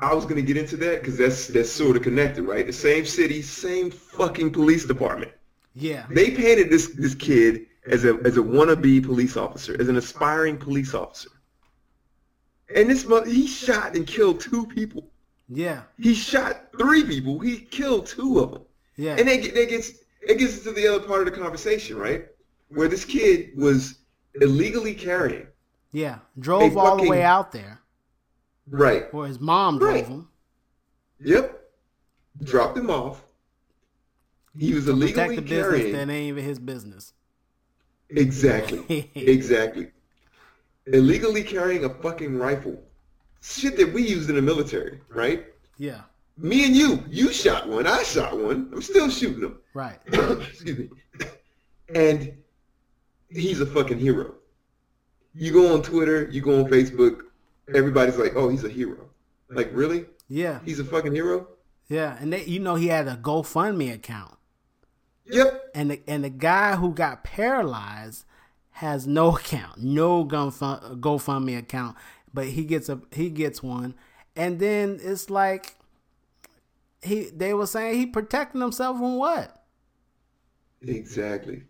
I 0.00 0.14
was 0.14 0.24
gonna 0.26 0.42
get 0.42 0.56
into 0.56 0.76
that 0.78 1.00
because 1.00 1.18
that's 1.18 1.48
that's 1.48 1.70
sort 1.70 1.96
of 1.96 2.02
connected, 2.02 2.42
right? 2.44 2.66
The 2.66 2.72
same 2.72 3.04
city, 3.04 3.42
same 3.42 3.90
fucking 3.90 4.52
police 4.52 4.84
department. 4.84 5.32
Yeah. 5.80 6.06
They 6.10 6.30
painted 6.30 6.70
this 6.70 6.88
this 6.94 7.14
kid 7.14 7.66
as 7.86 8.04
a 8.04 8.14
as 8.24 8.36
a 8.36 8.40
wannabe 8.40 9.04
police 9.04 9.36
officer, 9.36 9.76
as 9.80 9.88
an 9.88 9.96
aspiring 9.96 10.58
police 10.58 10.94
officer. 10.94 11.30
And 12.74 12.88
this 12.88 13.04
mother, 13.06 13.26
he 13.28 13.46
shot 13.46 13.96
and 13.96 14.06
killed 14.06 14.40
two 14.40 14.66
people. 14.66 15.10
Yeah. 15.48 15.82
He 15.98 16.14
shot 16.14 16.68
three 16.78 17.02
people. 17.04 17.40
He 17.40 17.58
killed 17.58 18.06
two 18.06 18.38
of 18.38 18.52
them. 18.52 18.62
Yeah. 18.96 19.16
And 19.18 19.26
that, 19.28 19.42
that 19.54 19.68
gets 19.68 19.90
it 20.22 20.38
gets 20.38 20.60
to 20.60 20.72
the 20.72 20.86
other 20.86 21.04
part 21.06 21.26
of 21.26 21.34
the 21.34 21.40
conversation, 21.40 21.96
right? 21.96 22.26
Where 22.68 22.86
this 22.88 23.04
kid 23.04 23.50
was 23.56 23.98
illegally 24.40 24.94
carrying. 24.94 25.46
Yeah, 25.92 26.18
drove 26.38 26.76
all 26.76 26.96
the 26.96 27.08
way 27.08 27.22
out 27.24 27.50
there, 27.50 27.80
Right. 28.68 29.06
or 29.12 29.26
his 29.26 29.40
mom 29.40 29.78
drove 29.80 29.94
Right. 29.94 30.06
him. 30.06 30.28
Yep. 31.18 31.60
Dropped 32.44 32.78
him 32.78 32.90
off. 32.90 33.24
He 34.58 34.74
was 34.74 34.84
Protect 34.84 34.96
illegally 35.02 35.36
the 35.36 35.42
business 35.42 35.66
carrying. 35.66 35.92
that 35.92 36.10
ain't 36.10 36.28
even 36.28 36.44
his 36.44 36.58
business. 36.58 37.12
Exactly. 38.10 39.10
exactly. 39.14 39.90
Illegally 40.86 41.42
carrying 41.44 41.84
a 41.84 41.88
fucking 41.90 42.36
rifle. 42.36 42.82
Shit 43.42 43.76
that 43.76 43.92
we 43.92 44.02
used 44.06 44.28
in 44.28 44.36
the 44.36 44.42
military, 44.42 45.00
right? 45.08 45.46
Yeah, 45.78 46.02
Me 46.36 46.66
and 46.66 46.74
you, 46.76 47.02
you 47.08 47.32
shot 47.32 47.68
one, 47.68 47.86
I 47.86 48.02
shot 48.02 48.36
one. 48.38 48.70
I'm 48.72 48.82
still 48.82 49.08
shooting 49.08 49.40
them. 49.40 49.58
right. 49.72 49.98
Excuse 50.06 50.78
me. 50.78 50.90
And 51.94 52.34
he's 53.30 53.60
a 53.60 53.66
fucking 53.66 53.98
hero. 53.98 54.34
You 55.34 55.52
go 55.52 55.72
on 55.74 55.82
Twitter, 55.82 56.28
you 56.30 56.40
go 56.42 56.58
on 56.62 56.70
Facebook, 56.70 57.20
everybody's 57.74 58.16
like, 58.18 58.32
"Oh, 58.36 58.48
he's 58.48 58.64
a 58.64 58.68
hero." 58.68 59.08
Like, 59.48 59.70
really? 59.72 60.06
Yeah, 60.28 60.58
He's 60.64 60.80
a 60.80 60.84
fucking 60.84 61.14
hero? 61.14 61.46
yeah, 61.88 62.16
and 62.20 62.32
they, 62.32 62.44
you 62.44 62.58
know 62.60 62.74
he 62.76 62.88
had 62.88 63.08
a 63.08 63.16
GoFundMe 63.16 63.92
account, 63.94 64.34
Yep. 65.32 65.70
and 65.74 65.90
the 65.90 66.02
and 66.06 66.24
the 66.24 66.30
guy 66.30 66.76
who 66.76 66.92
got 66.92 67.24
paralyzed 67.24 68.24
has 68.72 69.06
no 69.06 69.36
account, 69.36 69.78
no 69.78 70.24
gun 70.24 70.50
GoFundMe 70.50 71.58
account, 71.58 71.96
but 72.32 72.46
he 72.46 72.64
gets 72.64 72.88
a 72.88 73.00
he 73.12 73.30
gets 73.30 73.62
one, 73.62 73.94
and 74.36 74.58
then 74.58 74.98
it's 75.02 75.28
like 75.30 75.76
he 77.02 77.24
they 77.34 77.52
were 77.54 77.66
saying 77.66 77.98
he 77.98 78.06
protecting 78.06 78.60
himself 78.60 78.96
from 78.98 79.16
what? 79.16 79.64
Exactly. 80.82 81.62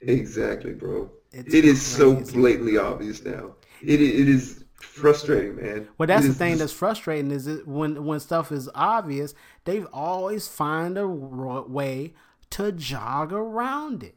Exactly, 0.00 0.72
bro. 0.74 1.10
It's 1.32 1.52
it 1.54 1.64
is 1.64 1.82
so 1.82 2.14
blatantly 2.16 2.78
obvious 2.78 3.24
now. 3.24 3.54
It, 3.82 4.00
it 4.00 4.28
is 4.28 4.64
frustrating, 4.80 5.56
man. 5.56 5.88
Well, 5.98 6.06
that's 6.06 6.24
It 6.24 6.28
the 6.28 6.34
thing 6.34 6.50
just- 6.52 6.60
that's 6.60 6.72
frustrating 6.72 7.30
is 7.30 7.46
it 7.46 7.66
when 7.66 8.04
when 8.04 8.20
stuff 8.20 8.50
is 8.52 8.68
obvious, 8.74 9.34
they've 9.64 9.86
always 9.92 10.48
find 10.48 10.96
a 10.98 11.06
way 11.06 12.14
to 12.50 12.72
jog 12.72 13.32
around 13.32 14.02
it. 14.02 14.16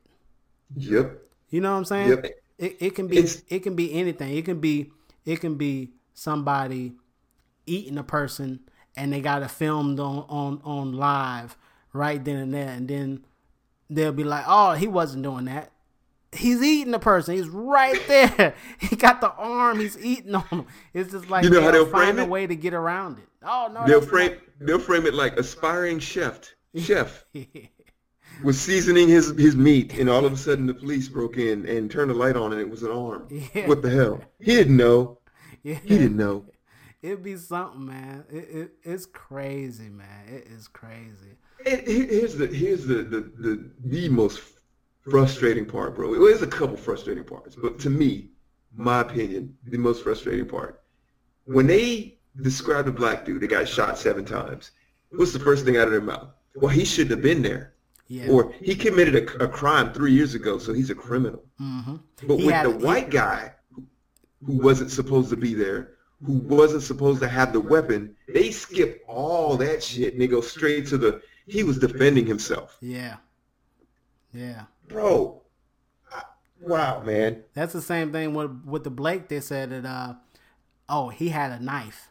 Yep. 0.75 1.21
You 1.49 1.61
know 1.61 1.71
what 1.71 1.77
I'm 1.79 1.85
saying? 1.85 2.09
Yep. 2.09 2.25
It, 2.57 2.77
it 2.79 2.95
can 2.95 3.07
be 3.07 3.17
It's- 3.17 3.43
it 3.49 3.59
can 3.63 3.75
be 3.75 3.93
anything. 3.93 4.35
It 4.37 4.45
can 4.45 4.59
be 4.59 4.91
it 5.25 5.39
can 5.41 5.55
be 5.55 5.91
somebody 6.13 6.93
eating 7.65 7.97
a 7.97 8.03
person 8.03 8.59
and 8.95 9.11
they 9.13 9.21
got 9.21 9.41
it 9.43 9.51
filmed 9.51 9.99
on 9.99 10.25
on 10.29 10.61
on 10.63 10.93
live 10.93 11.57
right 11.93 12.23
then 12.23 12.37
and 12.37 12.53
there, 12.53 12.69
and 12.69 12.87
then 12.87 13.25
they'll 13.89 14.11
be 14.13 14.23
like, 14.23 14.45
"Oh, 14.47 14.73
he 14.73 14.87
wasn't 14.87 15.23
doing 15.23 15.45
that." 15.45 15.71
He's 16.33 16.61
eating 16.63 16.91
the 16.91 16.99
person. 16.99 17.35
He's 17.35 17.49
right 17.49 18.01
there. 18.07 18.53
he 18.79 18.95
got 18.95 19.19
the 19.21 19.31
arm. 19.33 19.79
He's 19.79 19.97
eating 20.03 20.35
on 20.35 20.43
him. 20.49 20.65
It's 20.93 21.11
just 21.11 21.29
like 21.29 21.43
You 21.43 21.49
know 21.49 21.61
how 21.61 21.71
they'll 21.71 21.83
they'll 21.85 21.91
frame 21.91 22.05
find 22.07 22.19
a 22.19 22.23
it? 22.23 22.29
way 22.29 22.47
to 22.47 22.55
get 22.55 22.73
around 22.73 23.19
it. 23.19 23.27
Oh 23.43 23.69
no, 23.73 23.85
They'll 23.87 24.01
frame 24.01 24.37
they'll 24.59 24.79
frame 24.79 25.05
it 25.05 25.13
like 25.13 25.37
aspiring 25.37 25.99
chef. 25.99 26.53
Chef 26.75 27.25
was 28.43 28.59
seasoning 28.59 29.07
his 29.07 29.29
his 29.37 29.55
meat, 29.55 29.97
and 29.97 30.09
all 30.09 30.25
of 30.25 30.33
a 30.33 30.37
sudden 30.37 30.65
the 30.65 30.73
police 30.73 31.09
broke 31.09 31.37
in 31.37 31.65
and 31.65 31.89
turned 31.89 32.11
the 32.11 32.15
light 32.15 32.35
on, 32.35 32.51
and 32.51 32.61
it 32.61 32.69
was 32.69 32.83
an 32.83 32.91
arm. 32.91 33.27
Yeah. 33.29 33.67
What 33.67 33.81
the 33.81 33.89
hell? 33.89 34.21
He 34.39 34.55
didn't 34.55 34.77
know. 34.77 35.19
Yeah. 35.63 35.75
He 35.83 35.97
didn't 35.97 36.17
know. 36.17 36.45
It'd 37.01 37.23
be 37.23 37.35
something, 37.35 37.85
man. 37.85 38.25
It, 38.31 38.49
it 38.51 38.71
it's 38.83 39.05
crazy, 39.05 39.89
man. 39.89 40.25
It 40.27 40.47
is 40.47 40.67
crazy. 40.67 41.37
And 41.65 41.81
here's 41.87 42.35
the 42.35 42.47
here's 42.47 42.85
the 42.85 43.03
the 43.03 43.31
the, 43.39 43.71
the 43.85 44.09
most 44.09 44.41
frustrating 45.09 45.65
part, 45.65 45.95
bro. 45.95 46.11
Well, 46.11 46.21
there's 46.21 46.41
a 46.41 46.47
couple 46.47 46.77
frustrating 46.77 47.23
parts, 47.23 47.55
but 47.55 47.79
to 47.79 47.89
me, 47.89 48.29
my 48.75 49.01
opinion, 49.01 49.57
the 49.65 49.77
most 49.77 50.03
frustrating 50.03 50.47
part, 50.47 50.81
when 51.45 51.67
they 51.67 52.17
described 52.41 52.87
the 52.87 52.91
black 52.91 53.25
dude 53.25 53.41
that 53.41 53.47
got 53.47 53.67
shot 53.67 53.97
seven 53.97 54.23
times, 54.23 54.71
what's 55.09 55.33
the 55.33 55.39
first 55.39 55.65
thing 55.65 55.77
out 55.77 55.85
of 55.85 55.91
their 55.91 56.01
mouth? 56.01 56.29
Well, 56.55 56.69
he 56.69 56.85
shouldn't 56.85 57.11
have 57.11 57.21
been 57.21 57.41
there. 57.41 57.73
Yeah. 58.11 58.27
Or 58.29 58.51
he 58.61 58.75
committed 58.75 59.15
a, 59.15 59.43
a 59.45 59.47
crime 59.47 59.93
three 59.93 60.11
years 60.11 60.33
ago, 60.35 60.57
so 60.57 60.73
he's 60.73 60.89
a 60.89 60.95
criminal. 60.95 61.45
Mm-hmm. 61.61 61.95
But 62.27 62.37
He 62.37 62.45
with 62.47 62.53
had- 62.55 62.65
the 62.65 62.77
he- 62.77 62.83
white 62.83 63.09
guy 63.09 63.53
who- 63.73 63.85
who 64.45 64.57
wasn't 64.57 64.91
supposed 64.91 65.29
to 65.29 65.37
be 65.37 65.53
there, 65.53 65.91
who 66.25 66.33
wasn't 66.33 66.83
supposed 66.83 67.21
to 67.21 67.29
have 67.29 67.53
the 67.53 67.61
weapon, 67.61 68.13
they 68.27 68.51
skip 68.51 69.01
all 69.07 69.55
that 69.57 69.81
shit 69.81 70.11
and 70.13 70.21
they 70.21 70.27
go 70.27 70.41
straight 70.41 70.87
to 70.87 70.97
the 70.97 71.21
he 71.47 71.63
was 71.63 71.79
defending 71.79 72.25
himself. 72.25 72.77
Yeah. 72.81 73.15
Yeah. 74.33 74.63
Bro, 74.89 75.41
I- 76.11 76.23
wow, 76.59 77.01
man. 77.03 77.43
That's 77.53 77.71
the 77.73 77.81
same 77.81 78.11
thing 78.11 78.33
with 78.33 78.51
with 78.65 78.83
the 78.83 78.89
Blake. 78.91 79.29
They 79.29 79.39
said 79.39 79.69
that 79.69 79.85
uh, 79.85 80.15
oh, 80.89 81.09
he 81.09 81.29
had 81.29 81.51
a 81.53 81.63
knife, 81.63 82.09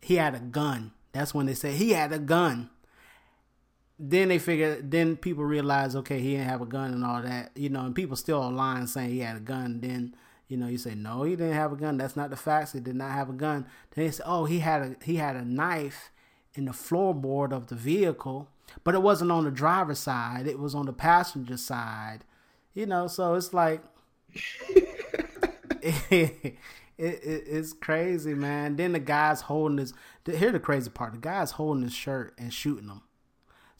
he 0.00 0.16
had 0.16 0.34
a 0.34 0.40
gun. 0.40 0.92
That's 1.12 1.34
when 1.34 1.44
they 1.44 1.54
said 1.54 1.74
he 1.74 1.90
had 1.90 2.12
a 2.14 2.18
gun. 2.18 2.70
Then 4.04 4.28
they 4.30 4.40
figure 4.40 4.80
Then 4.82 5.16
people 5.16 5.44
realize 5.44 5.94
okay, 5.94 6.18
he 6.18 6.32
didn't 6.32 6.48
have 6.48 6.60
a 6.60 6.66
gun 6.66 6.92
and 6.92 7.04
all 7.04 7.22
that, 7.22 7.52
you 7.54 7.68
know. 7.68 7.84
And 7.86 7.94
people 7.94 8.16
still 8.16 8.38
online 8.38 8.86
saying 8.88 9.10
he 9.10 9.20
had 9.20 9.36
a 9.36 9.40
gun. 9.40 9.80
Then 9.80 10.16
you 10.48 10.56
know, 10.56 10.66
you 10.66 10.76
say 10.76 10.94
no, 10.94 11.22
he 11.22 11.36
didn't 11.36 11.54
have 11.54 11.72
a 11.72 11.76
gun. 11.76 11.96
That's 11.96 12.16
not 12.16 12.30
the 12.30 12.36
facts. 12.36 12.72
He 12.72 12.80
did 12.80 12.96
not 12.96 13.12
have 13.12 13.30
a 13.30 13.32
gun. 13.32 13.64
Then 13.94 14.04
they 14.04 14.10
say, 14.10 14.24
oh, 14.26 14.44
he 14.44 14.58
had 14.58 14.82
a 14.82 14.96
he 15.04 15.16
had 15.16 15.36
a 15.36 15.44
knife 15.44 16.10
in 16.54 16.64
the 16.64 16.72
floorboard 16.72 17.52
of 17.52 17.68
the 17.68 17.76
vehicle, 17.76 18.48
but 18.84 18.94
it 18.94 19.02
wasn't 19.02 19.30
on 19.30 19.44
the 19.44 19.50
driver's 19.50 20.00
side. 20.00 20.46
It 20.46 20.58
was 20.58 20.74
on 20.74 20.86
the 20.86 20.92
passenger 20.92 21.56
side. 21.56 22.24
You 22.74 22.86
know, 22.86 23.06
so 23.06 23.34
it's 23.34 23.54
like 23.54 23.82
it, 25.82 26.58
it, 26.98 27.44
it's 27.46 27.72
crazy, 27.72 28.34
man. 28.34 28.76
Then 28.76 28.92
the 28.92 29.00
guy's 29.00 29.42
holding 29.42 29.78
his. 29.78 29.94
Here 30.26 30.52
the 30.52 30.60
crazy 30.60 30.90
part: 30.90 31.12
the 31.12 31.18
guy's 31.18 31.52
holding 31.52 31.82
his 31.82 31.94
shirt 31.94 32.34
and 32.38 32.52
shooting 32.52 32.88
him. 32.88 33.02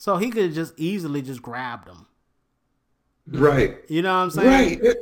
So 0.03 0.17
he 0.17 0.31
could 0.31 0.43
have 0.43 0.53
just 0.53 0.73
easily 0.75 1.21
just 1.21 1.41
grabbed 1.41 1.87
him. 1.87 2.05
Right. 3.25 3.77
You 3.87 4.01
know 4.01 4.13
what 4.13 4.23
I'm 4.23 4.31
saying? 4.31 4.81
Right. 4.83 4.95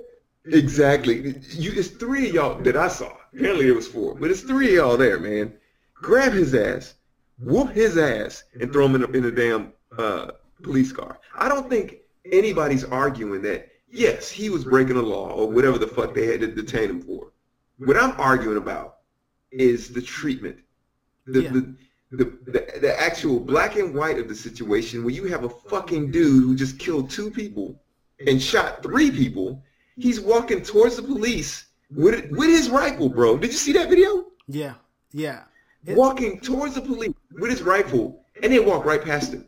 Exactly. 0.45 1.39
You, 1.54 1.72
it's 1.74 1.88
three 1.88 2.30
of 2.30 2.36
y'all 2.36 2.62
that 2.62 2.78
I 2.78 2.88
saw. 2.88 3.12
Apparently 3.34 3.68
it 3.68 3.76
was 3.76 3.88
four, 3.88 4.14
but 4.14 4.30
it's 4.30 4.41
three 4.41 4.68
of 4.68 4.74
y'all 4.74 4.97
there, 4.97 5.20
man. 5.20 5.54
Grab 5.95 6.34
his 6.34 6.54
ass, 6.54 6.93
whoop 7.39 7.72
his 7.72 7.97
ass, 7.97 8.43
and 8.60 8.72
throw 8.72 8.86
him 8.86 8.93
in 8.93 9.04
a, 9.04 9.08
in 9.08 9.26
a 9.26 9.32
damn 9.32 9.74
uh, 9.97 10.34
police 10.62 10.91
car. 10.91 11.18
I 11.36 11.49
don't 11.49 11.68
think 11.68 11.95
anybody's 12.32 12.84
arguing 12.84 13.41
that. 13.41 13.70
Yes, 13.89 14.30
he 14.30 14.52
was 14.52 14.66
breaking 14.66 14.97
the 14.97 15.02
law 15.02 15.32
or 15.32 15.49
whatever 15.49 15.80
the 15.80 15.88
fuck 15.88 16.14
they 16.14 16.28
had 16.28 16.41
to 16.41 16.47
detain 16.47 16.91
him 16.91 17.02
for. 17.02 17.32
What 17.80 17.97
I'm 17.97 18.14
arguing 18.22 18.58
about 18.58 18.97
is 19.49 19.89
the 19.91 20.02
treatment, 20.04 20.58
the 21.26 21.41
Yeah. 21.41 21.49
the, 21.49 21.76
the, 22.12 22.26
the 22.45 22.80
the 22.82 22.99
actual 22.99 23.39
black 23.39 23.78
and 23.78 23.93
white 23.95 24.20
of 24.20 24.28
the 24.28 24.36
situation 24.36 25.03
where 25.03 25.14
you 25.14 25.26
have 25.26 25.43
a 25.45 25.49
fucking 25.49 26.12
dude 26.12 26.43
who 26.43 26.55
just 26.55 26.78
killed 26.78 27.09
two 27.09 27.32
people 27.32 27.82
and 28.28 28.41
shot 28.41 28.84
three 28.84 29.09
people. 29.12 29.64
He's 29.97 30.20
walking 30.20 30.62
towards 30.62 30.97
the 30.97 31.03
police 31.03 31.68
with 31.89 32.30
with 32.32 32.49
his 32.49 32.70
rifle, 32.70 33.09
bro. 33.09 33.38
Did 33.38 33.51
you 33.51 33.57
see 33.57 33.74
that 33.74 33.89
video? 33.89 34.26
Yeah, 34.47 34.74
yeah. 35.14 35.43
It- 35.86 35.97
walking 35.97 36.39
towards 36.39 36.76
the 36.76 36.82
police 36.82 37.14
with 37.39 37.49
his 37.51 37.62
rifle, 37.64 38.26
and 38.43 38.51
they 38.51 38.59
walk 38.59 38.86
right 38.86 39.01
past 39.01 39.34
him. 39.34 39.47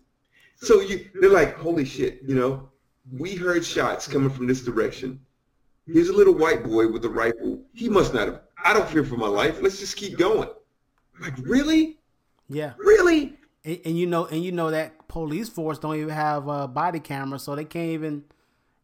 So 0.56 0.80
you, 0.80 1.10
they're 1.20 1.30
like, 1.30 1.58
"Holy 1.58 1.84
shit!" 1.86 2.22
You 2.26 2.36
know, 2.36 2.70
we 3.12 3.36
heard 3.36 3.66
shots 3.66 4.08
coming 4.08 4.30
from 4.30 4.48
this 4.48 4.64
direction. 4.64 5.20
Here's 5.86 6.08
a 6.10 6.14
little 6.14 6.34
white 6.34 6.64
boy 6.64 6.88
with 6.88 7.04
a 7.04 7.10
rifle. 7.10 7.62
He 7.74 7.90
must 7.90 8.14
not 8.14 8.28
have. 8.28 8.42
I 8.64 8.74
don't 8.74 8.88
fear 8.88 9.04
for 9.04 9.18
my 9.18 9.28
life. 9.28 9.62
Let's 9.62 9.80
just 9.80 9.98
keep 9.98 10.18
going. 10.18 10.48
Like, 11.20 11.34
really, 11.42 12.00
yeah. 12.50 12.74
really? 12.78 13.34
And, 13.66 13.80
and 13.86 13.98
you 13.98 14.06
know, 14.08 14.26
and 14.26 14.44
you 14.44 14.52
know 14.52 14.72
that 14.72 15.08
police 15.08 15.50
force 15.50 15.80
don't 15.80 15.96
even 15.96 16.10
have 16.10 16.48
uh, 16.50 16.68
body 16.68 17.00
cameras, 17.00 17.44
so 17.44 17.56
they 17.56 17.66
can't 17.66 17.90
even. 17.92 18.24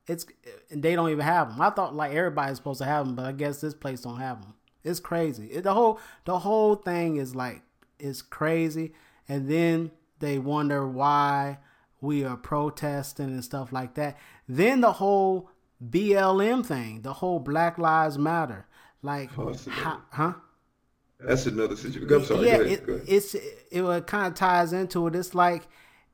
It's 0.08 0.26
and 0.72 0.82
they 0.82 0.96
don't 0.96 1.10
even 1.12 1.24
have 1.26 1.50
them. 1.52 1.62
I 1.62 1.70
thought 1.70 1.96
like 1.96 2.14
everybody's 2.14 2.58
supposed 2.58 2.80
to 2.80 2.86
have 2.86 3.06
them, 3.06 3.16
but 3.16 3.26
I 3.26 3.32
guess 3.32 3.62
this 3.62 3.74
place 3.76 4.02
don't 4.02 4.20
have 4.20 4.42
them. 4.42 4.54
It's 4.84 5.00
crazy. 5.00 5.48
It, 5.48 5.64
the 5.64 5.74
whole 5.74 6.00
the 6.26 6.40
whole 6.40 6.76
thing 6.76 7.18
is 7.18 7.36
like 7.36 7.62
it's 8.00 8.22
crazy, 8.22 8.94
and 9.28 9.48
then 9.50 9.92
they 10.20 10.40
wonder 10.40 10.88
why 10.88 11.60
we 12.02 12.24
are 12.24 12.38
protesting 12.38 13.26
and 13.26 13.44
stuff 13.44 13.72
like 13.72 13.94
that. 13.96 14.18
Then 14.48 14.82
the 14.82 14.94
whole 14.94 15.50
BLM 15.88 16.66
thing, 16.66 17.02
the 17.02 17.14
whole 17.14 17.40
Black 17.40 17.78
Lives 17.78 18.18
Matter, 18.18 18.66
like, 19.02 19.30
Oh, 19.38 19.50
another- 19.50 20.02
huh? 20.12 20.34
That's 21.20 21.46
another 21.46 21.76
situation. 21.76 22.14
I'm 22.14 22.26
sorry. 22.26 22.48
yeah, 22.48 22.58
go 22.58 22.64
ahead. 22.64 22.72
it, 22.80 22.86
go 22.88 22.94
ahead. 22.94 23.06
it's 23.08 23.36
it 23.36 24.08
kind 24.08 24.28
of 24.28 24.36
ties 24.36 24.72
into 24.74 25.06
it. 25.08 25.16
It's 25.16 25.36
like, 25.36 25.68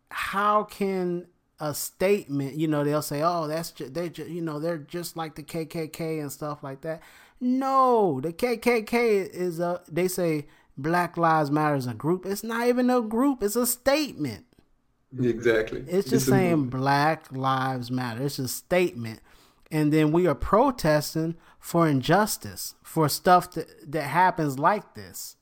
how 0.10 0.64
can 0.64 1.28
a 1.60 1.74
statement, 1.74 2.56
you 2.56 2.68
know, 2.68 2.84
they'll 2.84 3.02
say, 3.02 3.22
"Oh, 3.24 3.48
that's 3.48 3.72
ju- 3.72 3.88
they, 3.90 4.10
ju- 4.10 4.28
you 4.28 4.42
know, 4.42 4.60
they're 4.60 4.78
just 4.78 5.16
like 5.16 5.36
the 5.36 5.44
KKK 5.44 6.20
and 6.22 6.32
stuff 6.32 6.64
like 6.64 6.82
that." 6.82 7.02
No, 7.40 8.20
the 8.22 8.34
KKK 8.34 9.30
is 9.30 9.60
a. 9.60 9.82
They 9.90 10.08
say 10.08 10.48
Black 10.78 11.18
Lives 11.18 11.52
Matter 11.52 11.76
is 11.76 11.88
a 11.88 11.94
group. 11.94 12.26
It's 12.26 12.44
not 12.44 12.68
even 12.68 12.90
a 12.90 13.02
group. 13.02 13.44
It's 13.44 13.56
a 13.56 13.66
statement. 13.68 14.46
exactly. 15.22 15.84
It's 15.88 16.10
just 16.10 16.28
a 16.28 16.32
saying. 16.32 16.68
Black 16.70 17.32
Lives 17.32 17.92
Matter. 17.92 18.24
It's 18.26 18.40
a 18.40 18.48
statement. 18.48 19.20
And 19.72 19.92
then 19.92 20.12
we 20.12 20.28
are 20.28 20.36
protesting 20.36 21.36
for 21.66 21.88
injustice, 21.88 22.76
for 22.84 23.10
stuff 23.10 23.50
that, 23.54 23.92
that 23.92 24.04
happens 24.04 24.60
like 24.60 24.94
this. 24.94 25.36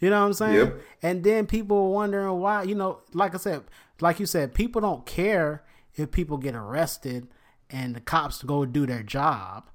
You 0.00 0.10
know 0.10 0.20
what 0.20 0.26
I'm 0.26 0.32
saying? 0.34 0.54
Yep. 0.54 0.80
And 1.00 1.24
then 1.24 1.46
people 1.46 1.78
are 1.78 1.88
wondering 1.88 2.40
why, 2.40 2.64
you 2.64 2.74
know, 2.74 3.00
like 3.14 3.34
I 3.34 3.38
said, 3.38 3.62
like 3.98 4.20
you 4.20 4.26
said, 4.26 4.52
people 4.52 4.82
don't 4.82 5.06
care 5.06 5.64
if 5.94 6.10
people 6.10 6.36
get 6.36 6.54
arrested 6.54 7.26
and 7.70 7.96
the 7.96 8.02
cops 8.02 8.42
go 8.42 8.66
do 8.66 8.84
their 8.84 9.02
job. 9.02 9.70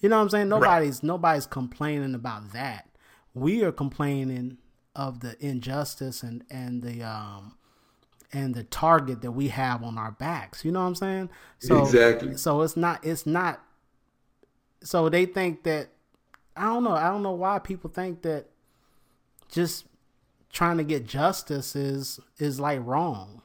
You 0.00 0.08
know 0.08 0.16
what 0.16 0.22
I'm 0.22 0.30
saying? 0.30 0.48
Nobody's 0.48 1.04
nobody's 1.04 1.46
complaining 1.46 2.16
about 2.16 2.52
that. 2.52 2.88
We 3.32 3.62
are 3.62 3.70
complaining 3.70 4.58
of 4.96 5.20
the 5.20 5.36
injustice 5.38 6.24
and 6.24 6.42
and 6.50 6.82
the 6.82 7.04
um 7.04 7.56
and 8.32 8.52
the 8.52 8.64
target 8.64 9.22
that 9.22 9.30
we 9.30 9.46
have 9.48 9.84
on 9.84 9.96
our 9.96 10.10
backs. 10.10 10.64
You 10.64 10.72
know 10.72 10.80
what 10.80 10.88
I'm 10.88 10.94
saying? 10.96 11.30
So 11.60 11.82
Exactly. 11.82 12.36
So 12.36 12.62
it's 12.62 12.76
not 12.76 13.06
it's 13.06 13.26
not 13.26 13.62
so 14.86 15.08
they 15.08 15.26
think 15.26 15.64
that 15.64 15.88
I 16.56 16.64
don't 16.64 16.84
know, 16.84 16.92
I 16.92 17.08
don't 17.08 17.22
know 17.22 17.32
why 17.32 17.58
people 17.58 17.90
think 17.90 18.22
that 18.22 18.46
just 19.50 19.86
trying 20.52 20.78
to 20.78 20.84
get 20.84 21.06
justice 21.06 21.74
is 21.74 22.20
is 22.38 22.60
like 22.60 22.80
wrong. 22.84 23.42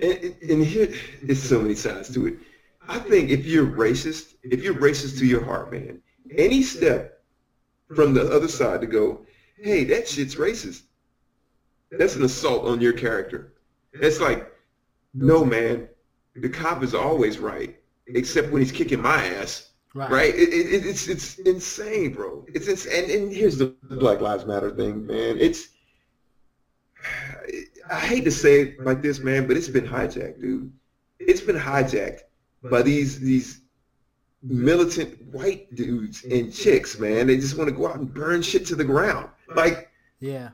And, 0.00 0.36
and 0.48 0.64
here, 0.64 0.92
there's 1.22 1.42
so 1.42 1.60
many 1.60 1.74
sides 1.74 2.12
to 2.14 2.26
it. 2.26 2.34
I 2.88 2.98
think 2.98 3.30
if 3.30 3.46
you're 3.46 3.66
racist, 3.66 4.34
if 4.42 4.62
you're 4.62 4.74
racist 4.74 5.18
to 5.18 5.26
your 5.26 5.44
heart, 5.44 5.72
man, 5.72 6.00
any 6.36 6.62
step 6.62 7.22
from 7.94 8.14
the 8.14 8.22
other 8.32 8.48
side 8.48 8.80
to 8.80 8.86
go, 8.86 9.26
hey, 9.56 9.84
that 9.84 10.08
shit's 10.08 10.36
racist. 10.36 10.82
That's 11.90 12.16
an 12.16 12.24
assault 12.24 12.64
on 12.66 12.80
your 12.80 12.92
character. 12.92 13.54
It's 13.92 14.20
like, 14.20 14.52
no, 15.14 15.44
man, 15.44 15.88
the 16.34 16.48
cop 16.48 16.82
is 16.82 16.94
always 16.94 17.38
right, 17.38 17.76
except 18.06 18.50
when 18.50 18.62
he's 18.62 18.72
kicking 18.72 19.00
my 19.00 19.24
ass. 19.24 19.70
Right. 19.94 20.10
Right? 20.10 20.34
It, 20.34 20.48
it, 20.48 20.86
it's 20.86 21.06
it's 21.08 21.38
insane, 21.38 22.12
bro. 22.14 22.44
It's 22.48 22.66
insane. 22.68 23.04
And, 23.04 23.10
and 23.12 23.32
here's 23.32 23.56
the 23.58 23.74
Black 23.84 24.20
Lives 24.20 24.44
Matter 24.44 24.70
thing, 24.74 25.06
man. 25.06 25.38
It's 25.38 25.68
I 27.90 28.00
hate 28.00 28.24
to 28.24 28.30
say 28.30 28.60
it 28.62 28.80
like 28.84 29.02
this, 29.02 29.20
man, 29.20 29.46
but 29.46 29.56
it's 29.56 29.68
been 29.68 29.86
hijacked, 29.86 30.40
dude. 30.40 30.72
It's 31.18 31.40
been 31.40 31.56
hijacked 31.56 32.20
by 32.70 32.82
these 32.82 33.20
these 33.20 33.60
militant 34.42 35.20
white 35.32 35.74
dudes 35.74 36.24
and 36.24 36.52
chicks, 36.52 36.98
man. 36.98 37.26
They 37.26 37.36
just 37.36 37.56
want 37.56 37.68
to 37.68 37.74
go 37.76 37.88
out 37.88 37.96
and 37.96 38.12
burn 38.12 38.42
shit 38.42 38.66
to 38.66 38.74
the 38.74 38.84
ground. 38.84 39.28
Like 39.54 39.90
Yeah. 40.20 40.50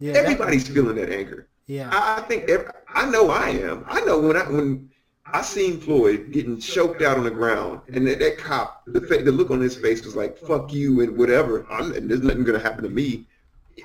Yeah. 0.00 0.12
everybody's 0.14 0.68
feeling 0.68 0.96
that 0.96 1.10
anger. 1.10 1.48
yeah. 1.66 1.88
I, 1.92 2.18
I 2.20 2.26
think 2.26 2.48
every, 2.50 2.66
I 2.88 3.08
know 3.10 3.30
I 3.30 3.48
am. 3.50 3.84
I 3.88 4.00
know 4.02 4.18
when 4.20 4.36
I 4.36 4.42
when 4.50 4.90
I 5.32 5.42
seen 5.42 5.80
Floyd 5.80 6.30
getting 6.30 6.58
choked 6.60 7.02
out 7.02 7.18
on 7.18 7.24
the 7.24 7.30
ground, 7.30 7.80
and 7.88 8.06
that, 8.06 8.18
that 8.20 8.38
cop, 8.38 8.82
the 8.86 9.00
fa- 9.00 9.22
the 9.22 9.32
look 9.32 9.50
on 9.50 9.60
his 9.60 9.76
face 9.76 10.04
was 10.04 10.14
like 10.14 10.38
"fuck 10.38 10.72
you" 10.72 11.00
and 11.00 11.16
whatever. 11.16 11.66
I'm, 11.70 11.92
and 11.92 12.08
there's 12.08 12.22
nothing 12.22 12.44
gonna 12.44 12.58
happen 12.60 12.84
to 12.84 12.90
me. 12.90 13.26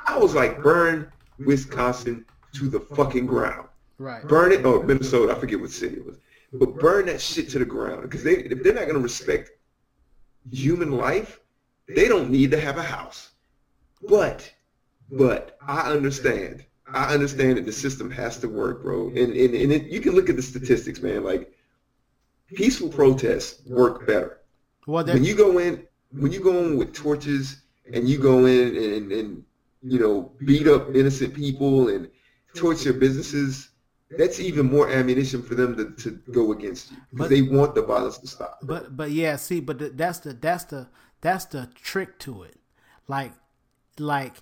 I 0.06 0.18
was 0.18 0.36
like, 0.36 0.62
burn 0.62 1.12
Wisconsin 1.40 2.26
to 2.54 2.70
the 2.70 2.80
fucking 2.80 3.26
ground. 3.26 3.68
right. 3.98 4.26
Burn 4.28 4.52
it, 4.52 4.66
or 4.66 4.84
Minnesota, 4.84 5.36
I 5.36 5.40
forget 5.40 5.60
what 5.60 5.72
city 5.72 5.98
it 5.98 6.06
was. 6.06 6.18
But 6.54 6.80
burn 6.80 7.06
that 7.08 7.22
shit 7.22 7.50
to 7.52 7.60
the 7.60 7.66
ground 7.66 8.04
because 8.04 8.24
they 8.24 8.34
if 8.34 8.62
they're 8.62 8.74
not 8.74 8.88
gonna 8.88 9.00
respect 9.00 9.52
human 10.52 10.92
life, 10.92 11.40
they 11.88 12.08
don't 12.08 12.30
need 12.30 12.52
to 12.52 12.60
have 12.60 12.78
a 12.78 12.84
house. 12.84 13.32
But 14.08 14.52
but 15.12 15.58
I 15.66 15.92
understand. 15.92 16.66
I 16.94 17.14
understand 17.14 17.58
that 17.58 17.66
the 17.66 17.72
system 17.72 18.10
has 18.12 18.38
to 18.40 18.48
work, 18.48 18.84
bro. 18.84 19.08
And 19.08 19.18
and, 19.18 19.54
and 19.54 19.72
it, 19.72 19.84
you 19.86 20.02
can 20.02 20.14
look 20.14 20.30
at 20.30 20.36
the 20.36 20.42
statistics, 20.42 21.02
man. 21.02 21.24
Like 21.24 21.54
peaceful 22.48 22.90
protests 22.90 23.66
work 23.68 24.06
better. 24.08 24.40
Well, 24.88 25.06
when 25.06 25.24
you 25.24 25.36
go 25.36 25.60
in, 25.60 25.86
when 26.12 26.32
you 26.32 26.40
go 26.40 26.64
in 26.64 26.78
with 26.78 26.94
torches 26.94 27.62
and 27.94 28.08
you 28.08 28.18
go 28.18 28.46
in 28.46 28.76
and, 28.76 29.12
and 29.12 29.44
you 29.84 30.00
know 30.00 30.32
beat 30.46 30.68
up 30.68 30.96
innocent 30.96 31.34
people 31.34 31.90
and 31.90 32.10
torture 32.56 32.94
businesses, 32.94 33.70
that's 34.18 34.40
even 34.40 34.66
more 34.66 34.90
ammunition 34.90 35.42
for 35.42 35.56
them 35.56 35.76
to, 35.78 35.92
to 36.04 36.12
go 36.32 36.52
against 36.52 36.92
you 36.92 36.98
because 37.12 37.30
they 37.30 37.42
want 37.42 37.76
the 37.76 37.82
violence 37.82 38.18
to 38.20 38.28
stop. 38.28 38.60
But 38.64 38.98
but 38.98 39.12
yeah, 39.12 39.36
see, 39.36 39.60
but 39.60 39.98
that's 39.98 40.20
the 40.20 40.34
that's 40.34 40.66
the 40.66 40.90
that's 41.22 41.46
the 41.46 41.70
trick 41.76 42.20
to 42.20 42.44
it. 42.44 42.58
Like 43.08 43.34
like 43.98 44.36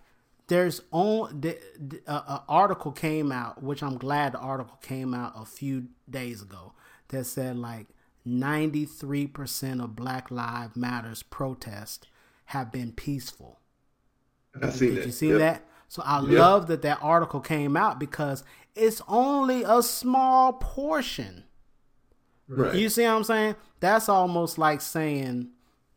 there's 0.50 0.82
on 0.92 1.42
the, 1.42 1.58
the 1.80 2.02
uh, 2.08 2.42
article 2.50 2.92
came 2.92 3.32
out, 3.32 3.64
which 3.64 3.82
I'm 3.82 3.98
glad 3.98 4.34
the 4.34 4.40
article 4.40 4.78
came 4.82 5.14
out 5.14 5.34
a 5.36 5.46
few 5.46 5.88
days 6.10 6.42
ago 6.42 6.74
that 7.10 7.26
said 7.26 7.56
like 7.58 7.88
93% 8.28 9.84
of 9.84 9.96
Black 9.96 10.30
Lives 10.30 10.76
Matters 10.76 11.24
protests 11.24 12.08
have 12.46 12.72
been 12.72 12.92
peaceful. 12.92 13.60
I 14.62 14.70
see 14.70 14.88
Did 14.90 14.98
that. 14.98 15.06
you 15.06 15.12
see 15.12 15.30
Yep. 15.30 15.40
that? 15.40 15.64
So 15.88 16.04
I 16.06 16.20
Yep. 16.20 16.30
love 16.40 16.68
that 16.68 16.82
that 16.84 17.00
article 17.02 17.40
came 17.40 17.78
out 17.78 18.00
because 18.00 18.44
it's 18.76 19.02
only 19.08 19.64
a 19.64 19.82
small 19.82 20.54
portion. 20.54 21.46
Right. 22.48 22.74
You 22.76 22.90
see 22.90 23.04
what 23.04 23.12
I'm 23.12 23.24
saying? 23.24 23.56
That's 23.80 24.10
almost 24.10 24.58
like 24.58 24.82
saying 24.82 25.50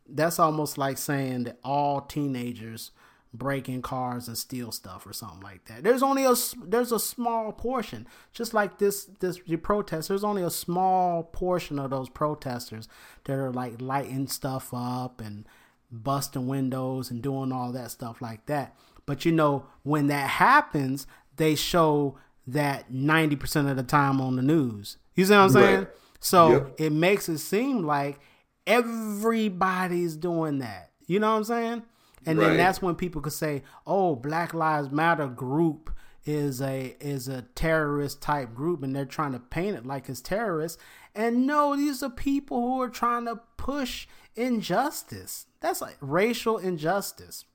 that's 0.07 0.37
almost 0.37 0.77
like 0.77 0.97
saying 0.97 1.45
that 1.45 1.59
all 1.63 2.01
teenagers 2.01 2.91
break 3.33 3.67
in 3.67 3.81
cars 3.81 4.27
and 4.27 4.37
steal 4.37 4.71
stuff 4.71 5.07
or 5.07 5.13
something 5.13 5.41
like 5.41 5.65
that. 5.65 5.83
There's 5.83 6.03
only 6.03 6.23
a 6.23 6.35
there's 6.65 6.91
a 6.91 6.99
small 6.99 7.51
portion. 7.51 8.07
Just 8.31 8.53
like 8.53 8.77
this 8.77 9.05
this 9.19 9.39
the 9.47 9.57
protest, 9.57 10.07
there's 10.09 10.23
only 10.23 10.43
a 10.43 10.51
small 10.51 11.23
portion 11.23 11.79
of 11.79 11.89
those 11.89 12.09
protesters 12.09 12.87
that 13.25 13.33
are 13.33 13.51
like 13.51 13.81
lighting 13.81 14.27
stuff 14.27 14.69
up 14.73 15.19
and 15.19 15.45
busting 15.91 16.47
windows 16.47 17.09
and 17.11 17.21
doing 17.21 17.51
all 17.51 17.71
that 17.71 17.91
stuff 17.91 18.21
like 18.21 18.45
that. 18.45 18.75
But 19.05 19.25
you 19.25 19.31
know, 19.31 19.65
when 19.83 20.07
that 20.07 20.29
happens, 20.29 21.07
they 21.37 21.55
show 21.55 22.17
that 22.45 22.91
90% 22.91 23.69
of 23.69 23.77
the 23.77 23.83
time 23.83 24.19
on 24.21 24.35
the 24.35 24.41
news. 24.41 24.97
You 25.15 25.25
see 25.25 25.33
what 25.33 25.39
I'm 25.39 25.49
saying? 25.49 25.77
Right. 25.79 25.87
So 26.19 26.49
Yep. 26.51 26.75
it 26.77 26.89
makes 26.91 27.29
it 27.29 27.37
seem 27.39 27.83
like 27.85 28.19
everybody's 28.67 30.15
doing 30.15 30.59
that. 30.59 30.91
You 31.05 31.19
know 31.19 31.31
what 31.31 31.37
I'm 31.37 31.43
saying? 31.43 31.83
And 32.25 32.39
then 32.39 32.57
that's 32.57 32.81
when 32.81 32.95
people 32.95 33.21
could 33.21 33.33
say, 33.33 33.63
"Oh, 33.85 34.15
Black 34.15 34.53
Lives 34.53 34.91
Matter 34.91 35.27
group 35.27 35.91
is 36.25 36.61
a 36.61 36.95
is 37.01 37.27
a 37.27 37.41
terrorist 37.53 38.21
type 38.21 38.53
group 38.53 38.81
and 38.83 38.95
they're 38.95 39.05
trying 39.05 39.33
to 39.33 39.39
paint 39.39 39.75
it 39.77 39.85
like 39.85 40.09
it's 40.09 40.21
terrorists." 40.21 40.77
And 41.15 41.45
no, 41.45 41.75
these 41.75 42.01
are 42.01 42.09
people 42.09 42.61
who 42.61 42.81
are 42.81 42.89
trying 42.89 43.25
to 43.25 43.39
push 43.57 44.07
injustice. 44.35 45.45
That's 45.59 45.81
like 45.81 45.97
racial 46.01 46.57
injustice. 46.57 47.45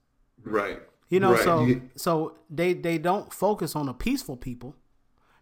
Right. 0.45 0.81
You 1.09 1.21
know, 1.21 1.33
Right. 1.33 1.45
so 1.45 1.64
You- 1.64 1.91
so 1.97 2.37
they 2.51 2.75
they 2.75 2.99
don't 2.99 3.33
focus 3.33 3.75
on 3.75 3.87
the 3.87 3.95
peaceful 3.95 4.37
people. 4.37 4.77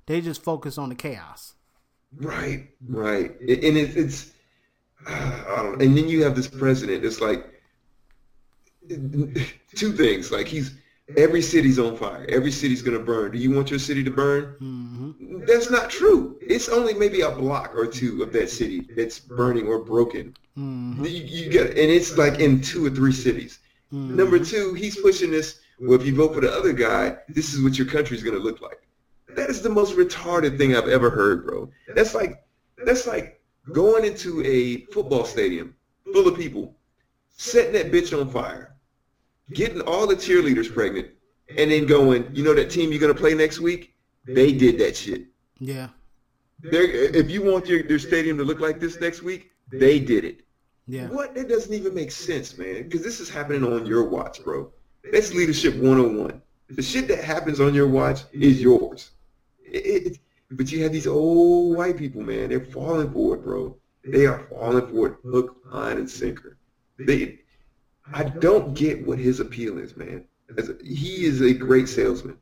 They 0.07 0.20
just 0.20 0.43
focus 0.43 0.79
on 0.79 0.89
the 0.91 0.95
chaos. 0.95 1.55
Right, 2.18 2.70
right, 2.89 3.33
and 3.41 3.51
it, 3.51 3.97
it's 3.97 4.31
I 5.07 5.57
don't. 5.62 5.83
And 5.83 5.97
then 5.97 6.09
you 6.09 6.22
have 6.22 6.37
this 6.37 6.47
president. 6.49 7.05
It's 7.05 7.20
like 7.20 7.56
two 9.74 9.93
things. 9.93 10.30
Like 10.30 10.47
he's 10.47 10.74
every 11.16 11.43
city's 11.43 11.78
on 11.78 11.97
fire. 11.97 12.26
Every 12.28 12.51
city's 12.51 12.82
gonna 12.82 12.99
burn. 12.99 13.32
Do 13.32 13.39
you 13.39 13.51
want 13.51 13.70
your 13.70 13.78
city 13.78 14.03
to 14.05 14.11
burn? 14.11 14.57
Mm-hmm. 14.61 15.45
That's 15.47 15.70
not 15.70 15.91
true. 15.91 16.39
It's 16.41 16.68
only 16.68 16.95
maybe 16.95 17.20
a 17.20 17.30
block 17.30 17.74
or 17.74 17.87
two 17.87 18.22
of 18.22 18.32
that 18.32 18.51
city 18.51 18.89
that's 18.97 19.18
burning 19.18 19.66
or 19.66 19.78
broken. 19.78 20.34
Mm-hmm. 20.59 21.05
You, 21.05 21.11
you 21.11 21.51
get, 21.51 21.68
and 21.68 21.78
it's 21.78 22.16
like 22.16 22.41
in 22.41 22.61
two 22.61 22.87
or 22.87 22.91
three 22.91 23.12
cities. 23.12 23.61
Mm-hmm. 23.93 24.16
Number 24.16 24.39
two, 24.39 24.74
he's 24.74 25.01
pushing 25.01 25.30
this. 25.30 25.61
Well, 25.78 26.01
if 26.01 26.07
you 26.07 26.14
vote 26.14 26.34
for 26.34 26.41
the 26.41 26.51
other 26.51 26.72
guy, 26.72 27.16
this 27.28 27.53
is 27.53 27.62
what 27.62 27.78
your 27.78 27.87
country's 27.87 28.22
gonna 28.22 28.39
look 28.39 28.61
like. 28.61 28.87
That 29.28 29.51
is 29.51 29.62
the 29.62 29.68
most 29.68 29.97
retarded 29.97 30.57
thing 30.57 30.74
I've 30.74 30.89
ever 30.89 31.11
heard, 31.11 31.47
bro. 31.47 31.70
That's 31.95 32.14
like 32.14 32.43
that's 32.84 33.07
like 33.07 33.41
going 33.72 34.05
into 34.05 34.43
a 34.45 34.87
football 34.87 35.24
stadium 35.24 35.74
full 36.12 36.28
of 36.28 36.37
people, 36.37 36.74
setting 37.37 37.72
that 37.72 37.93
bitch 37.93 38.18
on 38.18 38.30
fire, 38.30 38.76
getting 39.53 39.80
all 39.82 40.07
the 40.07 40.16
cheerleaders 40.16 40.72
pregnant, 40.72 41.09
and 41.57 41.70
then 41.70 41.86
going, 41.86 42.28
you 42.34 42.42
know 42.42 42.55
that 42.55 42.70
team 42.70 42.90
you're 42.90 43.01
gonna 43.01 43.14
play 43.14 43.34
next 43.34 43.61
week? 43.61 43.94
They 44.26 44.53
did 44.53 44.78
that 44.78 44.97
shit. 44.97 45.26
Yeah, 45.59 45.88
They're, 46.61 46.84
if 46.84 47.30
you 47.30 47.42
want 47.42 47.66
your, 47.66 47.99
stadium 47.99 48.36
to 48.38 48.44
look 48.44 48.61
like 48.61 48.80
this 48.80 49.01
next 49.01 49.22
week, 49.22 49.53
they 49.72 49.99
did 49.99 50.24
it. 50.24 50.40
yeah. 50.86 51.07
What? 51.09 51.34
That 51.34 51.49
doesn't 51.49 51.72
even 51.72 51.94
make 51.94 52.11
sense, 52.11 52.59
man. 52.59 52.82
Because 52.82 53.03
this 53.03 53.20
is 53.20 53.30
happening 53.30 53.64
on 53.64 53.86
your 53.86 54.05
watch, 54.09 54.42
bro. 54.44 54.70
That's 55.12 55.32
leadership 55.32 55.74
101. 55.76 56.42
The 56.70 56.82
shit 56.82 57.07
that 57.09 57.22
happens 57.22 57.61
on 57.61 57.72
your 57.74 57.86
watch 57.86 58.22
is 58.32 58.61
yours. 58.61 59.12
It, 59.64 60.07
it, 60.07 60.18
but 60.51 60.70
you 60.72 60.82
have 60.82 60.92
these 60.92 61.07
old 61.07 61.76
white 61.76 61.97
people, 61.97 62.22
man. 62.22 62.49
They're 62.51 62.64
falling 62.64 63.12
for 63.12 63.36
it, 63.36 63.44
bro. 63.44 63.76
They 64.05 64.26
are 64.26 64.47
falling 64.51 64.86
for 64.88 65.07
it, 65.09 65.14
hook, 65.24 65.57
line, 65.72 65.99
and 65.99 66.11
sinker. 66.11 66.57
They, 66.99 67.40
I 68.13 68.25
don't 68.25 68.75
get 68.75 69.07
what 69.07 69.19
his 69.19 69.41
appeal 69.41 69.79
is, 69.79 69.97
man. 69.97 70.25
As 70.57 70.71
he 70.85 71.25
is 71.25 71.41
a 71.41 71.53
great 71.53 71.89
salesman. 71.89 72.39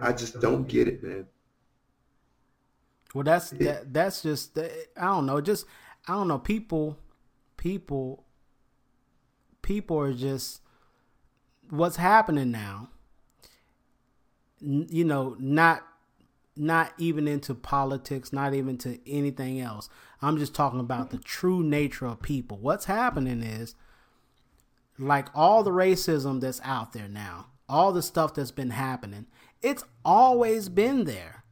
I 0.00 0.12
just 0.12 0.40
don't 0.40 0.68
get 0.68 0.86
it, 0.86 1.02
man. 1.02 1.26
Well, 3.14 3.24
that's 3.24 3.50
that. 3.50 3.92
That's 3.92 4.22
just 4.22 4.58
I 4.58 4.68
don't 4.96 5.26
know. 5.26 5.40
Just 5.40 5.66
I 6.06 6.12
don't 6.12 6.28
know. 6.28 6.38
People, 6.38 6.98
people, 7.56 8.24
people 9.62 9.98
are 9.98 10.12
just 10.12 10.60
what's 11.70 11.96
happening 11.96 12.50
now. 12.50 12.90
n- 14.62 14.86
You 14.88 15.04
know, 15.04 15.36
not 15.38 15.84
not 16.56 16.92
even 16.98 17.26
into 17.28 17.54
politics, 17.54 18.32
not 18.32 18.52
even 18.54 18.76
to 18.78 18.98
anything 19.10 19.60
else. 19.60 19.88
I'm 20.20 20.38
just 20.38 20.54
talking 20.54 20.80
about 20.80 21.10
the 21.10 21.18
true 21.18 21.62
nature 21.62 22.06
of 22.06 22.20
people. 22.20 22.58
What's 22.58 22.84
happening 22.86 23.42
is 23.42 23.74
like 24.98 25.28
all 25.34 25.62
the 25.62 25.70
racism 25.70 26.40
that's 26.40 26.60
out 26.64 26.92
there 26.92 27.08
now, 27.08 27.46
all 27.68 27.92
the 27.92 28.02
stuff 28.02 28.34
that's 28.34 28.50
been 28.50 28.70
happening, 28.70 29.26
it's 29.62 29.84
always 30.04 30.68
been 30.68 31.04
there. 31.04 31.44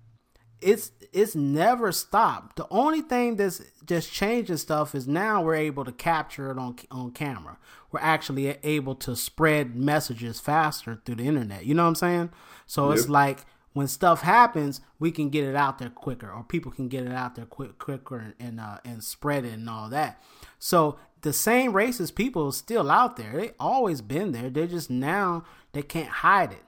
It's 0.60 0.90
it's 1.12 1.36
never 1.36 1.92
stopped. 1.92 2.56
The 2.56 2.66
only 2.70 3.02
thing 3.02 3.36
that's 3.36 3.62
just 3.84 4.12
changing 4.12 4.56
stuff 4.56 4.94
is 4.94 5.06
now 5.06 5.42
we're 5.42 5.54
able 5.54 5.84
to 5.84 5.92
capture 5.92 6.50
it 6.50 6.58
on 6.58 6.76
on 6.90 7.12
camera. 7.12 7.58
We're 7.92 8.00
actually 8.00 8.56
able 8.62 8.94
to 8.96 9.14
spread 9.14 9.76
messages 9.76 10.40
faster 10.40 11.00
through 11.04 11.16
the 11.16 11.26
internet. 11.26 11.66
You 11.66 11.74
know 11.74 11.82
what 11.82 11.90
I'm 11.90 11.94
saying? 11.94 12.30
So 12.66 12.90
it's 12.90 13.08
like 13.08 13.44
when 13.74 13.86
stuff 13.86 14.22
happens, 14.22 14.80
we 14.98 15.10
can 15.10 15.28
get 15.28 15.44
it 15.44 15.54
out 15.54 15.78
there 15.78 15.90
quicker, 15.90 16.30
or 16.30 16.42
people 16.42 16.72
can 16.72 16.88
get 16.88 17.04
it 17.04 17.12
out 17.12 17.34
there 17.34 17.44
quick, 17.44 17.78
quicker, 17.78 18.16
and 18.16 18.34
and, 18.40 18.58
uh, 18.58 18.78
and 18.84 19.04
spread 19.04 19.44
it 19.44 19.52
and 19.52 19.68
all 19.68 19.90
that. 19.90 20.22
So 20.58 20.98
the 21.26 21.32
same 21.32 21.72
racist 21.72 22.14
people 22.14 22.52
still 22.52 22.88
out 22.88 23.16
there. 23.16 23.32
They 23.32 23.50
always 23.58 24.00
been 24.00 24.30
there. 24.30 24.48
They're 24.48 24.68
just 24.68 24.90
now 24.90 25.42
they 25.72 25.82
can't 25.82 26.08
hide 26.08 26.52
it. 26.52 26.62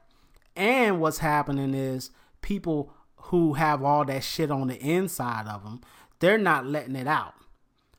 And 0.56 1.00
what's 1.00 1.18
happening 1.18 1.74
is 1.74 2.10
people 2.42 2.92
who 3.16 3.52
have 3.52 3.84
all 3.84 4.04
that 4.06 4.24
shit 4.24 4.50
on 4.50 4.66
the 4.66 4.76
inside 4.76 5.46
of 5.46 5.62
them, 5.62 5.80
they're 6.18 6.38
not 6.38 6.66
letting 6.66 6.96
it 6.96 7.06
out. 7.06 7.34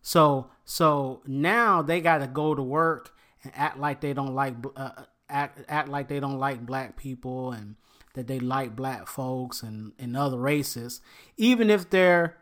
So 0.01 0.51
so 0.66 1.22
now 1.26 1.82
they 1.82 2.01
got 2.01 2.18
to 2.18 2.28
go 2.28 2.53
to 2.53 2.62
work 2.62 3.16
and 3.41 3.53
act 3.55 3.80
like 3.80 4.01
they 4.01 4.12
don't 4.12 4.36
like 4.36 4.55
uh, 4.76 5.03
act 5.30 5.62
act 5.70 5.88
like 5.88 6.10
they 6.10 6.20
don't 6.20 6.39
like 6.39 6.66
black 6.66 6.97
people 6.97 7.53
and 7.53 7.78
that 8.16 8.28
they 8.28 8.41
like 8.41 8.76
black 8.76 9.07
folks 9.07 9.64
and 9.64 9.93
and 9.97 10.18
other 10.18 10.38
races, 10.38 10.99
even 11.38 11.70
if 11.70 11.89
they're 11.89 12.36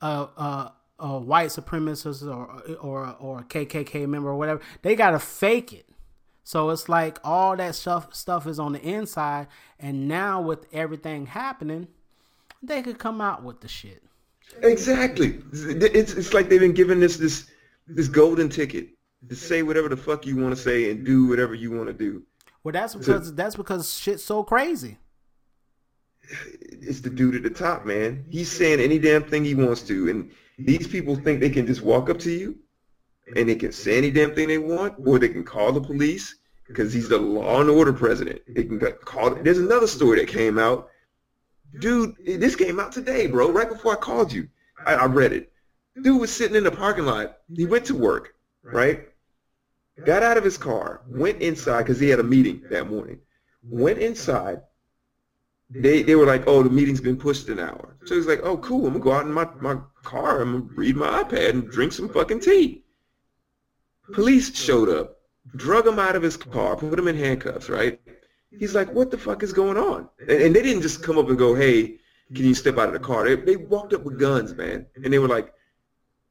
a 0.00 0.06
a, 0.06 0.72
a 0.98 1.18
white 1.18 1.48
supremacist 1.48 2.26
or 2.26 2.76
or 2.76 3.16
or 3.18 3.40
a 3.40 3.44
KKK 3.44 4.06
member 4.06 4.30
or 4.30 4.36
whatever. 4.36 4.60
They 4.82 4.96
got 4.96 5.10
to 5.10 5.18
fake 5.18 5.72
it. 5.72 5.86
So 6.44 6.70
it's 6.70 6.88
like 6.88 7.18
all 7.24 7.56
that 7.56 7.74
stuff 7.74 8.14
stuff 8.14 8.46
is 8.46 8.58
on 8.58 8.72
the 8.72 8.80
inside, 8.80 9.48
and 9.78 10.06
now 10.08 10.40
with 10.40 10.66
everything 10.72 11.26
happening, 11.26 11.88
they 12.62 12.82
could 12.82 12.98
come 12.98 13.20
out 13.20 13.42
with 13.42 13.60
the 13.60 13.68
shit. 13.68 14.02
Exactly. 14.62 15.40
It's 15.52 16.12
it's 16.12 16.32
like 16.32 16.48
they've 16.48 16.60
been 16.60 16.72
given 16.72 17.00
this 17.00 17.16
this 17.16 17.50
this 17.86 18.08
golden 18.08 18.48
ticket 18.48 18.88
to 19.28 19.34
say 19.34 19.62
whatever 19.62 19.88
the 19.88 19.96
fuck 19.96 20.26
you 20.26 20.36
want 20.36 20.54
to 20.54 20.60
say 20.60 20.90
and 20.90 21.04
do 21.04 21.26
whatever 21.26 21.54
you 21.54 21.72
want 21.72 21.88
to 21.88 21.92
do. 21.92 22.22
Well, 22.62 22.72
that's 22.72 22.94
because 22.94 23.34
that's 23.34 23.56
because 23.56 23.94
shit's 23.94 24.24
so 24.24 24.42
crazy. 24.42 24.98
It's 26.60 27.00
the 27.00 27.10
dude 27.10 27.36
at 27.36 27.42
the 27.42 27.50
top, 27.50 27.86
man. 27.86 28.24
He's 28.28 28.50
saying 28.50 28.80
any 28.80 28.98
damn 28.98 29.22
thing 29.24 29.44
he 29.44 29.54
wants 29.54 29.82
to, 29.82 30.08
and 30.08 30.30
these 30.58 30.86
people 30.86 31.16
think 31.16 31.40
they 31.40 31.50
can 31.50 31.66
just 31.66 31.82
walk 31.82 32.08
up 32.08 32.18
to 32.20 32.30
you 32.30 32.58
and 33.36 33.48
they 33.48 33.56
can 33.56 33.72
say 33.72 33.98
any 33.98 34.10
damn 34.10 34.34
thing 34.34 34.48
they 34.48 34.58
want, 34.58 34.94
or 35.04 35.18
they 35.18 35.28
can 35.28 35.44
call 35.44 35.72
the 35.72 35.80
police 35.80 36.36
because 36.68 36.92
he's 36.92 37.08
the 37.08 37.18
law 37.18 37.60
and 37.60 37.70
order 37.70 37.92
president. 37.92 38.40
He 38.46 38.64
can 38.64 38.78
called. 38.78 39.44
There's 39.44 39.58
another 39.58 39.86
story 39.86 40.20
that 40.20 40.28
came 40.28 40.58
out. 40.58 40.88
Dude, 41.80 42.14
this 42.24 42.56
came 42.56 42.78
out 42.80 42.92
today, 42.92 43.26
bro. 43.26 43.50
Right 43.50 43.68
before 43.68 43.92
I 43.92 43.96
called 43.96 44.32
you, 44.32 44.48
I, 44.84 44.94
I 44.94 45.04
read 45.06 45.32
it. 45.32 45.52
Dude 46.02 46.20
was 46.20 46.32
sitting 46.32 46.56
in 46.56 46.64
the 46.64 46.70
parking 46.70 47.06
lot. 47.06 47.38
He 47.54 47.66
went 47.66 47.84
to 47.86 47.94
work, 47.94 48.34
right? 48.62 49.08
Got 50.04 50.22
out 50.22 50.36
of 50.36 50.44
his 50.44 50.58
car, 50.58 51.02
went 51.08 51.40
inside 51.40 51.82
because 51.82 51.98
he 51.98 52.08
had 52.08 52.20
a 52.20 52.24
meeting 52.24 52.62
that 52.70 52.90
morning. 52.90 53.18
Went 53.62 53.98
inside. 53.98 54.60
They 55.70 56.02
they 56.02 56.14
were 56.14 56.26
like, 56.26 56.44
oh, 56.46 56.62
the 56.62 56.70
meeting's 56.70 57.00
been 57.00 57.16
pushed 57.16 57.48
an 57.48 57.58
hour. 57.58 57.96
So 58.04 58.14
he's 58.14 58.26
like, 58.26 58.40
oh, 58.42 58.56
cool. 58.58 58.86
I'm 58.86 58.92
gonna 58.92 59.04
go 59.04 59.12
out 59.12 59.26
in 59.26 59.32
my, 59.32 59.48
my 59.60 59.78
car. 60.02 60.40
I'm 60.40 60.52
gonna 60.52 60.74
read 60.74 60.96
my 60.96 61.22
iPad 61.22 61.50
and 61.50 61.70
drink 61.70 61.92
some 61.92 62.08
fucking 62.08 62.40
tea. 62.40 62.84
Police 64.12 64.56
showed 64.56 64.88
up, 64.88 65.16
drug 65.56 65.86
him 65.86 65.98
out 65.98 66.14
of 66.14 66.22
his 66.22 66.36
car, 66.36 66.76
put 66.76 66.98
him 66.98 67.08
in 67.08 67.16
handcuffs, 67.16 67.68
right? 67.68 68.00
He's 68.56 68.74
like, 68.74 68.92
what 68.92 69.10
the 69.10 69.18
fuck 69.18 69.42
is 69.42 69.52
going 69.52 69.76
on? 69.76 70.08
And, 70.20 70.30
and 70.30 70.56
they 70.56 70.62
didn't 70.62 70.82
just 70.82 71.02
come 71.02 71.18
up 71.18 71.28
and 71.28 71.36
go, 71.36 71.54
hey, 71.54 71.98
can 72.34 72.44
you 72.44 72.54
step 72.54 72.78
out 72.78 72.88
of 72.88 72.92
the 72.92 73.00
car? 73.00 73.24
They, 73.24 73.34
they 73.34 73.56
walked 73.56 73.92
up 73.92 74.04
with 74.04 74.18
guns, 74.18 74.54
man. 74.54 74.86
And 75.02 75.12
they 75.12 75.18
were 75.18 75.28
like, 75.28 75.52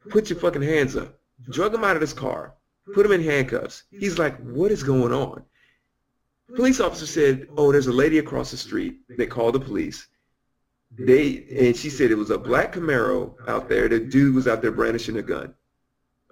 put 0.09 0.29
your 0.29 0.39
fucking 0.39 0.61
hands 0.61 0.95
up. 0.95 1.19
Drug 1.49 1.73
him 1.73 1.83
out 1.83 1.97
of 1.97 2.01
his 2.01 2.13
car, 2.13 2.53
put 2.93 3.05
him 3.05 3.11
in 3.11 3.21
handcuffs. 3.23 3.83
He's 3.91 4.17
like, 4.17 4.37
what 4.39 4.71
is 4.71 4.83
going 4.83 5.11
on? 5.11 5.43
Police 6.53 6.79
officer 6.79 7.07
said, 7.07 7.47
oh, 7.57 7.71
there's 7.71 7.87
a 7.87 7.91
lady 7.91 8.19
across 8.19 8.51
the 8.51 8.57
street. 8.57 8.97
They 9.09 9.25
called 9.25 9.55
the 9.55 9.59
police. 9.59 10.07
They 10.97 11.45
and 11.51 11.75
she 11.75 11.89
said 11.89 12.11
it 12.11 12.15
was 12.15 12.29
a 12.29 12.37
black 12.37 12.73
Camaro 12.73 13.35
out 13.47 13.67
there. 13.67 13.89
The 13.89 13.99
dude 13.99 14.35
was 14.35 14.47
out 14.47 14.61
there 14.61 14.71
brandishing 14.71 15.17
a 15.17 15.21
gun, 15.21 15.53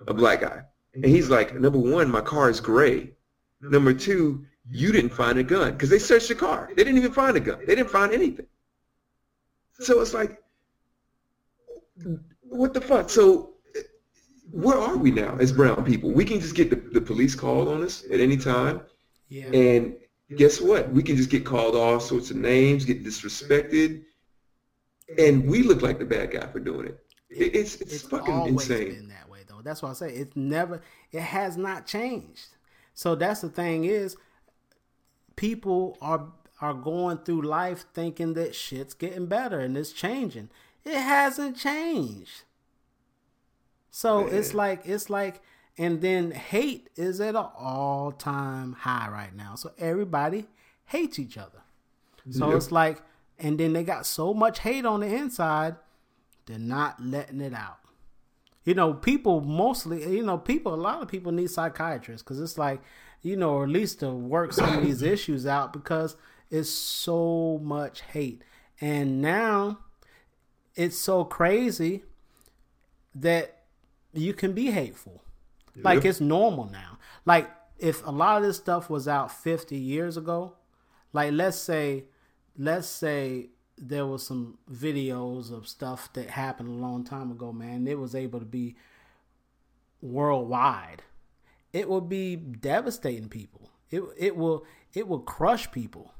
a 0.07 0.13
black 0.13 0.41
guy. 0.41 0.61
And 0.93 1.05
he's 1.05 1.29
like, 1.29 1.55
number 1.55 1.79
one, 1.79 2.09
my 2.09 2.21
car 2.21 2.49
is 2.49 2.61
gray. 2.61 3.13
Number 3.61 3.93
two, 3.93 4.45
you 4.69 4.91
didn't 4.91 5.13
find 5.13 5.37
a 5.39 5.43
gun 5.43 5.73
because 5.73 5.89
they 5.89 5.99
searched 5.99 6.29
the 6.29 6.35
car. 6.35 6.69
They 6.69 6.83
didn't 6.83 6.97
even 6.97 7.11
find 7.11 7.35
a 7.35 7.39
gun. 7.39 7.59
They 7.65 7.75
didn't 7.75 7.89
find 7.89 8.13
anything. 8.13 8.45
So 9.79 9.99
it's 10.01 10.13
like, 10.13 10.41
what 12.43 12.73
the 12.73 12.81
fuck? 12.81 13.09
So 13.09 13.53
where 14.51 14.77
are 14.77 14.95
we 14.95 15.11
now 15.11 15.35
as 15.39 15.51
brown 15.51 15.83
people? 15.83 16.11
We 16.11 16.23
can 16.23 16.39
just 16.39 16.55
get 16.55 16.69
the, 16.69 16.75
the 16.75 17.01
police 17.01 17.35
called 17.35 17.67
on 17.67 17.83
us 17.83 18.03
at 18.11 18.19
any 18.19 18.37
time. 18.37 18.81
Yeah. 19.27 19.45
And 19.47 19.95
guess 20.37 20.61
what? 20.61 20.89
We 20.91 21.03
can 21.03 21.15
just 21.15 21.29
get 21.29 21.45
called 21.45 21.75
all 21.75 21.99
sorts 21.99 22.31
of 22.31 22.37
names, 22.37 22.85
get 22.85 23.03
disrespected, 23.03 24.03
and 25.17 25.47
we 25.47 25.63
look 25.63 25.81
like 25.81 25.99
the 25.99 26.05
bad 26.05 26.31
guy 26.31 26.47
for 26.47 26.59
doing 26.59 26.87
it. 26.87 26.99
it 27.29 27.55
it's, 27.55 27.75
it's 27.75 27.93
it's 27.93 28.03
fucking 28.03 28.33
always 28.33 28.53
insane. 28.53 28.93
been 28.93 29.07
that 29.09 29.29
way 29.29 29.39
though. 29.47 29.61
That's 29.61 29.81
why 29.81 29.89
I 29.89 29.93
say 29.93 30.09
it's 30.09 30.35
never 30.35 30.81
it 31.11 31.21
has 31.21 31.57
not 31.57 31.85
changed. 31.85 32.47
So 32.93 33.15
that's 33.15 33.41
the 33.41 33.49
thing 33.49 33.85
is 33.85 34.15
people 35.35 35.97
are 36.01 36.27
are 36.61 36.73
going 36.73 37.17
through 37.17 37.41
life 37.41 37.85
thinking 37.93 38.33
that 38.35 38.55
shit's 38.55 38.93
getting 38.93 39.25
better 39.25 39.59
and 39.59 39.77
it's 39.77 39.91
changing. 39.91 40.49
It 40.85 40.99
hasn't 40.99 41.57
changed. 41.57 42.43
So 43.89 44.27
it's 44.27 44.53
like 44.53 44.81
it's 44.85 45.09
like 45.09 45.41
and 45.77 46.01
then 46.01 46.31
hate 46.31 46.89
is 46.95 47.19
at 47.19 47.35
an 47.35 47.47
all-time 47.57 48.73
high 48.73 49.09
right 49.09 49.35
now. 49.35 49.55
So 49.55 49.71
everybody 49.77 50.45
hates 50.85 51.17
each 51.19 51.37
other. 51.37 51.59
So 52.29 52.51
it's 52.51 52.71
like 52.71 53.01
and 53.39 53.59
then 53.59 53.73
they 53.73 53.83
got 53.83 54.05
so 54.05 54.33
much 54.33 54.59
hate 54.59 54.85
on 54.85 55.01
the 55.01 55.07
inside, 55.07 55.75
they're 56.45 56.59
not 56.59 57.03
letting 57.03 57.41
it 57.41 57.53
out. 57.53 57.79
You 58.63 58.73
know, 58.73 58.93
people 58.93 59.41
mostly, 59.41 60.09
you 60.15 60.23
know, 60.23 60.37
people, 60.37 60.73
a 60.73 60.75
lot 60.75 61.01
of 61.01 61.09
people 61.09 61.31
need 61.31 61.49
psychiatrists 61.49 62.23
because 62.23 62.39
it's 62.39 62.57
like, 62.57 62.81
you 63.21 63.35
know, 63.35 63.51
or 63.51 63.63
at 63.63 63.69
least 63.69 63.99
to 63.99 64.11
work 64.11 64.53
some 64.53 64.77
of 64.77 64.83
these 64.83 65.01
issues 65.15 65.45
out 65.45 65.73
because 65.73 66.15
it's 66.49 66.69
so 66.69 67.59
much 67.61 68.01
hate. 68.01 68.43
And 68.79 69.21
now 69.21 69.79
it's 70.75 70.97
so 70.97 71.25
crazy 71.25 72.03
that 73.15 73.63
you 74.13 74.33
can 74.33 74.53
be 74.53 74.71
hateful. 74.71 75.21
Like 75.75 76.05
it's 76.05 76.21
normal 76.21 76.69
now. 76.69 76.99
Like 77.25 77.49
if 77.79 78.05
a 78.05 78.11
lot 78.11 78.37
of 78.37 78.43
this 78.43 78.57
stuff 78.57 78.89
was 78.89 79.07
out 79.07 79.31
50 79.31 79.75
years 79.75 80.17
ago, 80.17 80.55
like 81.11 81.31
let's 81.31 81.57
say 81.57 82.05
let's 82.57 82.87
say 82.87 83.49
there 83.77 84.05
was 84.05 84.25
some 84.25 84.57
videos 84.71 85.51
of 85.51 85.67
stuff 85.67 86.11
that 86.13 86.29
happened 86.29 86.69
a 86.69 86.71
long 86.73 87.03
time 87.03 87.31
ago, 87.31 87.51
man. 87.51 87.87
It 87.87 87.97
was 87.97 88.13
able 88.15 88.39
to 88.39 88.45
be 88.45 88.75
worldwide. 90.01 91.01
It 91.71 91.89
would 91.89 92.07
be 92.07 92.35
devastating 92.35 93.29
people. 93.29 93.71
It 93.89 94.03
it 94.17 94.35
will 94.35 94.65
it 94.93 95.07
will 95.07 95.19
crush 95.19 95.71
people. 95.71 96.13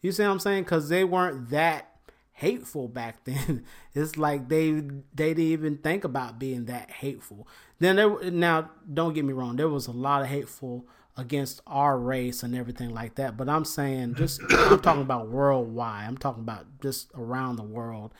You 0.00 0.12
see 0.12 0.22
what 0.22 0.30
I'm 0.30 0.38
saying? 0.38 0.64
Because 0.64 0.88
they 0.88 1.04
weren't 1.04 1.50
that 1.50 1.97
hateful 2.38 2.86
back 2.86 3.24
then. 3.24 3.64
it's 3.94 4.16
like 4.16 4.48
they 4.48 4.70
they 5.14 5.34
didn't 5.34 5.44
even 5.44 5.76
think 5.78 6.04
about 6.04 6.38
being 6.38 6.66
that 6.66 6.90
hateful. 6.90 7.46
Then 7.80 7.96
there 7.96 8.30
now 8.30 8.70
don't 8.92 9.12
get 9.12 9.24
me 9.24 9.32
wrong, 9.32 9.56
there 9.56 9.68
was 9.68 9.86
a 9.86 9.92
lot 9.92 10.22
of 10.22 10.28
hateful 10.28 10.86
against 11.16 11.60
our 11.66 11.98
race 11.98 12.44
and 12.44 12.54
everything 12.54 12.94
like 12.94 13.16
that. 13.16 13.36
But 13.36 13.48
I'm 13.48 13.64
saying 13.64 14.14
just 14.14 14.40
I'm 14.50 14.80
talking 14.80 15.02
about 15.02 15.28
worldwide. 15.28 16.06
I'm 16.06 16.16
talking 16.16 16.42
about 16.42 16.66
just 16.80 17.10
around 17.14 17.56
the 17.56 17.64
world. 17.64 18.14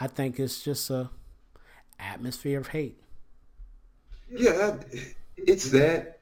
I 0.00 0.06
think 0.06 0.40
it's 0.40 0.62
just 0.62 0.88
a 0.88 1.10
atmosphere 1.98 2.58
of 2.58 2.68
hate. 2.68 2.98
Yeah, 4.30 4.78
it's 5.36 5.70
that 5.72 6.20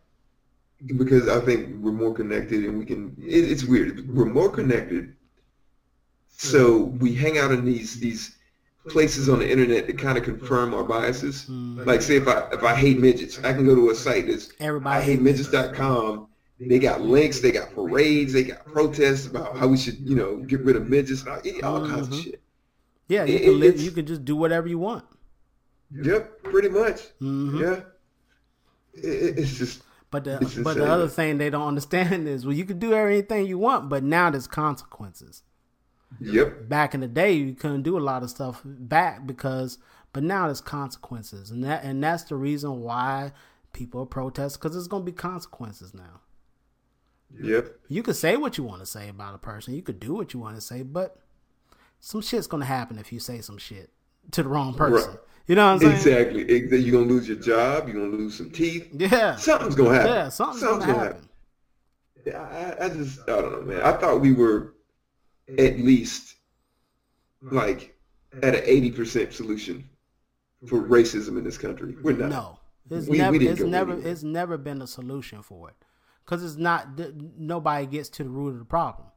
because 0.86 1.28
I 1.28 1.41
think 1.41 1.82
we're 1.82 1.93
more 1.93 2.12
connected 2.14 2.64
and 2.64 2.78
we 2.78 2.84
can. 2.84 3.16
It, 3.20 3.51
it's 3.51 3.64
weird. 3.64 4.12
We're 4.12 4.24
more 4.24 4.49
connected, 4.51 5.14
so 6.39 6.86
mm-hmm. 6.86 6.99
we 6.99 7.14
hang 7.14 7.36
out 7.36 7.51
in 7.51 7.64
these 7.64 7.99
these 7.99 8.36
places 8.89 9.28
on 9.28 9.41
the 9.41 9.51
internet 9.51 9.86
that 9.89 9.99
kind 9.99 10.16
of 10.16 10.24
confirm 10.24 10.72
our 10.72 10.84
biases. 10.84 11.43
Mm-hmm. 11.43 11.84
Like, 11.84 12.01
say 12.01 12.16
if 12.16 12.28
I 12.28 12.49
if 12.53 12.62
I 12.62 12.74
hate 12.74 12.99
midgets, 12.99 13.39
I 13.39 13.53
can 13.53 13.66
go 13.66 13.74
to 13.74 13.91
a 13.91 13.95
site 13.95 14.28
that's 14.28 14.53
Everybody 14.61 14.99
I 14.99 15.03
hate 15.03 15.20
midgets.com. 15.20 16.28
They 16.61 16.78
got 16.78 17.03
links, 17.03 17.41
they 17.41 17.53
got 17.53 17.72
parades, 17.72 18.32
they 18.32 18.45
got 18.45 18.64
protests 18.64 19.26
about 19.26 19.57
how 19.57 19.68
we 19.68 19.76
should, 19.76 19.99
you 20.01 20.16
know, 20.16 20.39
get 20.39 20.61
rid 20.64 20.74
of 20.74 20.89
midgets, 20.89 21.24
all 21.26 21.41
all 21.62 21.86
kinds 21.86 22.09
of 22.09 22.14
mm-hmm. 22.14 22.20
shit. 22.20 22.43
Yeah, 23.09 23.24
you 23.24 23.36
It- 23.36 23.43
can 23.43 23.61
live, 23.61 23.80
you 23.80 23.91
can 23.91 24.07
just 24.07 24.24
do 24.24 24.36
whatever 24.36 24.68
you 24.68 24.78
want. 24.78 25.05
Yep, 25.91 26.43
pretty 26.45 26.68
much. 26.68 27.01
Mm-hmm. 27.20 27.61
Yeah. 27.61 27.80
It- 28.95 29.39
it's 29.39 29.57
just 29.57 29.82
But 30.11 30.24
the 30.24 30.61
but 30.64 30.76
the 30.76 30.91
other 30.91 31.09
thing 31.09 31.39
they 31.39 31.51
don't 31.51 31.68
understand 31.74 32.28
is 32.28 32.47
well 32.47 32.57
you 32.57 32.64
can 32.64 32.78
do 32.78 32.93
anything 32.93 33.47
you 33.47 33.59
want, 33.59 33.89
but 33.89 34.05
now 34.05 34.30
there's 34.30 34.47
consequences. 34.47 35.43
Yep. 36.21 36.69
Back 36.69 36.95
in 36.95 37.01
the 37.01 37.09
day 37.09 37.33
you 37.33 37.55
couldn't 37.55 37.83
do 37.83 37.99
a 37.99 38.01
lot 38.01 38.23
of 38.23 38.31
stuff 38.31 38.63
back 38.65 39.27
because 39.27 39.79
but 40.13 40.23
now 40.23 40.47
there's 40.47 40.61
consequences. 40.61 41.51
And 41.51 41.63
that 41.65 41.85
and 41.85 42.03
that's 42.03 42.25
the 42.25 42.37
reason 42.37 42.81
why 42.81 43.33
people 43.73 44.07
protest 44.07 44.59
because 44.59 44.73
there's 44.73 44.89
gonna 44.89 45.05
be 45.05 45.13
consequences 45.13 45.95
now. 45.95 46.21
Yep. 47.41 47.79
You 47.89 48.03
could 48.03 48.17
say 48.17 48.37
what 48.37 48.57
you 48.57 48.65
want 48.65 48.81
to 48.81 48.87
say 48.87 49.09
about 49.09 49.35
a 49.35 49.39
person, 49.39 49.75
you 49.75 49.83
could 49.83 50.01
do 50.01 50.15
what 50.15 50.33
you 50.33 50.41
want 50.41 50.57
to 50.57 50.61
say, 50.61 50.83
but 50.83 51.19
some 52.01 52.23
shit's 52.23 52.47
gonna 52.47 52.65
happen 52.65 52.99
if 52.99 53.13
you 53.13 53.21
say 53.21 53.41
some 53.41 53.59
shit 53.59 53.91
to 54.33 54.43
the 54.43 54.49
wrong 54.49 54.75
person. 54.75 55.11
Right. 55.11 55.19
You 55.47 55.55
know 55.55 55.75
what 55.75 55.83
I'm 55.85 55.97
saying? 55.97 56.37
Exactly. 56.37 56.81
You're 56.81 56.93
gonna 56.93 57.11
lose 57.11 57.29
your 57.29 57.39
job. 57.39 57.89
You're 57.89 58.03
gonna 58.05 58.17
lose 58.17 58.37
some 58.37 58.51
teeth. 58.51 58.89
Yeah. 58.93 59.37
Something's 59.37 59.75
gonna 59.75 59.95
happen. 59.95 60.13
Yeah, 60.13 60.29
something's, 60.29 60.63
gonna, 60.63 60.85
happen. 60.85 61.29
Yeah, 62.27 62.77
I, 62.81 62.85
I 62.85 62.89
just 62.91 63.21
I 63.23 63.41
don't 63.41 63.53
know, 63.53 63.63
man. 63.63 63.83
I 63.83 63.93
thought 63.93 64.21
we 64.21 64.33
were 64.33 64.75
at 65.57 65.79
least 65.79 66.35
like 67.41 67.97
at 68.43 68.55
an 68.55 68.63
eighty 68.65 68.91
percent 68.91 69.33
solution 69.33 69.89
for 70.67 70.83
racism 70.83 71.39
in 71.39 71.45
this 71.45 71.57
country. 71.59 71.95
We're 72.03 72.17
not. 72.17 72.29
No, 72.31 72.59
it's 72.91 73.07
We- 73.07 73.13
we 73.13 73.19
never. 73.19 73.39
didn't 73.39 73.53
it's 73.53 73.63
never. 73.63 73.93
anywhere. 73.93 74.13
It's 74.13 74.23
never 74.23 74.59
been 74.59 74.83
a 74.83 74.87
solution 74.87 75.43
for 75.43 75.71
it, 75.71 75.77
because 76.25 76.43
it's 76.45 76.57
not. 76.57 76.99
Nobody 77.39 77.87
gets 77.87 78.09
to 78.11 78.25
the 78.25 78.31
root 78.31 78.51
of 78.51 78.59
the 78.59 78.65
problem, 78.65 79.09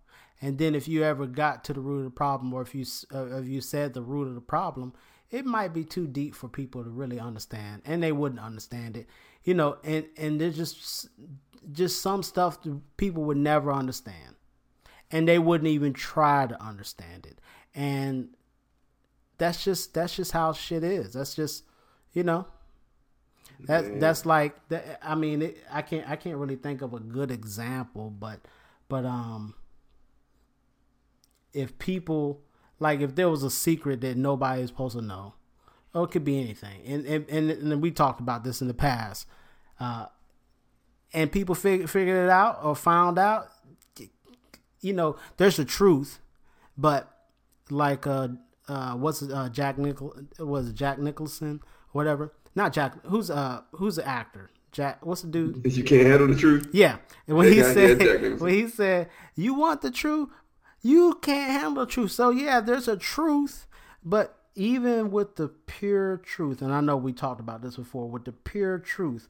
and 0.41 0.57
then 0.57 0.75
if 0.75 0.87
you 0.87 1.03
ever 1.03 1.25
got 1.25 1.63
to 1.65 1.73
the 1.73 1.81
root 1.81 1.99
of 1.99 2.03
the 2.05 2.11
problem, 2.11 2.53
or 2.53 2.61
if 2.61 2.73
you 2.75 2.85
uh, 3.13 3.37
if 3.39 3.47
you 3.47 3.59
said 3.59 3.93
the 3.93 4.01
root 4.03 4.27
of 4.27 4.35
the 4.35 4.41
problem, 4.41 4.93
it 5.31 5.45
might 5.45 5.73
be 5.73 5.83
too 5.83 6.07
deep 6.07 6.35
for 6.35 6.47
people 6.47 6.83
to 6.83 6.89
really 6.89 7.19
understand, 7.19 7.81
and 7.85 8.01
they 8.03 8.11
wouldn't 8.11 8.39
understand 8.41 8.95
it. 8.95 9.07
You 9.43 9.55
know, 9.55 9.77
and 9.83 10.05
and 10.17 10.39
there's 10.39 10.55
just 10.55 11.09
just 11.71 12.01
some 12.01 12.21
stuff 12.23 12.61
that 12.61 12.79
people 12.97 13.23
would 13.23 13.37
never 13.37 13.71
understand, 13.71 14.35
and 15.11 15.27
they 15.27 15.39
wouldn't 15.39 15.67
even 15.67 15.93
try 15.93 16.47
to 16.47 16.61
understand 16.61 17.25
it, 17.25 17.39
and 17.75 18.29
that's 19.37 19.63
just 19.63 19.93
that's 19.93 20.15
just 20.15 20.31
how 20.31 20.53
shit 20.53 20.83
is. 20.83 21.13
That's 21.13 21.35
just 21.35 21.63
you 22.13 22.23
know 22.23 22.47
that 23.65 23.99
that's 23.99 24.25
like 24.25 24.55
that. 24.69 24.99
I 25.01 25.15
mean, 25.15 25.41
it, 25.41 25.57
I 25.71 25.81
can't 25.81 26.09
I 26.09 26.15
can't 26.15 26.37
really 26.37 26.55
think 26.55 26.81
of 26.81 26.93
a 26.93 26.99
good 26.99 27.31
example, 27.31 28.09
but 28.09 28.39
but 28.87 29.05
um, 29.05 29.55
if 31.53 31.77
people 31.77 32.41
like 32.79 33.01
if 33.01 33.15
there 33.15 33.29
was 33.29 33.43
a 33.43 33.51
secret 33.51 34.01
that 34.01 34.17
nobody 34.17 34.61
is 34.61 34.69
supposed 34.69 34.97
to 34.97 35.01
know, 35.01 35.33
or 35.93 36.05
it 36.05 36.07
could 36.11 36.23
be 36.23 36.39
anything, 36.39 36.81
and 36.85 37.05
and 37.05 37.29
and, 37.29 37.51
and 37.51 37.81
we 37.81 37.91
talked 37.91 38.19
about 38.19 38.43
this 38.43 38.61
in 38.61 38.67
the 38.67 38.73
past. 38.73 39.27
Uh, 39.79 40.05
and 41.13 41.31
people 41.31 41.55
fig- 41.55 41.89
figured 41.89 42.25
it 42.25 42.29
out 42.29 42.59
or 42.63 42.75
found 42.75 43.19
out, 43.19 43.49
you 44.81 44.93
know, 44.93 45.15
there's 45.37 45.57
the 45.57 45.65
truth, 45.65 46.19
but 46.77 47.11
like 47.69 48.05
uh 48.05 48.29
uh 48.67 48.93
what's 48.95 49.21
uh 49.21 49.49
Jack 49.51 49.77
Nichol 49.77 50.15
was 50.39 50.69
it 50.69 50.75
Jack 50.75 50.99
Nicholson? 50.99 51.61
Whatever. 51.91 52.33
Not 52.55 52.73
Jack 52.73 53.03
who's 53.05 53.29
uh 53.29 53.61
who's 53.73 53.95
the 53.95 54.07
actor? 54.07 54.49
Jack 54.71 55.05
what's 55.05 55.21
the 55.21 55.29
dude? 55.29 55.61
You 55.65 55.83
can't 55.83 56.07
handle 56.07 56.27
the 56.27 56.35
truth. 56.35 56.69
Yeah. 56.71 56.97
And 57.27 57.37
when 57.37 57.51
he 57.51 57.61
said 57.61 58.39
when 58.39 58.53
he 58.53 58.67
said 58.67 59.09
you 59.35 59.53
want 59.53 59.81
the 59.81 59.91
truth? 59.91 60.29
You 60.81 61.19
can't 61.21 61.61
handle 61.61 61.85
the 61.85 61.91
truth. 61.91 62.11
So 62.11 62.29
yeah 62.31 62.59
there's 62.59 62.87
a 62.87 62.97
truth 62.97 63.67
but 64.03 64.37
even 64.55 65.11
with 65.11 65.37
the 65.37 65.47
pure 65.47 66.17
truth 66.17 66.61
and 66.61 66.73
I 66.73 66.81
know 66.81 66.97
we 66.97 67.13
talked 67.13 67.39
about 67.39 67.61
this 67.61 67.77
before 67.77 68.09
with 68.09 68.25
the 68.25 68.33
pure 68.33 68.79
truth 68.79 69.27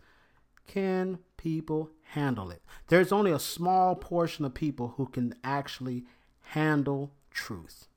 can 0.72 1.20
people 1.36 1.90
handle 2.04 2.50
it? 2.50 2.62
There's 2.88 3.12
only 3.12 3.32
a 3.32 3.40
small 3.40 3.96
portion 3.96 4.46
of 4.46 4.54
people 4.54 4.94
who 4.96 5.08
can 5.08 5.34
actually 5.44 6.06
handle 6.42 7.12
truth. 7.30 7.88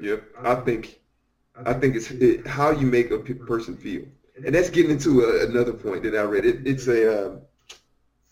Yep, 0.00 0.24
I 0.42 0.54
think, 0.56 1.00
I 1.64 1.72
think 1.72 1.96
it's 1.96 2.10
it, 2.10 2.46
how 2.46 2.70
you 2.70 2.86
make 2.86 3.10
a 3.10 3.18
person 3.18 3.76
feel, 3.76 4.02
and 4.44 4.54
that's 4.54 4.68
getting 4.68 4.90
into 4.90 5.22
a, 5.22 5.46
another 5.48 5.72
point 5.72 6.02
that 6.02 6.14
I 6.14 6.22
read. 6.22 6.44
It, 6.44 6.66
it's 6.66 6.86
a 6.86 7.30
uh, 7.30 7.36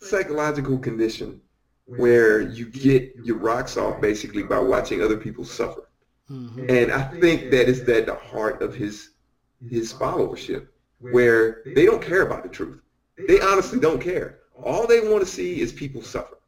psychological 0.01 0.79
condition 0.79 1.41
where 1.87 2.43
you 2.43 2.67
get 2.67 3.15
your 3.23 3.39
rocks 3.39 3.79
off 3.79 4.01
basically 4.01 4.43
by 4.43 4.59
watching 4.59 5.01
other 5.01 5.17
people 5.17 5.45
suffer, 5.47 5.89
and 6.29 6.93
I 6.93 7.03
think 7.21 7.51
that 7.51 7.67
is 7.69 7.81
at 7.89 8.05
the 8.05 8.15
heart 8.15 8.61
of 8.61 8.75
his 8.75 9.13
his 9.67 9.95
followership, 9.95 10.67
where 10.99 11.63
they 11.65 11.87
don't 11.87 12.03
care 12.03 12.21
about 12.21 12.43
the 12.43 12.51
truth. 12.51 12.81
They 13.29 13.41
honestly 13.41 13.81
don't 13.81 14.01
care. 14.01 14.41
All 14.63 14.87
they 14.87 15.01
want 15.01 15.21
to 15.21 15.31
see 15.31 15.61
is 15.61 15.73
people 15.73 16.03
suffer, 16.03 16.39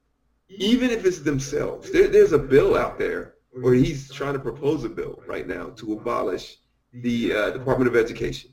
even 0.48 0.90
if 0.90 1.04
it's 1.04 1.20
themselves. 1.20 1.90
There, 1.90 2.08
there's 2.08 2.32
a 2.32 2.38
bill 2.38 2.76
out 2.76 2.98
there 2.98 3.34
where 3.52 3.74
he's 3.74 4.10
trying 4.10 4.34
to 4.34 4.38
propose 4.38 4.84
a 4.84 4.88
bill 4.88 5.22
right 5.26 5.46
now 5.46 5.70
to 5.76 5.94
abolish 5.94 6.58
the 6.92 7.32
uh, 7.32 7.50
Department 7.50 7.88
of 7.88 7.96
Education. 7.96 8.52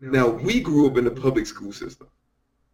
Now, 0.00 0.28
we 0.28 0.60
grew 0.60 0.86
up 0.86 0.98
in 0.98 1.04
the 1.04 1.10
public 1.10 1.46
school 1.46 1.72
system. 1.72 2.08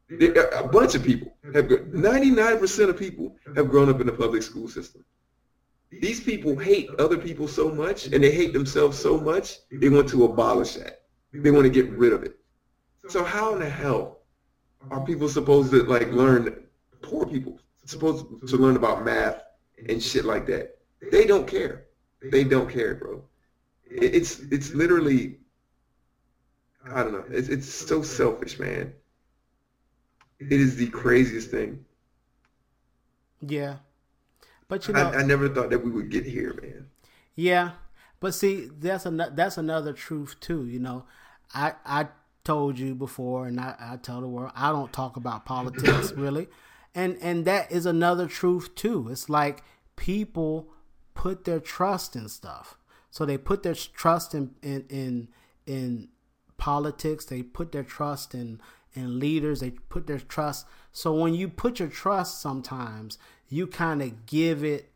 There, 0.09 0.49
a 0.49 0.67
bunch 0.67 0.97
of 0.97 1.05
people 1.05 1.33
have, 1.55 1.67
99% 1.67 2.89
of 2.89 2.99
people 2.99 3.37
have 3.55 3.71
grown 3.71 3.89
up 3.89 4.01
in 4.01 4.07
the 4.07 4.13
public 4.13 4.43
school 4.43 4.69
system. 4.69 5.05
These 5.93 6.21
people 6.21 6.57
hate 6.57 6.91
other 6.99 7.19
people 7.19 7.47
so 7.47 7.71
much 7.71 8.07
and 8.07 8.23
they 8.23 8.33
hate 8.33 8.53
themselves 8.53 8.99
so 8.99 9.19
much, 9.19 9.59
they 9.71 9.89
want 9.89 10.09
to 10.11 10.25
abolish 10.25 10.75
that. 10.75 11.03
They 11.33 11.51
want 11.51 11.65
to 11.65 11.71
get 11.71 11.89
rid 11.91 12.13
of 12.13 12.25
it. 12.25 12.37
So 13.09 13.23
how 13.23 13.55
in 13.55 13.61
the 13.61 13.69
hell 13.69 14.20
are 14.91 15.05
people 15.05 15.29
supposed 15.29 15.71
to 15.73 15.83
like 15.85 16.11
learn, 16.13 16.65
poor 17.03 17.27
people, 17.27 17.61
supposed 17.85 18.27
to 18.49 18.57
learn 18.57 18.77
about 18.77 19.05
math 19.05 19.43
and 19.89 20.03
shit 20.03 20.25
like 20.25 20.47
that? 20.47 20.79
They 21.11 21.27
don't 21.27 21.47
care. 21.47 21.87
They 22.23 22.45
don't 22.45 22.69
care, 22.69 22.95
bro. 22.95 23.25
It's 23.87 24.41
it's 24.51 24.75
literally 24.75 25.39
I 26.85 27.03
don't 27.03 27.13
know. 27.13 27.25
It's 27.31 27.49
it's 27.49 27.69
so 27.69 28.03
selfish, 28.03 28.59
man. 28.59 28.93
It 30.39 30.53
is 30.53 30.77
the 30.77 30.89
craziest 30.89 31.51
thing. 31.51 31.85
yeah 33.41 33.77
but 34.69 34.87
you 34.87 34.95
know 34.95 35.09
I, 35.09 35.19
I 35.19 35.23
never 35.23 35.49
thought 35.49 35.71
that 35.71 35.85
we 35.85 35.91
would 35.91 36.11
get 36.11 36.25
here, 36.27 36.55
man. 36.63 36.87
Yeah, 37.35 37.73
but 38.21 38.35
see, 38.35 38.69
that's 38.79 39.07
an, 39.07 39.23
that's 39.35 39.59
another 39.59 39.93
truth 39.93 40.37
too. 40.41 40.67
You 40.67 40.79
know, 40.79 41.05
I 41.55 41.75
I 41.85 42.09
told 42.45 42.79
you 42.79 42.95
before, 42.95 43.47
and 43.47 43.61
I, 43.61 43.75
I 43.79 43.97
tell 43.97 44.21
the 44.21 44.29
world, 44.29 44.53
I 44.55 44.71
don't 44.71 44.93
talk 44.93 45.17
about 45.17 45.45
politics 45.45 46.13
really, 46.17 46.49
and 46.95 47.17
and 47.21 47.45
that 47.45 47.71
is 47.71 47.87
another 47.87 48.27
truth 48.27 48.75
too. 48.75 49.09
It's 49.11 49.29
like 49.29 49.63
people 49.97 50.73
put 51.15 51.45
their 51.45 51.61
trust 51.61 52.17
in 52.17 52.29
stuff, 52.29 52.79
so 53.11 53.25
they 53.25 53.39
put 53.39 53.63
their 53.63 53.75
trust 53.75 54.35
in 54.35 54.55
in 54.63 54.85
in, 54.89 55.29
in 55.67 56.09
politics. 56.57 57.25
They 57.25 57.43
put 57.43 57.73
their 57.73 57.85
trust 57.85 58.35
in 58.35 58.61
in 58.95 59.19
leaders. 59.19 59.61
They 59.61 59.71
put 59.71 60.07
their 60.07 60.21
trust. 60.21 60.67
So 60.93 61.15
when 61.15 61.35
you 61.35 61.49
put 61.49 61.79
your 61.79 61.89
trust, 61.89 62.41
sometimes 62.41 63.19
you 63.49 63.67
kind 63.67 64.03
of 64.03 64.27
give 64.27 64.65
it 64.65 64.91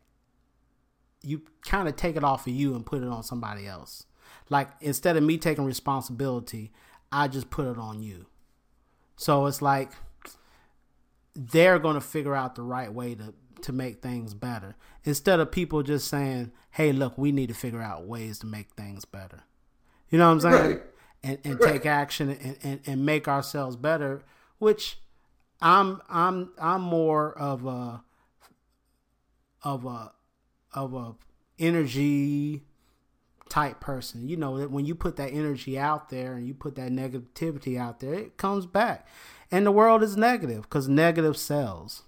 you 1.21 1.41
kind 1.65 1.87
of 1.87 1.95
take 1.95 2.15
it 2.15 2.23
off 2.23 2.47
of 2.47 2.53
you 2.53 2.75
and 2.75 2.85
put 2.85 3.01
it 3.01 3.09
on 3.09 3.23
somebody 3.23 3.65
else. 3.67 4.05
Like 4.49 4.69
instead 4.79 5.17
of 5.17 5.23
me 5.23 5.37
taking 5.37 5.65
responsibility, 5.65 6.71
I 7.15 7.27
just 7.29 7.49
put 7.49 7.65
it 7.67 7.77
on 7.77 8.01
you. 8.03 8.25
So 9.15 9.45
it's 9.45 9.61
like 9.61 9.91
they're 11.33 11.79
going 11.79 11.95
to 11.95 12.01
figure 12.01 12.35
out 12.35 12.55
the 12.55 12.61
right 12.61 12.91
way 12.93 13.15
to 13.15 13.33
to 13.61 13.71
make 13.71 14.01
things 14.01 14.33
better 14.33 14.75
instead 15.05 15.39
of 15.39 15.51
people 15.51 15.81
just 15.81 16.07
saying, 16.07 16.51
"Hey, 16.71 16.91
look, 16.91 17.17
we 17.17 17.31
need 17.31 17.47
to 17.47 17.53
figure 17.55 17.81
out 17.81 18.05
ways 18.05 18.39
to 18.39 18.45
make 18.45 18.71
things 18.71 19.05
better." 19.05 19.43
You 20.09 20.17
know 20.19 20.27
what 20.27 20.45
I'm 20.45 20.51
saying? 20.51 20.71
Right. 20.71 20.81
And 21.23 21.39
and 21.43 21.59
Right. 21.59 21.73
take 21.73 21.85
action 21.85 22.29
and, 22.29 22.57
and, 22.63 22.79
and 22.85 23.05
make 23.05 23.27
ourselves 23.27 23.75
better, 23.75 24.23
which 24.59 24.99
I'm 25.61 26.01
I'm 26.09 26.51
I'm 26.59 26.81
more 26.81 27.35
of 27.37 27.65
a 27.65 28.03
of 29.63 29.85
a 29.85 30.11
of 30.73 30.93
a 30.93 31.15
energy 31.57 32.63
type 33.49 33.79
person. 33.79 34.27
You 34.27 34.37
know 34.37 34.57
that 34.57 34.71
when 34.71 34.85
you 34.85 34.95
put 34.95 35.15
that 35.17 35.31
energy 35.31 35.77
out 35.77 36.09
there 36.09 36.33
and 36.33 36.47
you 36.47 36.53
put 36.53 36.75
that 36.75 36.91
negativity 36.91 37.77
out 37.79 37.99
there, 37.99 38.13
it 38.13 38.37
comes 38.37 38.65
back. 38.65 39.07
And 39.51 39.65
the 39.65 39.71
world 39.71 40.01
is 40.03 40.17
negative 40.17 40.63
because 40.63 40.87
negative 40.87 41.37
sells. 41.37 42.03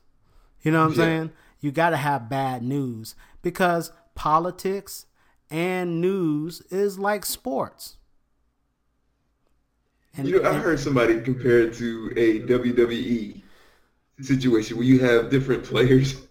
You 0.62 0.72
know 0.72 0.80
what 0.80 0.86
I'm 0.86 0.92
Yeah. 0.92 1.06
saying? 1.06 1.32
You 1.60 1.72
got 1.72 1.92
to 1.92 1.98
have 1.98 2.30
bad 2.30 2.64
news 2.64 3.16
because 3.42 3.92
politics 4.16 5.06
and 5.50 6.02
news 6.02 6.62
is 6.70 7.00
like 7.00 7.26
sports. 7.26 7.98
And, 10.16 10.28
You 10.28 10.42
know, 10.42 10.50
I 10.50 10.56
heard 10.56 10.80
somebody 10.80 11.22
compare 11.22 11.60
it 11.62 11.76
to 11.76 12.12
a 12.18 12.40
WWE 12.40 13.44
situation 14.24 14.78
where 14.78 14.86
you 14.86 15.00
have 15.00 15.30
different 15.30 15.64
players. 15.64 16.16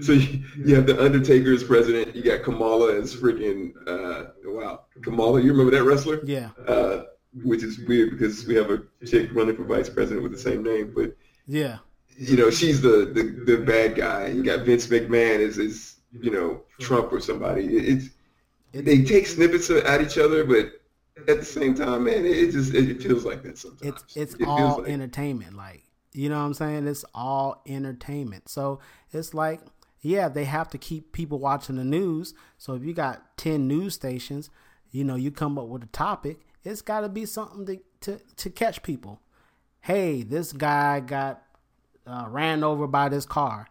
So 0.00 0.12
you, 0.12 0.42
you 0.56 0.74
have 0.74 0.86
the 0.86 1.02
Undertaker 1.02 1.52
as 1.52 1.62
president. 1.64 2.16
You 2.16 2.22
got 2.22 2.42
Kamala 2.42 2.94
as 2.96 3.14
freaking 3.14 3.72
uh, 3.86 4.30
wow, 4.44 4.82
Kamala. 5.02 5.40
You 5.42 5.52
remember 5.52 5.70
that 5.76 5.84
wrestler? 5.84 6.20
yeah, 6.24 6.50
Uh, 6.66 7.04
which 7.42 7.62
is 7.62 7.78
weird 7.86 8.10
because 8.12 8.46
we 8.46 8.54
have 8.54 8.70
a 8.70 8.82
chick 9.06 9.30
running 9.34 9.56
for 9.56 9.64
vice 9.64 9.88
president 9.90 10.22
with 10.22 10.32
the 10.32 10.38
same 10.38 10.62
name, 10.62 10.92
but 10.94 11.16
yeah, 11.46 11.78
you 12.16 12.36
know 12.36 12.50
she's 12.50 12.80
the 12.80 13.10
the, 13.14 13.44
the 13.46 13.58
bad 13.64 13.94
guy. 13.96 14.28
You 14.28 14.42
got 14.42 14.60
Vince 14.66 14.86
McMahon 14.86 15.46
as 15.46 15.58
is 15.58 15.96
you 16.12 16.30
know 16.30 16.62
Trump 16.80 17.12
or 17.12 17.20
somebody. 17.20 17.64
It- 17.76 17.88
It's 17.88 18.08
they 18.72 19.02
take 19.04 19.26
snippets 19.26 19.68
at 19.68 20.00
each 20.00 20.16
other, 20.16 20.44
but 20.44 20.72
at 21.28 21.38
the 21.40 21.44
same 21.44 21.74
time, 21.74 22.04
man, 22.04 22.24
it, 22.24 22.52
just 22.52 22.72
it 22.74 23.02
feels 23.02 23.24
like 23.26 23.42
that 23.42 23.58
sometimes. 23.58 24.02
it's 24.06 24.16
it's 24.16 24.34
It 24.36 24.46
all 24.48 24.78
like- 24.78 24.88
entertainment 24.88 25.54
like 25.56 25.82
you 26.14 26.28
know 26.28 26.36
what 26.38 26.44
i'm 26.44 26.52
saying 26.52 26.86
it's 26.86 27.06
all 27.14 27.62
entertainment 27.66 28.46
so 28.46 28.80
it's 29.12 29.32
like 29.32 29.60
yeah 30.02 30.28
they 30.28 30.44
have 30.44 30.68
to 30.70 30.78
keep 30.78 31.12
people 31.12 31.38
watching 31.38 31.76
the 31.76 31.84
news. 31.84 32.34
So 32.58 32.74
if 32.74 32.84
you 32.84 32.92
got 32.92 33.36
10 33.38 33.66
news 33.66 33.94
stations 33.94 34.50
you 34.90 35.04
know 35.04 35.14
you 35.14 35.30
come 35.30 35.58
up 35.58 35.68
with 35.68 35.82
a 35.82 35.86
topic 35.86 36.40
it's 36.64 36.82
got 36.82 37.00
to 37.00 37.08
be 37.08 37.26
something 37.26 37.66
to, 37.66 37.80
to 38.00 38.20
to 38.36 38.50
catch 38.50 38.82
people. 38.82 39.20
Hey 39.80 40.22
this 40.22 40.52
guy 40.52 41.00
got 41.00 41.42
uh, 42.06 42.26
ran 42.28 42.64
over 42.64 42.86
by 42.86 43.08
this 43.08 43.26
car. 43.26 43.66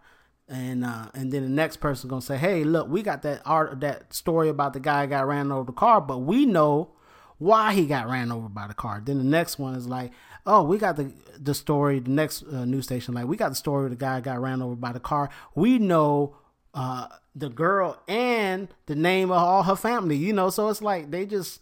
And 0.48 0.84
uh, 0.84 1.06
and 1.14 1.32
then 1.32 1.44
the 1.44 1.50
next 1.50 1.78
person's 1.78 2.10
gonna 2.10 2.22
say, 2.22 2.38
"Hey, 2.38 2.66
look, 2.66 2.90
we 2.90 3.04
got 3.04 3.22
that 3.22 3.42
art 3.46 3.80
that 3.82 4.14
story 4.14 4.50
about 4.50 4.74
the 4.74 4.82
guy 4.82 5.06
got 5.06 5.26
ran 5.26 5.52
over 5.52 5.64
the 5.64 5.72
car, 5.72 6.02
but 6.02 6.20
we 6.20 6.46
know 6.46 6.92
why 7.38 7.74
he 7.74 7.86
got 7.86 8.10
ran 8.10 8.34
over 8.34 8.50
by 8.50 8.68
the 8.68 8.74
car." 8.74 9.02
Then 9.04 9.18
the 9.18 9.24
next 9.24 9.60
one 9.60 9.76
is 9.76 9.88
like, 9.88 10.12
"Oh, 10.46 10.64
we 10.64 10.78
got 10.78 10.96
the 10.96 11.12
the 11.40 11.54
story." 11.54 12.00
The 12.00 12.12
next 12.12 12.44
uh, 12.44 12.66
news 12.66 12.86
station 12.86 13.14
like, 13.14 13.28
"We 13.28 13.38
got 13.38 13.50
the 13.50 13.56
story 13.56 13.86
of 13.86 13.92
the 13.92 13.98
guy 13.98 14.22
got 14.22 14.42
ran 14.42 14.62
over 14.62 14.76
by 14.76 14.92
the 14.92 15.00
car. 15.00 15.30
We 15.56 15.80
know 15.80 16.36
uh, 16.74 17.08
the 17.36 17.50
girl 17.50 18.02
and 18.08 18.70
the 18.86 18.96
name 18.96 19.32
of 19.32 19.38
all 19.38 19.64
her 19.64 19.76
family." 19.76 20.16
You 20.16 20.34
know, 20.34 20.50
so 20.50 20.70
it's 20.70 20.82
like 20.82 21.12
they 21.12 21.26
just 21.26 21.62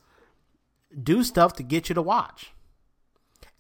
do 1.04 1.24
stuff 1.24 1.54
to 1.54 1.64
get 1.64 1.90
you 1.90 1.96
to 1.96 2.02
watch. 2.02 2.52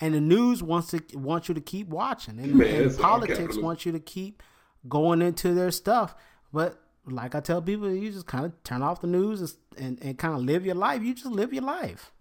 And 0.01 0.13
the 0.13 0.22
news 0.22 0.63
wants 0.63 0.91
to 0.91 1.01
wants 1.13 1.49
you 1.49 1.55
to 1.55 1.61
keep 1.61 1.89
watching, 1.89 2.39
and, 2.39 2.55
Man, 2.55 2.84
and 2.84 2.97
politics 2.97 3.57
wants 3.57 3.86
you 3.86 3.91
to 3.91 3.99
keep 3.99 4.41
going 4.88 5.22
into 5.22 5.53
their 5.53 5.72
stuff. 5.72 6.15
But 6.53 6.82
like 7.05 7.36
I 7.36 7.41
tell 7.41 7.61
people, 7.61 7.93
you 7.93 8.11
just 8.11 8.26
kind 8.26 8.45
of 8.45 8.63
turn 8.63 8.82
off 8.82 9.01
the 9.01 9.07
news 9.07 9.41
and, 9.41 9.53
and, 9.78 10.03
and 10.03 10.17
kind 10.17 10.36
of 10.36 10.41
live 10.41 10.65
your 10.65 10.76
life. 10.76 11.01
You 11.03 11.13
just 11.13 11.26
live 11.28 11.53
your 11.53 11.63
life. 11.63 12.11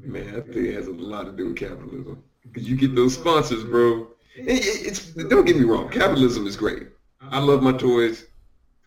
Man, 0.00 0.28
I 0.28 0.40
think 0.40 0.56
it 0.56 0.74
has 0.74 0.86
a 0.86 0.92
lot 0.92 1.24
to 1.26 1.32
do 1.32 1.48
with 1.48 1.56
capitalism 1.56 2.22
because 2.42 2.68
you 2.68 2.76
get 2.76 2.94
those 2.94 3.14
sponsors, 3.14 3.64
bro. 3.64 4.08
It- 4.36 4.64
it- 4.64 4.86
it's 4.86 5.12
don't 5.12 5.44
get 5.44 5.56
me 5.56 5.64
wrong, 5.64 5.88
capitalism 5.90 6.46
is 6.46 6.56
great. 6.56 6.88
I 7.20 7.38
love 7.38 7.62
my 7.62 7.72
toys. 7.72 8.26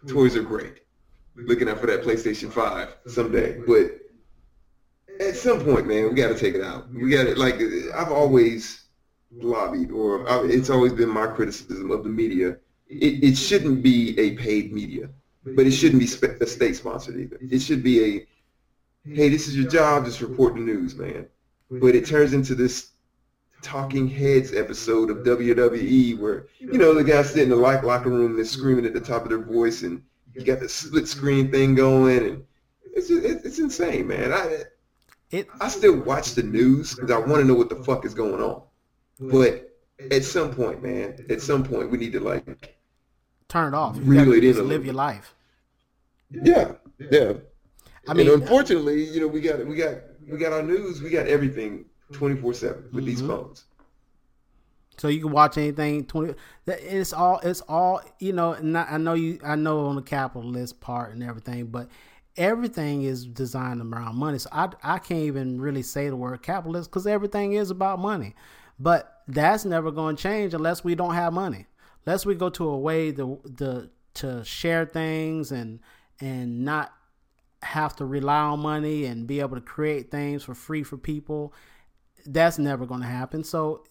Toys 0.08 0.36
are 0.36 0.44
great. 0.44 0.74
Looking 1.36 1.70
out 1.70 1.80
for 1.80 1.88
that 1.88 2.04
PlayStation 2.04 2.52
Five 2.52 2.96
someday, 3.08 3.62
but 3.66 4.00
at 5.20 5.36
some 5.36 5.64
point, 5.64 5.88
man, 5.88 6.10
we 6.10 6.16
got 6.16 6.30
to 6.30 6.38
take 6.38 6.56
it 6.56 6.62
out. 6.62 6.92
We 6.94 7.10
got 7.10 7.26
to 7.26 7.36
like. 7.36 7.56
I've 7.94 8.12
always 8.12 8.84
lobbied, 9.32 9.92
or 9.92 10.28
I, 10.30 10.46
it's 10.46 10.70
always 10.70 10.94
been 10.94 11.10
my 11.10 11.28
criticism 11.28 11.92
of 11.92 12.04
the 12.04 12.10
media. 12.10 12.58
It, 12.88 13.24
it 13.24 13.36
shouldn't 13.38 13.82
be 13.84 14.18
a 14.20 14.36
paid 14.36 14.72
media, 14.72 15.10
but 15.44 15.66
it 15.66 15.72
shouldn't 15.72 16.00
be 16.00 16.28
a 16.42 16.48
state 16.48 16.76
sponsored 16.76 17.18
either. 17.20 17.38
It 17.42 17.60
should 17.60 17.84
be 17.84 18.04
a, 18.04 18.28
hey, 19.06 19.30
this 19.30 19.48
is 19.48 19.56
your 19.56 19.70
job, 19.70 20.06
just 20.06 20.22
report 20.22 20.56
the 20.56 20.62
news, 20.62 20.96
man. 20.96 21.28
But 21.70 21.96
it 21.96 22.06
turns 22.06 22.34
into 22.34 22.56
this 22.56 22.92
talking 23.62 24.08
heads 24.08 24.54
episode 24.54 25.10
of 25.10 25.18
WWE 25.26 26.20
where, 26.20 26.48
you 26.60 26.78
know, 26.78 26.94
the 26.94 27.04
guy 27.04 27.24
sitting 27.24 27.44
in 27.44 27.50
the 27.50 27.56
lock 27.56 27.84
locker 27.84 28.10
room 28.10 28.32
and 28.32 28.38
they're 28.38 28.46
screaming 28.46 28.86
at 28.86 28.94
the 28.94 29.00
top 29.00 29.24
of 29.24 29.30
their 29.30 29.42
voice 29.42 29.82
and 29.82 30.04
you 30.34 30.44
got 30.44 30.60
the 30.60 30.70
split 30.70 31.08
screen 31.08 31.52
thing 31.52 31.74
going 31.74 32.26
and 32.26 32.46
it's 32.94 33.08
just, 33.08 33.26
it's 33.46 33.60
insane, 33.60 34.08
man. 34.08 34.32
I 34.32 34.64
It 35.32 35.48
I 35.60 35.68
still 35.70 35.98
watch 36.02 36.36
the 36.36 36.44
news 36.44 36.94
because 36.94 37.12
I 37.12 37.18
want 37.18 37.42
to 37.42 37.46
know 37.46 37.56
what 37.56 37.70
the 37.70 37.84
fuck 37.84 38.06
is 38.06 38.14
going 38.14 38.42
on. 38.42 38.62
But 39.20 39.76
at 40.12 40.24
some 40.24 40.54
point, 40.54 40.84
man, 40.84 41.26
at 41.30 41.42
some 41.42 41.64
point 41.64 41.90
we 41.90 41.98
need 41.98 42.14
to 42.14 42.20
like, 42.20 42.78
turn 43.50 43.74
it 43.74 43.78
off. 43.78 43.96
You 43.96 44.04
Reel 44.04 44.26
gotta 44.26 44.38
it 44.38 44.44
in 44.44 44.50
just 44.52 44.60
a 44.60 44.64
live 44.64 44.86
your 44.86 44.94
life. 44.94 45.34
yeah, 46.30 46.74
yeah. 47.12 47.34
I 48.08 48.14
mean, 48.14 48.30
and 48.30 48.42
unfortunately, 48.42 49.04
you 49.06 49.20
know, 49.20 49.28
we 49.28 49.42
got 49.42 49.66
we 49.66 49.76
got 49.76 49.96
we 50.28 50.38
got 50.38 50.54
our 50.54 50.64
news, 50.64 51.02
we 51.02 51.10
got 51.10 51.28
everything 51.28 51.86
twenty 52.12 52.36
four 52.36 52.54
seven 52.54 52.86
with 52.92 53.06
these 53.06 53.22
Mhm. 53.22 53.28
phones. 53.28 53.66
So 54.98 55.10
you 55.10 55.22
can 55.22 55.32
watch 55.32 55.58
anything 55.58 56.06
twenty. 56.06 56.36
It's 56.68 57.12
all. 57.14 57.40
It's 57.44 57.62
all. 57.62 58.02
You 58.20 58.34
know. 58.34 58.54
And 58.54 58.78
I 58.78 58.84
I 58.92 58.98
know 58.98 59.14
you. 59.14 59.40
I 59.44 59.56
know 59.56 59.86
on 59.88 59.96
the 59.96 60.02
capitalist 60.02 60.80
part 60.80 61.14
and 61.14 61.22
everything, 61.24 61.68
but 61.68 61.90
everything 62.38 63.04
is 63.04 63.26
designed 63.26 63.82
around 63.82 64.16
money. 64.16 64.40
So 64.40 64.50
I 64.52 64.70
I 64.84 65.00
can't 65.00 65.22
even 65.24 65.60
really 65.60 65.82
say 65.82 66.10
the 66.10 66.16
word 66.16 66.42
capitalist 66.42 66.90
because 66.90 67.08
everything 67.08 67.54
is 67.54 67.72
about 67.72 68.00
money. 68.00 68.36
But 68.80 69.22
that's 69.28 69.66
never 69.66 69.92
going 69.92 70.16
to 70.16 70.22
change 70.24 70.54
unless 70.54 70.84
we 70.84 70.96
don't 70.96 71.14
have 71.14 71.34
money. 71.34 71.68
Unless 72.06 72.26
we 72.26 72.36
go 72.36 72.50
to 72.52 72.70
a 72.70 72.78
way 72.78 73.12
to 73.14 73.40
the 73.44 73.90
to 74.16 74.44
share 74.46 74.86
things 74.86 75.52
and 75.52 75.80
and 76.22 76.64
not 76.64 76.94
have 77.66 77.96
to 77.98 78.06
rely 78.06 78.40
on 78.40 78.60
money 78.60 79.06
and 79.06 79.28
be 79.28 79.40
able 79.40 79.56
to 79.56 79.62
create 79.62 80.12
things 80.12 80.44
for 80.44 80.54
free 80.56 80.84
for 80.84 80.98
people. 80.98 81.54
That's 82.26 82.58
never 82.58 82.86
going 82.86 83.02
to 83.02 83.08
happen. 83.08 83.44
So 83.44 83.84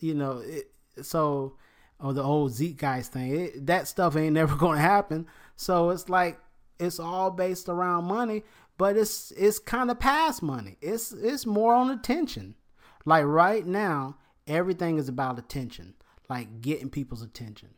you 0.00 0.14
know, 0.14 0.42
it, 0.44 0.70
so 1.02 1.56
or 2.00 2.12
the 2.12 2.22
old 2.22 2.52
Zeitgeist 2.52 3.12
thing, 3.12 3.40
it, 3.40 3.66
that 3.66 3.88
stuff 3.88 4.16
ain't 4.16 4.32
never 4.34 4.56
going 4.56 4.76
to 4.76 4.82
happen. 4.82 5.26
So 5.56 5.90
it's 5.90 6.08
like 6.08 6.38
it's 6.78 6.98
all 6.98 7.30
based 7.30 7.68
around 7.68 8.04
money, 8.04 8.42
but 8.76 8.96
it's 8.96 9.30
it's 9.32 9.58
kind 9.58 9.90
of 9.90 9.98
past 9.98 10.42
money. 10.42 10.76
It's 10.80 11.12
it's 11.12 11.46
more 11.46 11.74
on 11.74 11.90
attention. 11.90 12.56
Like 13.04 13.24
right 13.24 13.66
now, 13.66 14.16
everything 14.46 14.98
is 14.98 15.08
about 15.08 15.38
attention, 15.38 15.94
like 16.28 16.60
getting 16.60 16.90
people's 16.90 17.22
attention. 17.22 17.70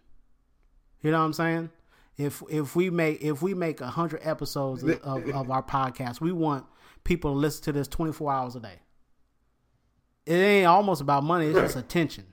You 1.03 1.11
know 1.11 1.19
what 1.19 1.27
I'm 1.27 1.33
saying? 1.35 1.71
If 2.17 2.43
if 2.49 2.77
we 2.77 2.91
make 2.91 3.23
if 3.23 3.43
we 3.43 3.55
make 3.55 3.81
a 3.81 3.89
hundred 3.89 4.21
episodes 4.23 4.83
of, 4.83 5.01
of, 5.03 5.29
of 5.31 5.51
our 5.51 5.63
podcast, 5.63 6.21
we 6.21 6.33
want 6.33 6.65
people 7.03 7.33
to 7.33 7.39
listen 7.39 7.65
to 7.65 7.73
this 7.73 7.89
24 7.89 8.33
hours 8.33 8.57
a 8.57 8.61
day. 8.61 8.79
It 10.27 10.35
ain't 10.37 10.67
almost 10.67 11.01
about 11.01 11.25
money; 11.25 11.47
it's 11.47 11.59
just 11.59 11.77
attention. 11.77 12.27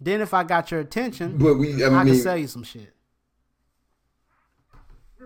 Then 0.00 0.20
if 0.20 0.34
I 0.34 0.44
got 0.44 0.70
your 0.70 0.80
attention, 0.80 1.38
But 1.38 1.54
we, 1.54 1.82
I 1.82 1.88
I, 1.88 2.04
mean, 2.04 2.14
can 2.14 2.22
sell 2.22 2.36
you 2.36 2.46
some 2.46 2.62
shit. 2.62 2.92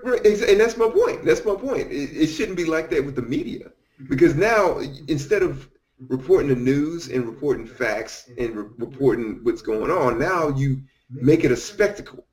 Right, 0.02 0.24
and 0.24 0.60
that's 0.60 0.76
my 0.76 0.88
point. 0.88 1.24
That's 1.24 1.44
my 1.44 1.54
point. 1.54 1.90
It, 1.92 2.16
it 2.16 2.26
shouldn't 2.28 2.56
be 2.56 2.64
like 2.64 2.88
that 2.90 3.04
with 3.04 3.16
the 3.16 3.22
media, 3.22 3.72
because 4.08 4.34
now 4.34 4.78
instead 5.08 5.42
of 5.42 5.68
reporting 6.08 6.48
the 6.48 6.56
news 6.56 7.08
and 7.08 7.26
reporting 7.26 7.66
facts 7.66 8.30
and 8.38 8.56
re- 8.56 8.68
reporting 8.78 9.40
what's 9.42 9.60
going 9.60 9.90
on, 9.90 10.18
now 10.18 10.48
you 10.48 10.80
make 11.10 11.44
it 11.44 11.52
a 11.52 11.56
spectacle, 11.56 12.24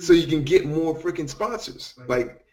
so 0.00 0.12
you 0.12 0.26
can 0.26 0.42
get 0.44 0.66
more 0.66 0.94
freaking 0.94 1.28
sponsors. 1.28 1.94
Like 2.08 2.44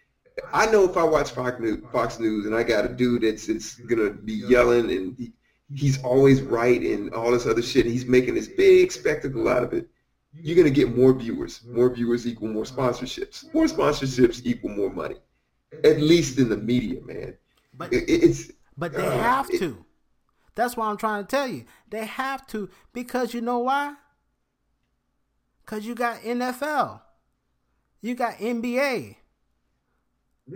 I 0.53 0.67
know 0.67 0.83
if 0.89 0.97
I 0.97 1.03
watch 1.03 1.31
Fox 1.31 1.59
News, 1.59 1.83
Fox 1.91 2.19
News 2.19 2.45
and 2.45 2.55
I 2.55 2.63
got 2.63 2.85
a 2.85 2.89
dude 2.89 3.23
that's 3.23 3.47
that's 3.47 3.75
gonna 3.75 4.11
be 4.11 4.33
yelling 4.33 4.91
and 4.91 5.15
he, 5.17 5.33
he's 5.73 6.01
always 6.03 6.41
right 6.41 6.81
and 6.81 7.13
all 7.13 7.31
this 7.31 7.45
other 7.45 7.61
shit, 7.61 7.85
and 7.85 7.93
he's 7.93 8.05
making 8.05 8.35
this 8.35 8.47
big 8.47 8.91
spectacle 8.91 9.47
out 9.49 9.63
of 9.63 9.73
it 9.73 9.89
you're 10.39 10.55
going 10.55 10.71
to 10.71 10.71
get 10.71 10.95
more 10.95 11.13
viewers. 11.13 11.61
More 11.65 11.89
viewers 11.89 12.27
equal 12.27 12.49
more 12.49 12.63
sponsorships. 12.63 13.51
More 13.55 13.65
sponsorships 13.65 14.41
equal 14.43 14.69
more 14.69 14.91
money. 14.91 15.15
At 15.83 15.99
least 15.99 16.37
in 16.37 16.47
the 16.49 16.57
media, 16.57 17.01
man. 17.03 17.35
But 17.73 17.91
It- 17.91 18.07
it's 18.07 18.51
But 18.77 18.93
they 18.93 19.05
uh, 19.07 19.17
have 19.17 19.49
it- 19.49 19.57
to. 19.59 19.83
That's 20.53 20.77
what 20.77 20.85
I'm 20.85 20.97
trying 20.97 21.23
to 21.23 21.27
tell 21.27 21.47
you. 21.47 21.65
They 21.89 22.05
have 22.05 22.45
to 22.47 22.69
because 22.93 23.33
you 23.33 23.41
know 23.41 23.59
why? 23.59 23.95
Because 25.65 25.85
you 25.87 25.95
got 25.95 26.21
NFL, 26.21 27.01
you 28.01 28.15
got 28.15 28.35
NBA, 28.37 29.15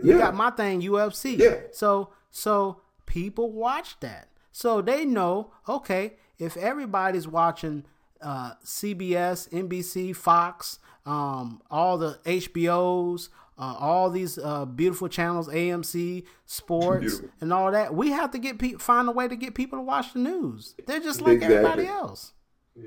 you 0.03 0.17
got 0.17 0.33
my 0.35 0.49
thing 0.51 0.81
UFC. 0.81 1.37
Yeah. 1.37 1.55
So 1.71 2.09
so 2.29 2.81
people 3.05 3.51
watch 3.51 3.99
that, 3.99 4.29
so 4.51 4.81
they 4.81 5.05
know 5.05 5.51
okay 5.67 6.13
if 6.37 6.55
everybody's 6.57 7.27
watching 7.27 7.85
uh, 8.21 8.53
CBS, 8.63 9.49
NBC, 9.49 10.15
Fox, 10.15 10.79
um, 11.05 11.61
all 11.69 11.97
the 11.97 12.19
HBOs. 12.25 13.29
Uh, 13.57 13.75
all 13.79 14.09
these 14.09 14.39
uh, 14.39 14.65
beautiful 14.65 15.07
channels, 15.07 15.47
AMC, 15.47 16.23
sports, 16.47 16.99
Beautiful. 17.19 17.29
and 17.41 17.53
all 17.53 17.71
that. 17.71 17.93
We 17.93 18.09
have 18.09 18.31
to 18.31 18.39
get 18.39 18.57
pe- 18.57 18.73
find 18.73 19.07
a 19.07 19.11
way 19.11 19.27
to 19.27 19.35
get 19.35 19.53
people 19.53 19.77
to 19.77 19.83
watch 19.83 20.13
the 20.13 20.19
news. 20.19 20.73
They're 20.87 20.99
just 20.99 21.21
like 21.21 21.33
Exactly. 21.35 21.55
everybody 21.57 21.85
else. 21.85 22.33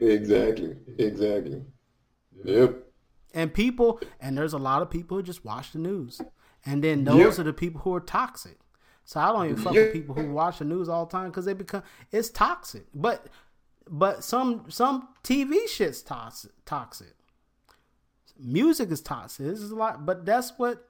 Exactly. 0.01 0.75
Exactly. 0.99 1.63
Yep. 2.45 2.83
And 3.35 3.53
people, 3.53 4.01
and 4.21 4.39
there's 4.39 4.53
a 4.53 4.59
lot 4.59 4.81
of 4.81 4.89
people 4.89 5.17
who 5.17 5.23
just 5.23 5.45
watch 5.45 5.73
the 5.73 5.79
news, 5.79 6.21
and 6.65 6.83
then 6.85 7.05
those 7.05 7.37
Yeah. 7.37 7.41
are 7.41 7.45
the 7.45 7.53
people 7.53 7.81
who 7.83 7.93
are 7.95 8.01
toxic. 8.01 8.59
So 9.05 9.21
I 9.21 9.33
don't 9.33 9.45
even 9.51 9.57
fuck 9.63 9.75
Yeah. 9.75 9.83
with 9.83 9.93
people 9.93 10.15
who 10.15 10.31
watch 10.31 10.61
the 10.61 10.65
news 10.65 10.89
all 10.89 11.05
the 11.05 11.13
time 11.13 11.29
because 11.31 11.45
they 11.45 11.53
become 11.53 11.83
it's 12.11 12.31
toxic. 12.31 12.87
But 12.95 13.27
but 13.91 14.25
some 14.25 14.71
some 14.71 15.09
TV 15.23 15.67
shit's 15.69 16.01
toxic. 16.03 16.53
Toxic. 16.65 17.15
Music 18.39 18.91
is 18.91 19.01
toxic. 19.01 19.47
This 19.47 19.61
is 19.61 19.71
a 19.71 19.77
lot, 19.77 20.07
but 20.07 20.25
that's 20.25 20.53
what. 20.57 20.89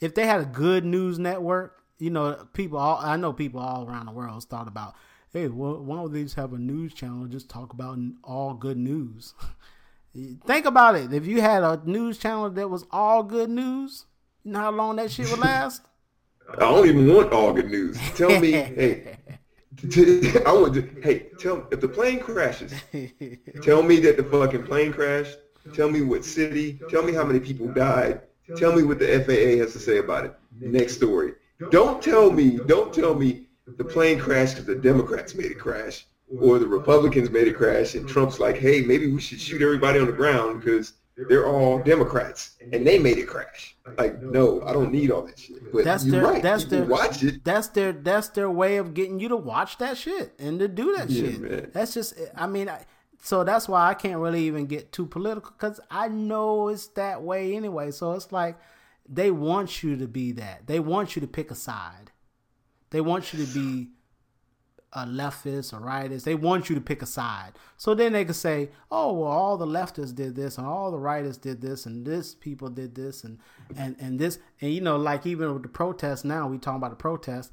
If 0.00 0.14
they 0.14 0.26
had 0.26 0.40
a 0.40 0.46
good 0.46 0.84
news 0.86 1.18
network, 1.18 1.82
you 1.98 2.08
know, 2.10 2.46
people 2.54 2.78
all 2.78 2.98
I 3.02 3.16
know 3.16 3.32
people 3.34 3.60
all 3.60 3.86
around 3.86 4.06
the 4.06 4.12
world 4.12 4.42
thought 4.44 4.66
about, 4.66 4.94
hey, 5.30 5.48
well, 5.48 5.78
why 5.82 5.96
don't 5.96 6.12
they 6.12 6.22
just 6.22 6.36
have 6.36 6.54
a 6.54 6.58
news 6.58 6.94
channel 6.94 7.22
and 7.22 7.30
just 7.30 7.50
talk 7.50 7.72
about 7.74 7.98
all 8.24 8.54
good 8.54 8.78
news? 8.78 9.34
Think 10.14 10.66
about 10.66 10.96
it. 10.96 11.12
If 11.12 11.26
you 11.26 11.40
had 11.40 11.62
a 11.62 11.80
news 11.84 12.18
channel 12.18 12.50
that 12.50 12.68
was 12.68 12.84
all 12.90 13.22
good 13.22 13.48
news, 13.48 14.06
you 14.42 14.52
know 14.52 14.60
how 14.60 14.70
long 14.70 14.96
that 14.96 15.10
shit 15.10 15.30
would 15.30 15.38
last? 15.38 15.82
I 16.52 16.60
don't 16.60 16.88
even 16.88 17.14
want 17.14 17.32
all 17.32 17.52
good 17.52 17.70
news. 17.70 17.96
Tell 18.16 18.40
me, 18.40 18.50
hey, 18.52 19.16
I 20.44 20.52
want 20.52 20.74
to, 20.74 20.88
hey, 21.02 21.28
tell 21.38 21.58
me 21.58 21.62
if 21.70 21.80
the 21.80 21.88
plane 21.88 22.18
crashes, 22.18 22.72
tell 23.62 23.82
me 23.82 24.00
that 24.00 24.16
the 24.16 24.24
fucking 24.24 24.64
plane 24.64 24.92
crashed. 24.92 25.38
Tell 25.74 25.88
me 25.88 26.02
what 26.02 26.24
city. 26.24 26.80
Tell 26.88 27.02
me 27.02 27.12
how 27.12 27.24
many 27.24 27.38
people 27.38 27.68
died. 27.68 28.22
Tell 28.56 28.74
me 28.74 28.82
what 28.82 28.98
the 28.98 29.06
FAA 29.06 29.62
has 29.62 29.72
to 29.74 29.78
say 29.78 29.98
about 29.98 30.24
it. 30.24 30.34
Next 30.58 30.96
story. 30.96 31.34
Don't 31.70 32.02
tell 32.02 32.30
me, 32.30 32.58
don't 32.66 32.92
tell 32.92 33.14
me 33.14 33.46
the 33.76 33.84
plane 33.84 34.18
crashed 34.18 34.56
because 34.56 34.66
the 34.66 34.74
Democrats 34.74 35.34
made 35.34 35.52
it 35.52 35.58
crash 35.58 36.06
or 36.38 36.58
the 36.58 36.66
Republicans 36.66 37.30
made 37.30 37.48
it 37.48 37.56
crash 37.56 37.94
and 37.94 38.08
Trump's 38.08 38.38
like, 38.38 38.56
hey, 38.56 38.82
maybe 38.82 39.10
we 39.10 39.20
should 39.20 39.40
shoot 39.40 39.62
everybody 39.62 39.98
on 39.98 40.06
the 40.06 40.12
ground 40.12 40.60
because 40.60 40.92
they're 41.28 41.46
all 41.46 41.78
Democrats 41.80 42.56
and 42.72 42.86
they 42.86 42.98
made 42.98 43.18
it 43.18 43.26
crash. 43.26 43.76
Like, 43.98 44.22
no, 44.22 44.62
I 44.62 44.72
don't 44.72 44.92
need 44.92 45.10
all 45.10 45.22
that 45.22 45.38
shit. 45.38 45.72
But 45.72 45.84
That's 45.84 46.04
you're 46.04 46.20
their 46.22 46.32
right. 46.32 46.42
that's 46.42 46.64
their 46.64 46.84
watch 46.84 47.22
it. 47.24 47.44
That's 47.44 47.68
their 47.68 47.92
that's 47.92 48.28
their 48.28 48.50
way 48.50 48.76
of 48.76 48.94
getting 48.94 49.18
you 49.18 49.28
to 49.28 49.36
watch 49.36 49.78
that 49.78 49.98
shit 49.98 50.32
and 50.38 50.58
to 50.60 50.68
do 50.68 50.94
that 50.96 51.10
Yeah, 51.10 51.30
shit. 51.30 51.40
man. 51.40 51.70
That's 51.72 51.94
just 51.94 52.14
I 52.36 52.46
mean 52.46 52.68
I, 52.68 52.84
so 53.22 53.44
that's 53.44 53.68
why 53.68 53.88
I 53.88 53.94
can't 53.94 54.18
really 54.20 54.44
even 54.46 54.66
get 54.66 54.92
too 54.92 55.06
political 55.06 55.50
cuz 55.58 55.80
I 55.90 56.08
know 56.08 56.68
it's 56.68 56.86
that 56.88 57.22
way 57.22 57.54
anyway. 57.56 57.90
So 57.90 58.12
it's 58.12 58.30
like 58.32 58.58
they 59.08 59.30
want 59.32 59.82
you 59.82 59.96
to 59.96 60.06
be 60.06 60.32
that. 60.32 60.68
They 60.68 60.78
want 60.78 61.16
you 61.16 61.20
to 61.20 61.26
pick 61.28 61.50
a 61.50 61.54
side. 61.56 62.12
They 62.90 63.00
want 63.00 63.32
you 63.34 63.44
to 63.44 63.52
be 63.52 63.88
a 64.92 65.06
leftist 65.06 65.72
or 65.72 65.80
rightist. 65.80 66.24
They 66.24 66.34
want 66.34 66.68
you 66.68 66.74
to 66.74 66.80
pick 66.80 67.02
a 67.02 67.06
side. 67.06 67.52
So 67.76 67.94
then 67.94 68.12
they 68.12 68.24
can 68.24 68.34
say, 68.34 68.70
oh, 68.90 69.12
well, 69.12 69.30
all 69.30 69.56
the 69.56 69.66
leftists 69.66 70.14
did 70.14 70.34
this 70.34 70.58
and 70.58 70.66
all 70.66 70.90
the 70.90 70.98
rightists 70.98 71.40
did 71.40 71.60
this 71.60 71.86
and 71.86 72.04
this 72.04 72.34
people 72.34 72.68
did 72.68 72.94
this 72.94 73.22
and, 73.22 73.38
and, 73.76 73.96
and 74.00 74.18
this. 74.18 74.38
And, 74.60 74.72
you 74.72 74.80
know, 74.80 74.96
like 74.96 75.26
even 75.26 75.52
with 75.52 75.62
the 75.62 75.68
protests 75.68 76.24
now, 76.24 76.48
we 76.48 76.58
talking 76.58 76.78
about 76.78 76.90
the 76.90 76.96
protests, 76.96 77.50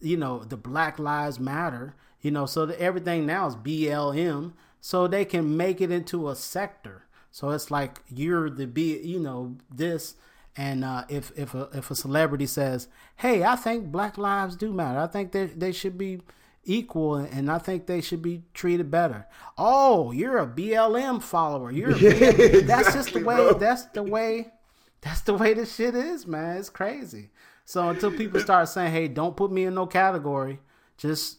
you 0.00 0.16
know, 0.16 0.44
the 0.44 0.56
Black 0.56 0.98
Lives 0.98 1.40
Matter, 1.40 1.96
you 2.20 2.30
know, 2.30 2.46
so 2.46 2.64
that 2.66 2.78
everything 2.78 3.26
now 3.26 3.48
is 3.48 3.56
BLM. 3.56 4.52
So 4.80 5.08
they 5.08 5.24
can 5.24 5.56
make 5.56 5.80
it 5.80 5.90
into 5.90 6.28
a 6.28 6.36
sector. 6.36 7.06
So 7.30 7.50
it's 7.50 7.70
like 7.70 8.00
you're 8.08 8.48
the 8.48 8.66
B, 8.66 8.98
you 9.00 9.18
know, 9.18 9.56
this. 9.74 10.14
And 10.56 10.84
uh, 10.84 11.04
if 11.08 11.30
if 11.36 11.54
a, 11.54 11.68
if 11.72 11.90
a 11.90 11.94
celebrity 11.94 12.46
says, 12.46 12.88
"Hey, 13.16 13.44
I 13.44 13.54
think 13.54 13.92
Black 13.92 14.18
lives 14.18 14.56
do 14.56 14.72
matter. 14.72 14.98
I 14.98 15.06
think 15.06 15.30
they 15.30 15.46
they 15.46 15.70
should 15.70 15.96
be 15.96 16.20
equal, 16.64 17.16
and 17.16 17.50
I 17.50 17.58
think 17.58 17.86
they 17.86 18.00
should 18.00 18.22
be 18.22 18.44
treated 18.54 18.90
better. 18.90 19.26
Oh, 19.56 20.12
you're 20.12 20.38
a 20.38 20.46
BLM 20.46 21.22
follower. 21.22 21.70
You're 21.70 21.90
a 21.90 21.94
BLM. 21.94 22.66
that's 22.66 22.92
just 22.92 23.12
the 23.12 23.20
way. 23.20 23.36
Bro. 23.36 23.54
That's 23.54 23.84
the 23.86 24.02
way. 24.02 24.52
That's 25.00 25.20
the 25.22 25.34
way 25.34 25.54
this 25.54 25.74
shit 25.74 25.94
is, 25.94 26.26
man. 26.26 26.56
It's 26.56 26.70
crazy. 26.70 27.30
So 27.64 27.88
until 27.88 28.10
people 28.10 28.40
start 28.40 28.68
saying, 28.68 28.92
"Hey, 28.92 29.08
don't 29.08 29.36
put 29.36 29.52
me 29.52 29.64
in 29.64 29.74
no 29.74 29.86
category," 29.86 30.60
just 30.96 31.38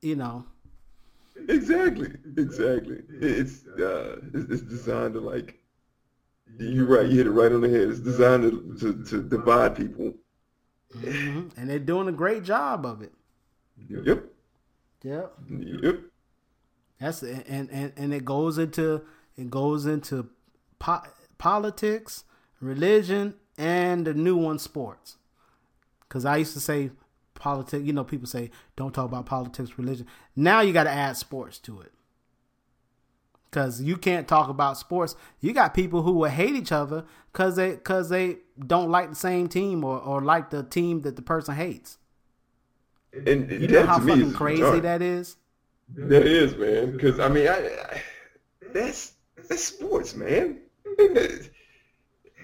you 0.00 0.16
know. 0.16 0.44
Exactly. 1.48 2.10
Exactly. 2.36 3.02
It's 3.20 3.66
uh, 3.66 4.20
it's 4.34 4.62
designed 4.62 5.14
to 5.14 5.20
like. 5.20 5.58
You're 6.58 6.86
right. 6.86 7.06
You 7.06 7.18
hit 7.18 7.26
it 7.26 7.30
right 7.30 7.52
on 7.52 7.60
the 7.60 7.68
head. 7.68 7.88
It's 7.88 8.00
designed 8.00 8.42
to 8.42 8.76
to, 8.80 9.04
to 9.04 9.22
divide 9.22 9.76
people. 9.76 10.14
Mm-hmm. 10.96 11.60
And 11.60 11.70
they're 11.70 11.78
doing 11.78 12.08
a 12.08 12.12
great 12.12 12.42
job 12.42 12.86
of 12.86 13.02
it. 13.02 13.12
Yep. 13.88 14.24
Yep. 15.02 15.32
Yep. 15.50 16.00
That's 17.00 17.22
and 17.22 17.70
and 17.70 17.92
and 17.96 18.12
it 18.12 18.24
goes 18.24 18.58
into 18.58 19.02
it 19.36 19.50
goes 19.50 19.86
into 19.86 20.28
po- 20.78 21.04
politics, 21.38 22.24
religion, 22.60 23.34
and 23.56 24.06
the 24.06 24.14
new 24.14 24.36
one, 24.36 24.58
sports. 24.58 25.16
Because 26.00 26.24
I 26.24 26.38
used 26.38 26.54
to 26.54 26.60
say 26.60 26.90
politics. 27.34 27.84
You 27.84 27.92
know, 27.92 28.04
people 28.04 28.26
say 28.26 28.50
don't 28.76 28.92
talk 28.92 29.06
about 29.06 29.26
politics, 29.26 29.78
religion. 29.78 30.06
Now 30.34 30.60
you 30.60 30.72
got 30.72 30.84
to 30.84 30.90
add 30.90 31.16
sports 31.16 31.58
to 31.60 31.80
it. 31.80 31.92
Because 33.50 33.80
you 33.80 33.96
can't 33.96 34.28
talk 34.28 34.50
about 34.50 34.76
sports. 34.76 35.14
You 35.40 35.52
got 35.52 35.72
people 35.72 36.02
who 36.02 36.12
will 36.12 36.28
hate 36.28 36.54
each 36.54 36.72
other 36.72 37.04
because 37.32 37.56
they 37.56 37.70
because 37.70 38.08
they 38.08 38.38
don't 38.66 38.90
like 38.90 39.08
the 39.10 39.16
same 39.16 39.48
team 39.48 39.84
or, 39.84 39.98
or 40.00 40.20
like 40.20 40.50
the 40.50 40.62
team 40.64 41.02
that 41.02 41.16
the 41.16 41.22
person 41.22 41.54
hates. 41.54 41.96
And 43.12 43.50
you 43.50 43.68
know 43.68 43.86
how 43.86 43.98
fucking 43.98 44.32
crazy 44.32 44.80
that 44.80 45.02
is. 45.02 45.36
That 45.94 46.26
is, 46.26 46.56
man. 46.56 46.92
Because 46.92 47.18
I 47.18 47.28
mean, 47.28 47.48
I, 47.48 47.56
I, 47.56 48.02
that's 48.72 49.14
that's 49.48 49.64
sports, 49.64 50.14
man. 50.14 50.58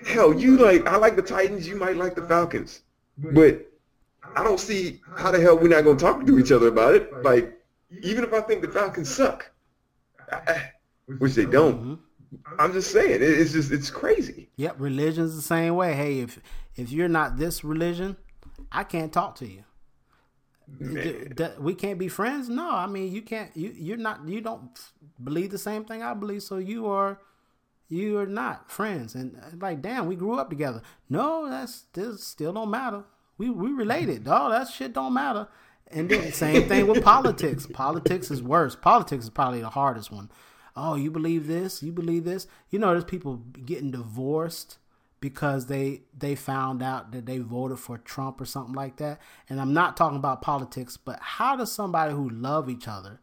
Hell, 0.07 0.35
you 0.35 0.57
like 0.57 0.87
I 0.87 0.97
like 0.97 1.17
the 1.17 1.23
Titans. 1.23 1.69
You 1.69 1.77
might 1.77 1.97
like 1.97 2.15
the 2.15 2.23
Falcons, 2.23 2.83
but 3.19 3.67
I 4.35 4.43
don't 4.43 4.61
see 4.61 5.01
how 5.17 5.31
the 5.31 5.41
hell 5.41 5.59
we're 5.59 5.69
not 5.69 5.85
going 5.85 5.97
to 5.99 6.05
talk 6.05 6.27
to 6.27 6.39
each 6.39 6.53
other 6.53 6.69
about 6.69 6.95
it. 6.95 7.23
Like, 7.23 7.59
even 8.03 8.25
if 8.25 8.33
I 8.33 8.41
think 8.41 8.63
the 8.63 8.69
Falcons 8.69 9.15
suck, 9.15 9.51
I, 10.33 10.71
which 11.19 11.35
they 11.35 11.47
don't. 11.47 11.77
Mm-hmm. 11.77 11.95
I'm 12.59 12.73
just 12.73 12.91
saying, 12.91 13.21
it's 13.23 13.53
just 13.53 13.71
it's 13.71 13.91
crazy. 13.91 14.49
Yep, 14.57 14.77
religion's 14.79 15.37
the 15.37 15.43
same 15.43 15.77
way. 15.77 15.95
Hey, 15.95 16.21
if 16.21 16.41
if 16.75 16.91
you're 16.91 17.09
not 17.09 17.37
this 17.37 17.63
religion, 17.63 18.17
I 18.73 18.83
can't 18.85 19.13
talk 19.13 19.37
to 19.37 19.47
you 19.47 19.65
we 21.59 21.75
can't 21.75 21.99
be 21.99 22.09
friends. 22.09 22.49
No, 22.49 22.71
I 22.71 22.87
mean 22.87 23.13
you 23.13 23.23
can't. 23.23 23.55
You 23.57 23.73
you're 23.77 23.97
not. 23.97 24.27
You 24.27 24.41
don't 24.41 24.71
believe 25.23 25.51
the 25.51 25.59
same 25.59 25.85
thing 25.85 26.03
I 26.03 26.15
believe. 26.15 26.43
So 26.43 26.59
you 26.59 26.87
are 26.87 27.19
you 27.89 28.19
are 28.19 28.27
not 28.27 28.71
friends. 28.71 29.15
And 29.15 29.37
uh, 29.37 29.57
like, 29.61 29.83
damn, 29.83 30.07
we 30.07 30.17
grew 30.17 30.39
up 30.39 30.51
together. 30.51 30.83
No, 31.09 31.49
that's 31.49 31.83
this 31.93 32.25
still 32.25 32.53
don't 32.53 32.71
matter. 32.71 33.05
We 33.39 33.51
we 33.51 33.73
related, 33.73 34.25
dog. 34.31 34.53
That 34.53 34.69
shit 34.69 34.93
don't 34.93 35.15
matter. 35.15 35.49
And 35.89 36.09
then 36.09 36.33
same 36.33 36.69
thing 36.69 36.87
with 36.87 37.05
politics. 37.05 37.67
Politics 37.67 38.31
is 38.31 38.43
worse. 38.43 38.75
Politics 38.75 39.25
is 39.25 39.31
probably 39.31 39.61
the 39.61 39.71
hardest 39.71 40.11
one. 40.11 40.31
Oh, 40.77 40.97
you 40.97 41.11
believe 41.11 41.47
this? 41.47 41.83
You 41.83 41.93
believe 41.93 42.25
this? 42.25 42.49
You 42.71 42.79
know, 42.81 42.91
there's 42.91 43.05
people 43.05 43.37
getting 43.65 43.93
divorced 43.93 44.79
because 45.25 45.69
they 45.69 46.03
they 46.15 46.35
found 46.35 46.83
out 46.83 47.11
that 47.11 47.25
they 47.25 47.39
voted 47.39 47.79
for 47.79 47.97
Trump 47.97 48.43
or 48.43 48.45
something 48.45 48.75
like 48.75 48.99
that. 48.99 49.19
And 49.49 49.59
I'm 49.59 49.73
not 49.73 49.97
talking 49.97 50.19
about 50.19 50.43
politics, 50.43 50.99
but 50.99 51.19
how 51.19 51.57
does 51.57 51.73
somebody 51.73 52.13
who 52.13 52.29
love 52.29 52.69
each 52.69 52.87
other 52.87 53.21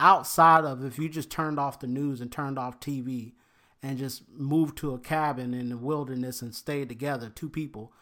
outside 0.00 0.64
of 0.64 0.84
if 0.84 0.98
you 0.98 1.08
just 1.08 1.30
turned 1.30 1.60
off 1.60 1.78
the 1.78 1.86
news 1.86 2.20
and 2.20 2.32
turned 2.32 2.58
off 2.58 2.80
TV 2.80 3.34
and 3.84 3.98
just 3.98 4.28
moved 4.32 4.76
to 4.78 4.94
a 4.94 4.98
cabin 4.98 5.54
in 5.54 5.68
the 5.68 5.76
wilderness 5.76 6.42
and 6.42 6.56
stayed 6.56 6.88
together, 6.88 7.28
two 7.28 7.48
people, 7.48 7.92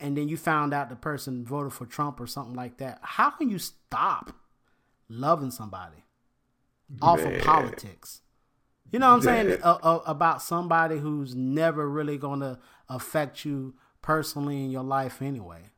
and 0.00 0.16
then 0.16 0.26
you 0.28 0.36
found 0.36 0.74
out 0.74 0.88
the 0.88 0.96
person 0.96 1.44
voted 1.44 1.72
for 1.72 1.86
Trump 1.86 2.18
or 2.18 2.26
something 2.26 2.56
like 2.56 2.78
that, 2.78 2.98
how 3.00 3.30
can 3.30 3.48
you 3.48 3.60
stop 3.60 4.32
loving 5.08 5.52
somebody 5.52 6.02
off 7.00 7.22
Man. 7.22 7.34
of 7.34 7.42
politics? 7.42 8.22
You 8.92 8.98
know 8.98 9.08
what 9.08 9.16
I'm 9.16 9.22
saying 9.22 9.62
uh, 9.62 9.78
uh, 9.82 10.00
about 10.06 10.42
somebody 10.42 10.98
who's 10.98 11.34
never 11.34 11.88
really 11.88 12.18
going 12.18 12.40
to 12.40 12.58
affect 12.88 13.44
you 13.44 13.74
personally 14.00 14.64
in 14.64 14.70
your 14.70 14.84
life 14.84 15.20
anyway. 15.20 15.70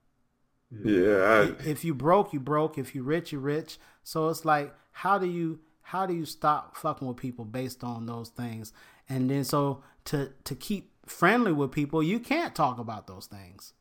Yeah. 0.70 1.54
I... 1.60 1.68
If 1.68 1.84
you 1.84 1.94
broke, 1.94 2.32
you 2.32 2.40
broke. 2.40 2.76
If 2.78 2.94
you 2.94 3.02
rich, 3.02 3.32
you 3.32 3.38
rich. 3.38 3.78
So 4.02 4.28
it's 4.28 4.44
like, 4.44 4.74
how 4.92 5.18
do 5.18 5.26
you 5.26 5.60
how 5.82 6.04
do 6.04 6.12
you 6.12 6.26
stop 6.26 6.76
fucking 6.76 7.08
with 7.08 7.16
people 7.16 7.46
based 7.46 7.82
on 7.82 8.06
those 8.06 8.28
things? 8.28 8.72
And 9.08 9.30
then 9.30 9.44
so 9.44 9.82
to 10.06 10.32
to 10.44 10.54
keep 10.54 10.92
friendly 11.06 11.52
with 11.52 11.72
people, 11.72 12.02
you 12.02 12.20
can't 12.20 12.54
talk 12.54 12.78
about 12.78 13.06
those 13.06 13.26
things. 13.26 13.72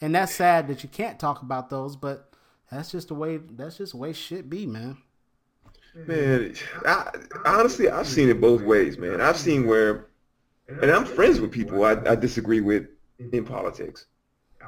And 0.00 0.14
that's 0.14 0.34
sad 0.34 0.68
that 0.68 0.82
you 0.82 0.88
can't 0.88 1.18
talk 1.18 1.40
about 1.40 1.70
those, 1.70 1.96
but 1.96 2.34
that's 2.70 2.90
just 2.90 3.08
the 3.08 3.14
way 3.14 3.38
that's 3.38 3.78
just 3.78 3.92
the 3.92 3.98
way 3.98 4.12
shit 4.12 4.50
be, 4.50 4.66
man. 4.66 4.98
Man, 5.94 6.54
I, 6.84 7.10
honestly, 7.44 7.88
I've 7.88 8.08
seen 8.08 8.28
it 8.28 8.40
both 8.40 8.62
ways, 8.62 8.98
man. 8.98 9.20
I've 9.20 9.36
seen 9.36 9.66
where, 9.66 10.08
and 10.68 10.90
I'm 10.90 11.04
friends 11.04 11.40
with 11.40 11.52
people 11.52 11.84
I, 11.84 11.92
I 11.92 12.16
disagree 12.16 12.60
with 12.60 12.88
in 13.32 13.44
politics. 13.44 14.06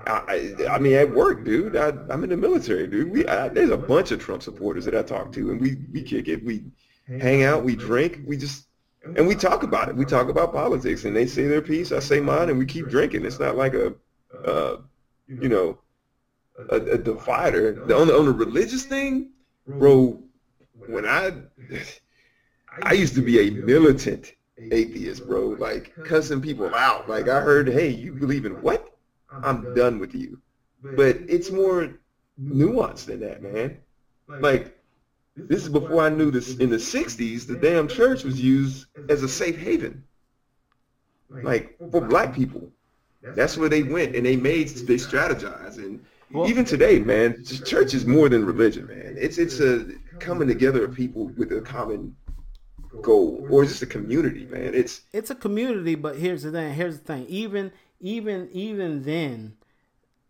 I, 0.06 0.54
I, 0.70 0.78
mean, 0.78 0.92
at 0.92 1.10
work, 1.10 1.44
dude. 1.44 1.74
I, 1.74 1.88
am 2.10 2.22
in 2.22 2.30
the 2.30 2.36
military, 2.36 2.86
dude. 2.86 3.10
We 3.10 3.26
I, 3.26 3.48
there's 3.48 3.70
a 3.70 3.76
bunch 3.76 4.12
of 4.12 4.20
Trump 4.20 4.42
supporters 4.42 4.84
that 4.84 4.94
I 4.94 5.02
talk 5.02 5.32
to, 5.32 5.50
and 5.50 5.60
we 5.60 5.78
we 5.92 6.02
kick 6.02 6.28
it. 6.28 6.44
We 6.44 6.64
hang 7.08 7.42
out, 7.42 7.64
we 7.64 7.74
drink, 7.74 8.20
we 8.24 8.36
just 8.36 8.66
and 9.16 9.26
we 9.26 9.34
talk 9.34 9.62
about 9.62 9.88
it. 9.88 9.96
We 9.96 10.04
talk 10.04 10.28
about 10.28 10.52
politics, 10.52 11.06
and 11.06 11.16
they 11.16 11.26
say 11.26 11.46
their 11.46 11.62
piece, 11.62 11.92
I 11.92 12.00
say 12.00 12.20
mine, 12.20 12.50
and 12.50 12.58
we 12.58 12.66
keep 12.66 12.88
drinking. 12.88 13.24
It's 13.24 13.40
not 13.40 13.56
like 13.56 13.74
a, 13.74 13.94
uh, 14.44 14.76
you 15.26 15.48
know, 15.48 15.78
a, 16.70 16.76
a 16.76 16.98
divider. 16.98 17.72
The, 17.86 17.96
on 17.96 18.06
the 18.08 18.16
on 18.16 18.26
the 18.26 18.32
religious 18.32 18.84
thing, 18.84 19.30
bro 19.66 20.22
when 20.86 21.06
I 21.06 21.32
I 22.82 22.92
used 22.92 23.14
to 23.14 23.22
be 23.22 23.40
a 23.40 23.50
militant 23.50 24.34
atheist, 24.58 25.26
bro, 25.26 25.48
like 25.48 25.94
cussing 26.04 26.40
people 26.40 26.74
out. 26.74 27.08
Like 27.08 27.28
I 27.28 27.40
heard, 27.40 27.68
hey, 27.68 27.88
you 27.88 28.12
believe 28.12 28.44
in 28.46 28.60
what? 28.62 28.96
I'm 29.30 29.74
done 29.74 29.98
with 29.98 30.14
you. 30.14 30.40
But 30.82 31.18
it's 31.28 31.50
more 31.50 31.98
nuanced 32.40 33.06
than 33.06 33.20
that, 33.20 33.42
man. 33.42 33.78
Like 34.28 34.76
this 35.36 35.62
is 35.62 35.68
before 35.68 36.02
I 36.02 36.08
knew 36.08 36.30
this. 36.30 36.56
In 36.56 36.70
the 36.70 36.76
'60s, 36.76 37.46
the 37.46 37.56
damn 37.56 37.88
church 37.88 38.24
was 38.24 38.40
used 38.40 38.86
as 39.08 39.22
a 39.22 39.28
safe 39.28 39.58
haven, 39.58 40.04
like 41.30 41.76
for 41.90 42.00
black 42.00 42.34
people. 42.34 42.70
That's 43.22 43.56
where 43.56 43.68
they 43.68 43.82
went, 43.82 44.14
and 44.14 44.24
they 44.24 44.36
made 44.36 44.68
they 44.68 44.94
strategized, 44.94 45.78
and 45.78 46.04
even 46.46 46.64
today, 46.64 46.98
man, 46.98 47.44
church 47.44 47.94
is 47.94 48.06
more 48.06 48.28
than 48.28 48.44
religion, 48.44 48.86
man. 48.86 49.16
It's 49.18 49.38
it's 49.38 49.60
a 49.60 49.86
coming 50.18 50.48
together 50.48 50.84
of 50.84 50.94
people 50.94 51.28
with 51.36 51.52
a 51.52 51.60
common 51.60 52.16
goal 53.02 53.46
or 53.50 53.64
just 53.64 53.82
a 53.82 53.86
community, 53.86 54.46
man. 54.46 54.74
It's 54.74 55.02
it's 55.12 55.30
a 55.30 55.34
community, 55.34 55.94
but 55.94 56.16
here's 56.16 56.42
the 56.42 56.52
thing. 56.52 56.74
Here's 56.74 56.98
the 56.98 57.04
thing. 57.04 57.26
Even 57.28 57.72
even 58.00 58.48
even 58.52 59.02
then, 59.02 59.56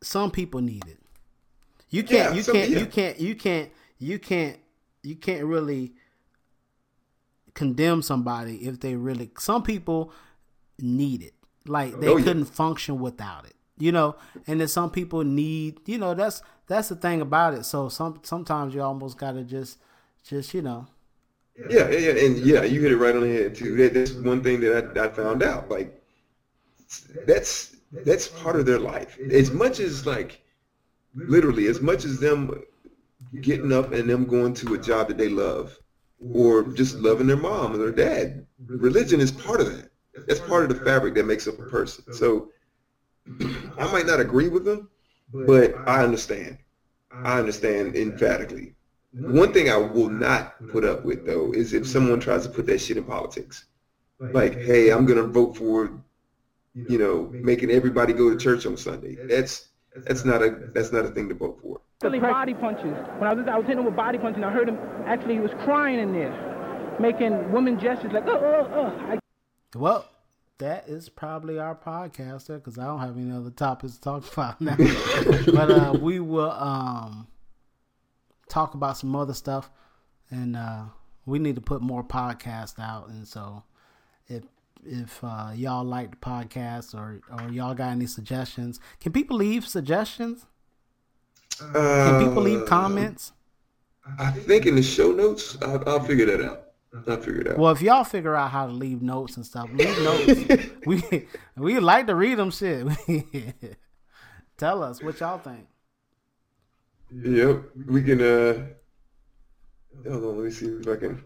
some 0.02 0.30
people 0.30 0.60
need 0.60 0.84
it. 0.86 0.98
You 1.90 2.02
can't. 2.02 2.34
Yeah, 2.34 2.38
you, 2.38 2.44
can't 2.44 2.70
yeah. 2.70 2.78
you 2.78 2.86
can't. 2.86 3.20
You 3.20 3.34
can't. 3.34 3.70
You 3.98 4.18
can't. 4.18 4.58
You 5.02 5.16
can't 5.16 5.44
really 5.44 5.92
condemn 7.54 8.02
somebody 8.02 8.66
if 8.66 8.80
they 8.80 8.96
really. 8.96 9.30
Some 9.38 9.62
people 9.62 10.12
need 10.78 11.22
it. 11.22 11.34
Like 11.66 12.00
they 12.00 12.08
oh, 12.08 12.16
couldn't 12.16 12.46
function 12.46 13.00
without 13.00 13.46
it. 13.46 13.54
You 13.78 13.92
know, 13.92 14.16
and 14.46 14.60
then 14.60 14.68
some 14.68 14.90
people 14.90 15.22
need. 15.24 15.80
You 15.86 15.98
know, 15.98 16.14
that's 16.14 16.42
that's 16.66 16.88
the 16.88 16.96
thing 16.96 17.20
about 17.20 17.54
it. 17.54 17.64
So 17.64 17.88
some 17.88 18.20
sometimes 18.22 18.74
you 18.74 18.82
almost 18.82 19.18
gotta 19.18 19.42
just 19.42 19.78
just 20.24 20.54
you 20.54 20.62
know. 20.62 20.86
Yeah, 21.70 21.88
yeah, 21.88 22.10
and 22.10 22.36
yeah, 22.38 22.64
you 22.64 22.82
hit 22.82 22.92
it 22.92 22.96
right 22.96 23.14
on 23.14 23.22
the 23.22 23.32
head 23.32 23.54
too. 23.54 23.76
That, 23.76 23.94
that's 23.94 24.12
one 24.12 24.42
thing 24.42 24.60
that 24.60 24.96
I, 24.96 25.06
I 25.06 25.08
found 25.08 25.42
out. 25.42 25.70
Like 25.70 26.02
that's 27.26 27.76
that's 28.04 28.28
part 28.28 28.56
of 28.56 28.66
their 28.66 28.78
life. 28.78 29.18
As 29.30 29.50
much 29.50 29.80
as 29.80 30.06
like 30.06 30.42
literally, 31.14 31.66
as 31.66 31.80
much 31.80 32.04
as 32.04 32.20
them 32.20 32.62
getting 33.40 33.72
up 33.72 33.92
and 33.92 34.08
them 34.08 34.26
going 34.26 34.54
to 34.54 34.74
a 34.74 34.78
job 34.78 35.08
that 35.08 35.18
they 35.18 35.28
love, 35.28 35.78
or 36.32 36.62
just 36.62 36.96
loving 36.96 37.26
their 37.26 37.36
mom 37.36 37.74
or 37.74 37.78
their 37.78 37.92
dad. 37.92 38.46
Religion 38.66 39.20
is 39.20 39.30
part 39.30 39.60
of 39.60 39.74
that. 39.76 39.90
That's 40.26 40.40
part 40.40 40.64
of 40.64 40.68
the 40.70 40.84
fabric 40.84 41.14
that 41.14 41.26
makes 41.26 41.46
up 41.46 41.58
a 41.58 41.64
person. 41.64 42.12
So 42.12 42.50
I 43.78 43.90
might 43.92 44.06
not 44.06 44.20
agree 44.20 44.48
with 44.48 44.64
them, 44.64 44.88
but 45.44 45.74
I 45.86 46.02
understand. 46.02 46.58
I 47.10 47.38
understand 47.38 47.96
emphatically. 47.96 48.74
One 49.12 49.52
thing 49.52 49.70
I 49.70 49.76
will 49.76 50.10
not 50.10 50.54
put 50.68 50.84
up 50.84 51.04
with 51.04 51.26
though 51.26 51.52
is 51.52 51.72
if 51.72 51.86
someone 51.86 52.20
tries 52.20 52.42
to 52.46 52.52
put 52.52 52.66
that 52.66 52.80
shit 52.80 52.96
in 52.96 53.04
politics. 53.04 53.66
Like, 54.20 54.60
hey, 54.62 54.90
I'm 54.90 55.06
gonna 55.06 55.24
vote 55.26 55.56
for, 55.56 56.02
you 56.74 56.98
know, 56.98 57.30
making 57.42 57.70
everybody 57.70 58.12
go 58.12 58.30
to 58.30 58.36
church 58.36 58.66
on 58.66 58.76
Sunday. 58.76 59.18
That's 59.28 59.68
that's 60.04 60.24
not 60.24 60.42
a 60.42 60.70
that's 60.74 60.92
not 60.92 61.04
a 61.04 61.08
thing 61.08 61.28
to 61.28 61.34
vote 61.34 61.58
for. 61.62 61.80
Actually, 62.02 62.20
body 62.20 62.54
punches. 62.54 62.96
When 63.18 63.28
I 63.28 63.32
was, 63.32 63.46
I 63.48 63.56
was 63.56 63.64
hitting 63.66 63.78
him 63.78 63.86
with 63.86 63.96
body 63.96 64.18
punches, 64.18 64.36
and 64.36 64.44
I 64.44 64.52
heard 64.52 64.68
him. 64.68 64.78
Actually, 65.06 65.34
he 65.34 65.40
was 65.40 65.52
crying 65.64 65.98
in 65.98 66.12
there, 66.12 66.96
making 67.00 67.50
woman 67.50 67.80
gestures 67.80 68.12
like, 68.12 68.26
oh, 68.26 68.38
oh, 68.38 68.70
oh. 68.74 69.12
I, 69.12 69.18
Well, 69.74 70.06
that 70.58 70.88
is 70.88 71.08
probably 71.08 71.58
our 71.58 71.74
podcast 71.74 72.46
there 72.46 72.58
because 72.58 72.78
I 72.78 72.84
don't 72.86 73.00
have 73.00 73.16
any 73.16 73.30
other 73.32 73.50
topics 73.50 73.94
to 73.94 74.00
talk 74.00 74.32
about 74.32 74.60
now. 74.60 74.76
but 75.52 75.70
uh, 75.70 75.94
we 76.00 76.20
will 76.20 76.50
um, 76.52 77.26
talk 78.48 78.74
about 78.74 78.96
some 78.96 79.14
other 79.14 79.34
stuff, 79.34 79.70
and 80.30 80.56
uh, 80.56 80.84
we 81.26 81.38
need 81.38 81.54
to 81.56 81.60
put 81.60 81.82
more 81.82 82.02
podcasts 82.04 82.78
out. 82.78 83.08
And 83.08 83.26
so, 83.28 83.64
if 84.28 84.44
if 84.84 85.22
uh, 85.22 85.50
y'all 85.54 85.84
like 85.84 86.12
the 86.12 86.16
podcast 86.18 86.94
or 86.94 87.20
or 87.32 87.50
y'all 87.50 87.74
got 87.74 87.90
any 87.90 88.06
suggestions, 88.06 88.80
can 89.00 89.12
people 89.12 89.36
leave 89.36 89.66
suggestions? 89.66 90.46
Can 91.58 92.26
people 92.28 92.42
leave 92.42 92.62
Uh, 92.62 92.66
comments? 92.66 93.32
I 94.18 94.30
think 94.30 94.66
in 94.66 94.76
the 94.76 94.82
show 94.82 95.10
notes, 95.10 95.56
I'll, 95.62 95.82
I'll 95.88 96.00
figure 96.00 96.26
that 96.26 96.40
out. 96.44 96.65
I'll 97.06 97.16
figure 97.16 97.40
it 97.40 97.48
out. 97.48 97.58
Well, 97.58 97.72
if 97.72 97.82
y'all 97.82 98.04
figure 98.04 98.34
out 98.36 98.50
how 98.50 98.66
to 98.66 98.72
leave 98.72 99.02
notes 99.02 99.36
and 99.36 99.44
stuff, 99.46 99.68
leave 99.72 99.98
notes. 100.02 100.64
we 100.86 101.26
we 101.56 101.78
like 101.80 102.06
to 102.06 102.14
read 102.14 102.38
them. 102.38 102.50
Shit. 102.50 102.86
Tell 104.56 104.82
us 104.82 105.02
what 105.02 105.20
y'all 105.20 105.38
think. 105.38 105.66
Yep, 107.12 107.62
we 107.86 108.02
can. 108.02 108.20
uh 108.20 108.66
Hold 110.08 110.24
on, 110.24 110.36
let 110.36 110.44
me 110.44 110.50
see 110.50 110.66
if 110.66 110.86
I 110.88 110.96
can. 110.96 111.22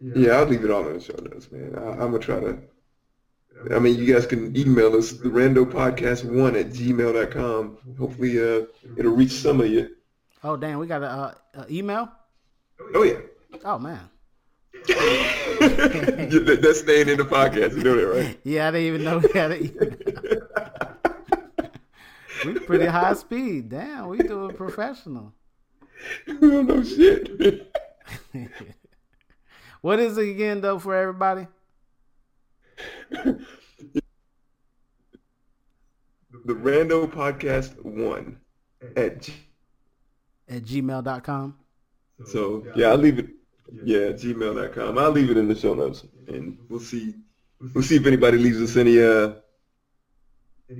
Yeah, 0.00 0.32
I'll 0.32 0.46
leave 0.46 0.64
it 0.64 0.70
all 0.70 0.86
in 0.86 0.94
the 0.94 1.00
show 1.00 1.14
notes, 1.22 1.50
man. 1.52 1.74
I, 1.76 1.90
I'm 1.90 2.12
gonna 2.12 2.18
try 2.18 2.40
to. 2.40 2.58
I 3.74 3.78
mean, 3.78 3.96
you 3.98 4.10
guys 4.10 4.26
can 4.26 4.56
email 4.56 4.96
us 4.96 5.12
the 5.12 5.28
rando 5.28 5.66
podcast 5.70 6.24
one 6.24 6.56
at 6.56 6.70
gmail.com. 6.70 7.96
Hopefully, 7.98 8.38
uh, 8.38 8.64
it'll 8.96 9.14
reach 9.14 9.32
some 9.32 9.60
of 9.60 9.66
you. 9.68 9.90
Oh 10.42 10.56
damn, 10.56 10.78
we 10.78 10.86
got 10.86 11.02
a, 11.02 11.06
uh 11.06 11.64
email. 11.70 12.10
Oh 12.94 13.02
yeah, 13.02 13.18
Oh 13.64 13.78
man. 13.78 14.08
That- 15.60 16.58
that's 16.62 16.80
staying 16.80 17.08
in 17.08 17.18
the 17.18 17.24
podcast. 17.24 17.76
You 17.76 17.82
know 17.84 17.96
that, 17.96 18.06
right? 18.06 18.40
Yeah, 18.44 18.68
I 18.68 18.70
didn't 18.70 18.86
even 18.86 19.04
know 19.04 19.18
we 19.18 19.30
had 19.32 19.50
an 19.52 19.72
we 22.46 22.58
pretty 22.60 22.86
high 22.86 23.12
speed. 23.14 23.68
Damn, 23.68 24.08
we 24.08 24.18
doing 24.18 24.54
professional. 24.56 25.34
we 26.26 26.34
don't 26.38 26.66
know 26.66 26.82
shit. 26.82 27.70
What 29.82 30.00
is 30.00 30.16
it 30.18 30.28
again 30.30 30.60
though 30.62 30.78
for 30.78 30.94
everybody? 30.94 31.46
the 33.12 33.44
rando 36.46 37.06
podcast 37.10 37.82
one 37.84 38.40
at. 38.96 39.20
G- 39.22 39.34
At 40.48 40.62
gmail.com. 40.62 41.56
So 42.22 42.68
yeah, 42.74 42.88
I'll 42.88 42.96
leave 42.96 43.18
it. 43.18 43.28
Yeah, 43.82 44.12
gmail.com. 44.12 44.98
I'll 44.98 45.10
leave 45.10 45.30
it 45.30 45.36
in 45.36 45.48
the 45.48 45.54
show 45.54 45.74
notes, 45.74 46.04
and 46.26 46.58
we'll 46.68 46.80
see. 46.80 47.14
We'll 47.74 47.84
see 47.84 47.96
if 47.96 48.06
anybody 48.06 48.38
leaves 48.38 48.60
us 48.60 48.76
any 48.76 49.00
uh 49.02 49.34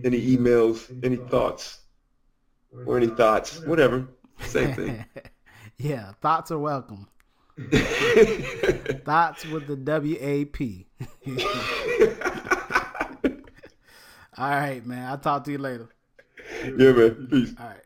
any 0.05 0.36
emails, 0.36 0.91
any 1.03 1.16
thoughts, 1.16 1.80
or 2.84 2.97
any 2.97 3.09
thoughts, 3.09 3.64
whatever. 3.64 4.09
Same 4.41 4.74
thing. 4.74 5.05
yeah, 5.78 6.12
thoughts 6.20 6.51
are 6.51 6.59
welcome. 6.59 7.07
Thoughts 9.05 9.45
with 9.45 9.66
the 9.66 9.76
W 9.76 10.16
A 10.18 10.47
P. 10.47 10.86
All 14.38 14.49
right, 14.51 14.84
man. 14.86 15.09
I'll 15.09 15.18
talk 15.18 15.45
to 15.45 15.53
you 15.53 15.59
later. 15.59 15.91
yeah, 16.64 16.93
man. 16.93 17.28
Peace. 17.30 17.55
All 17.61 17.66
right. 17.66 17.84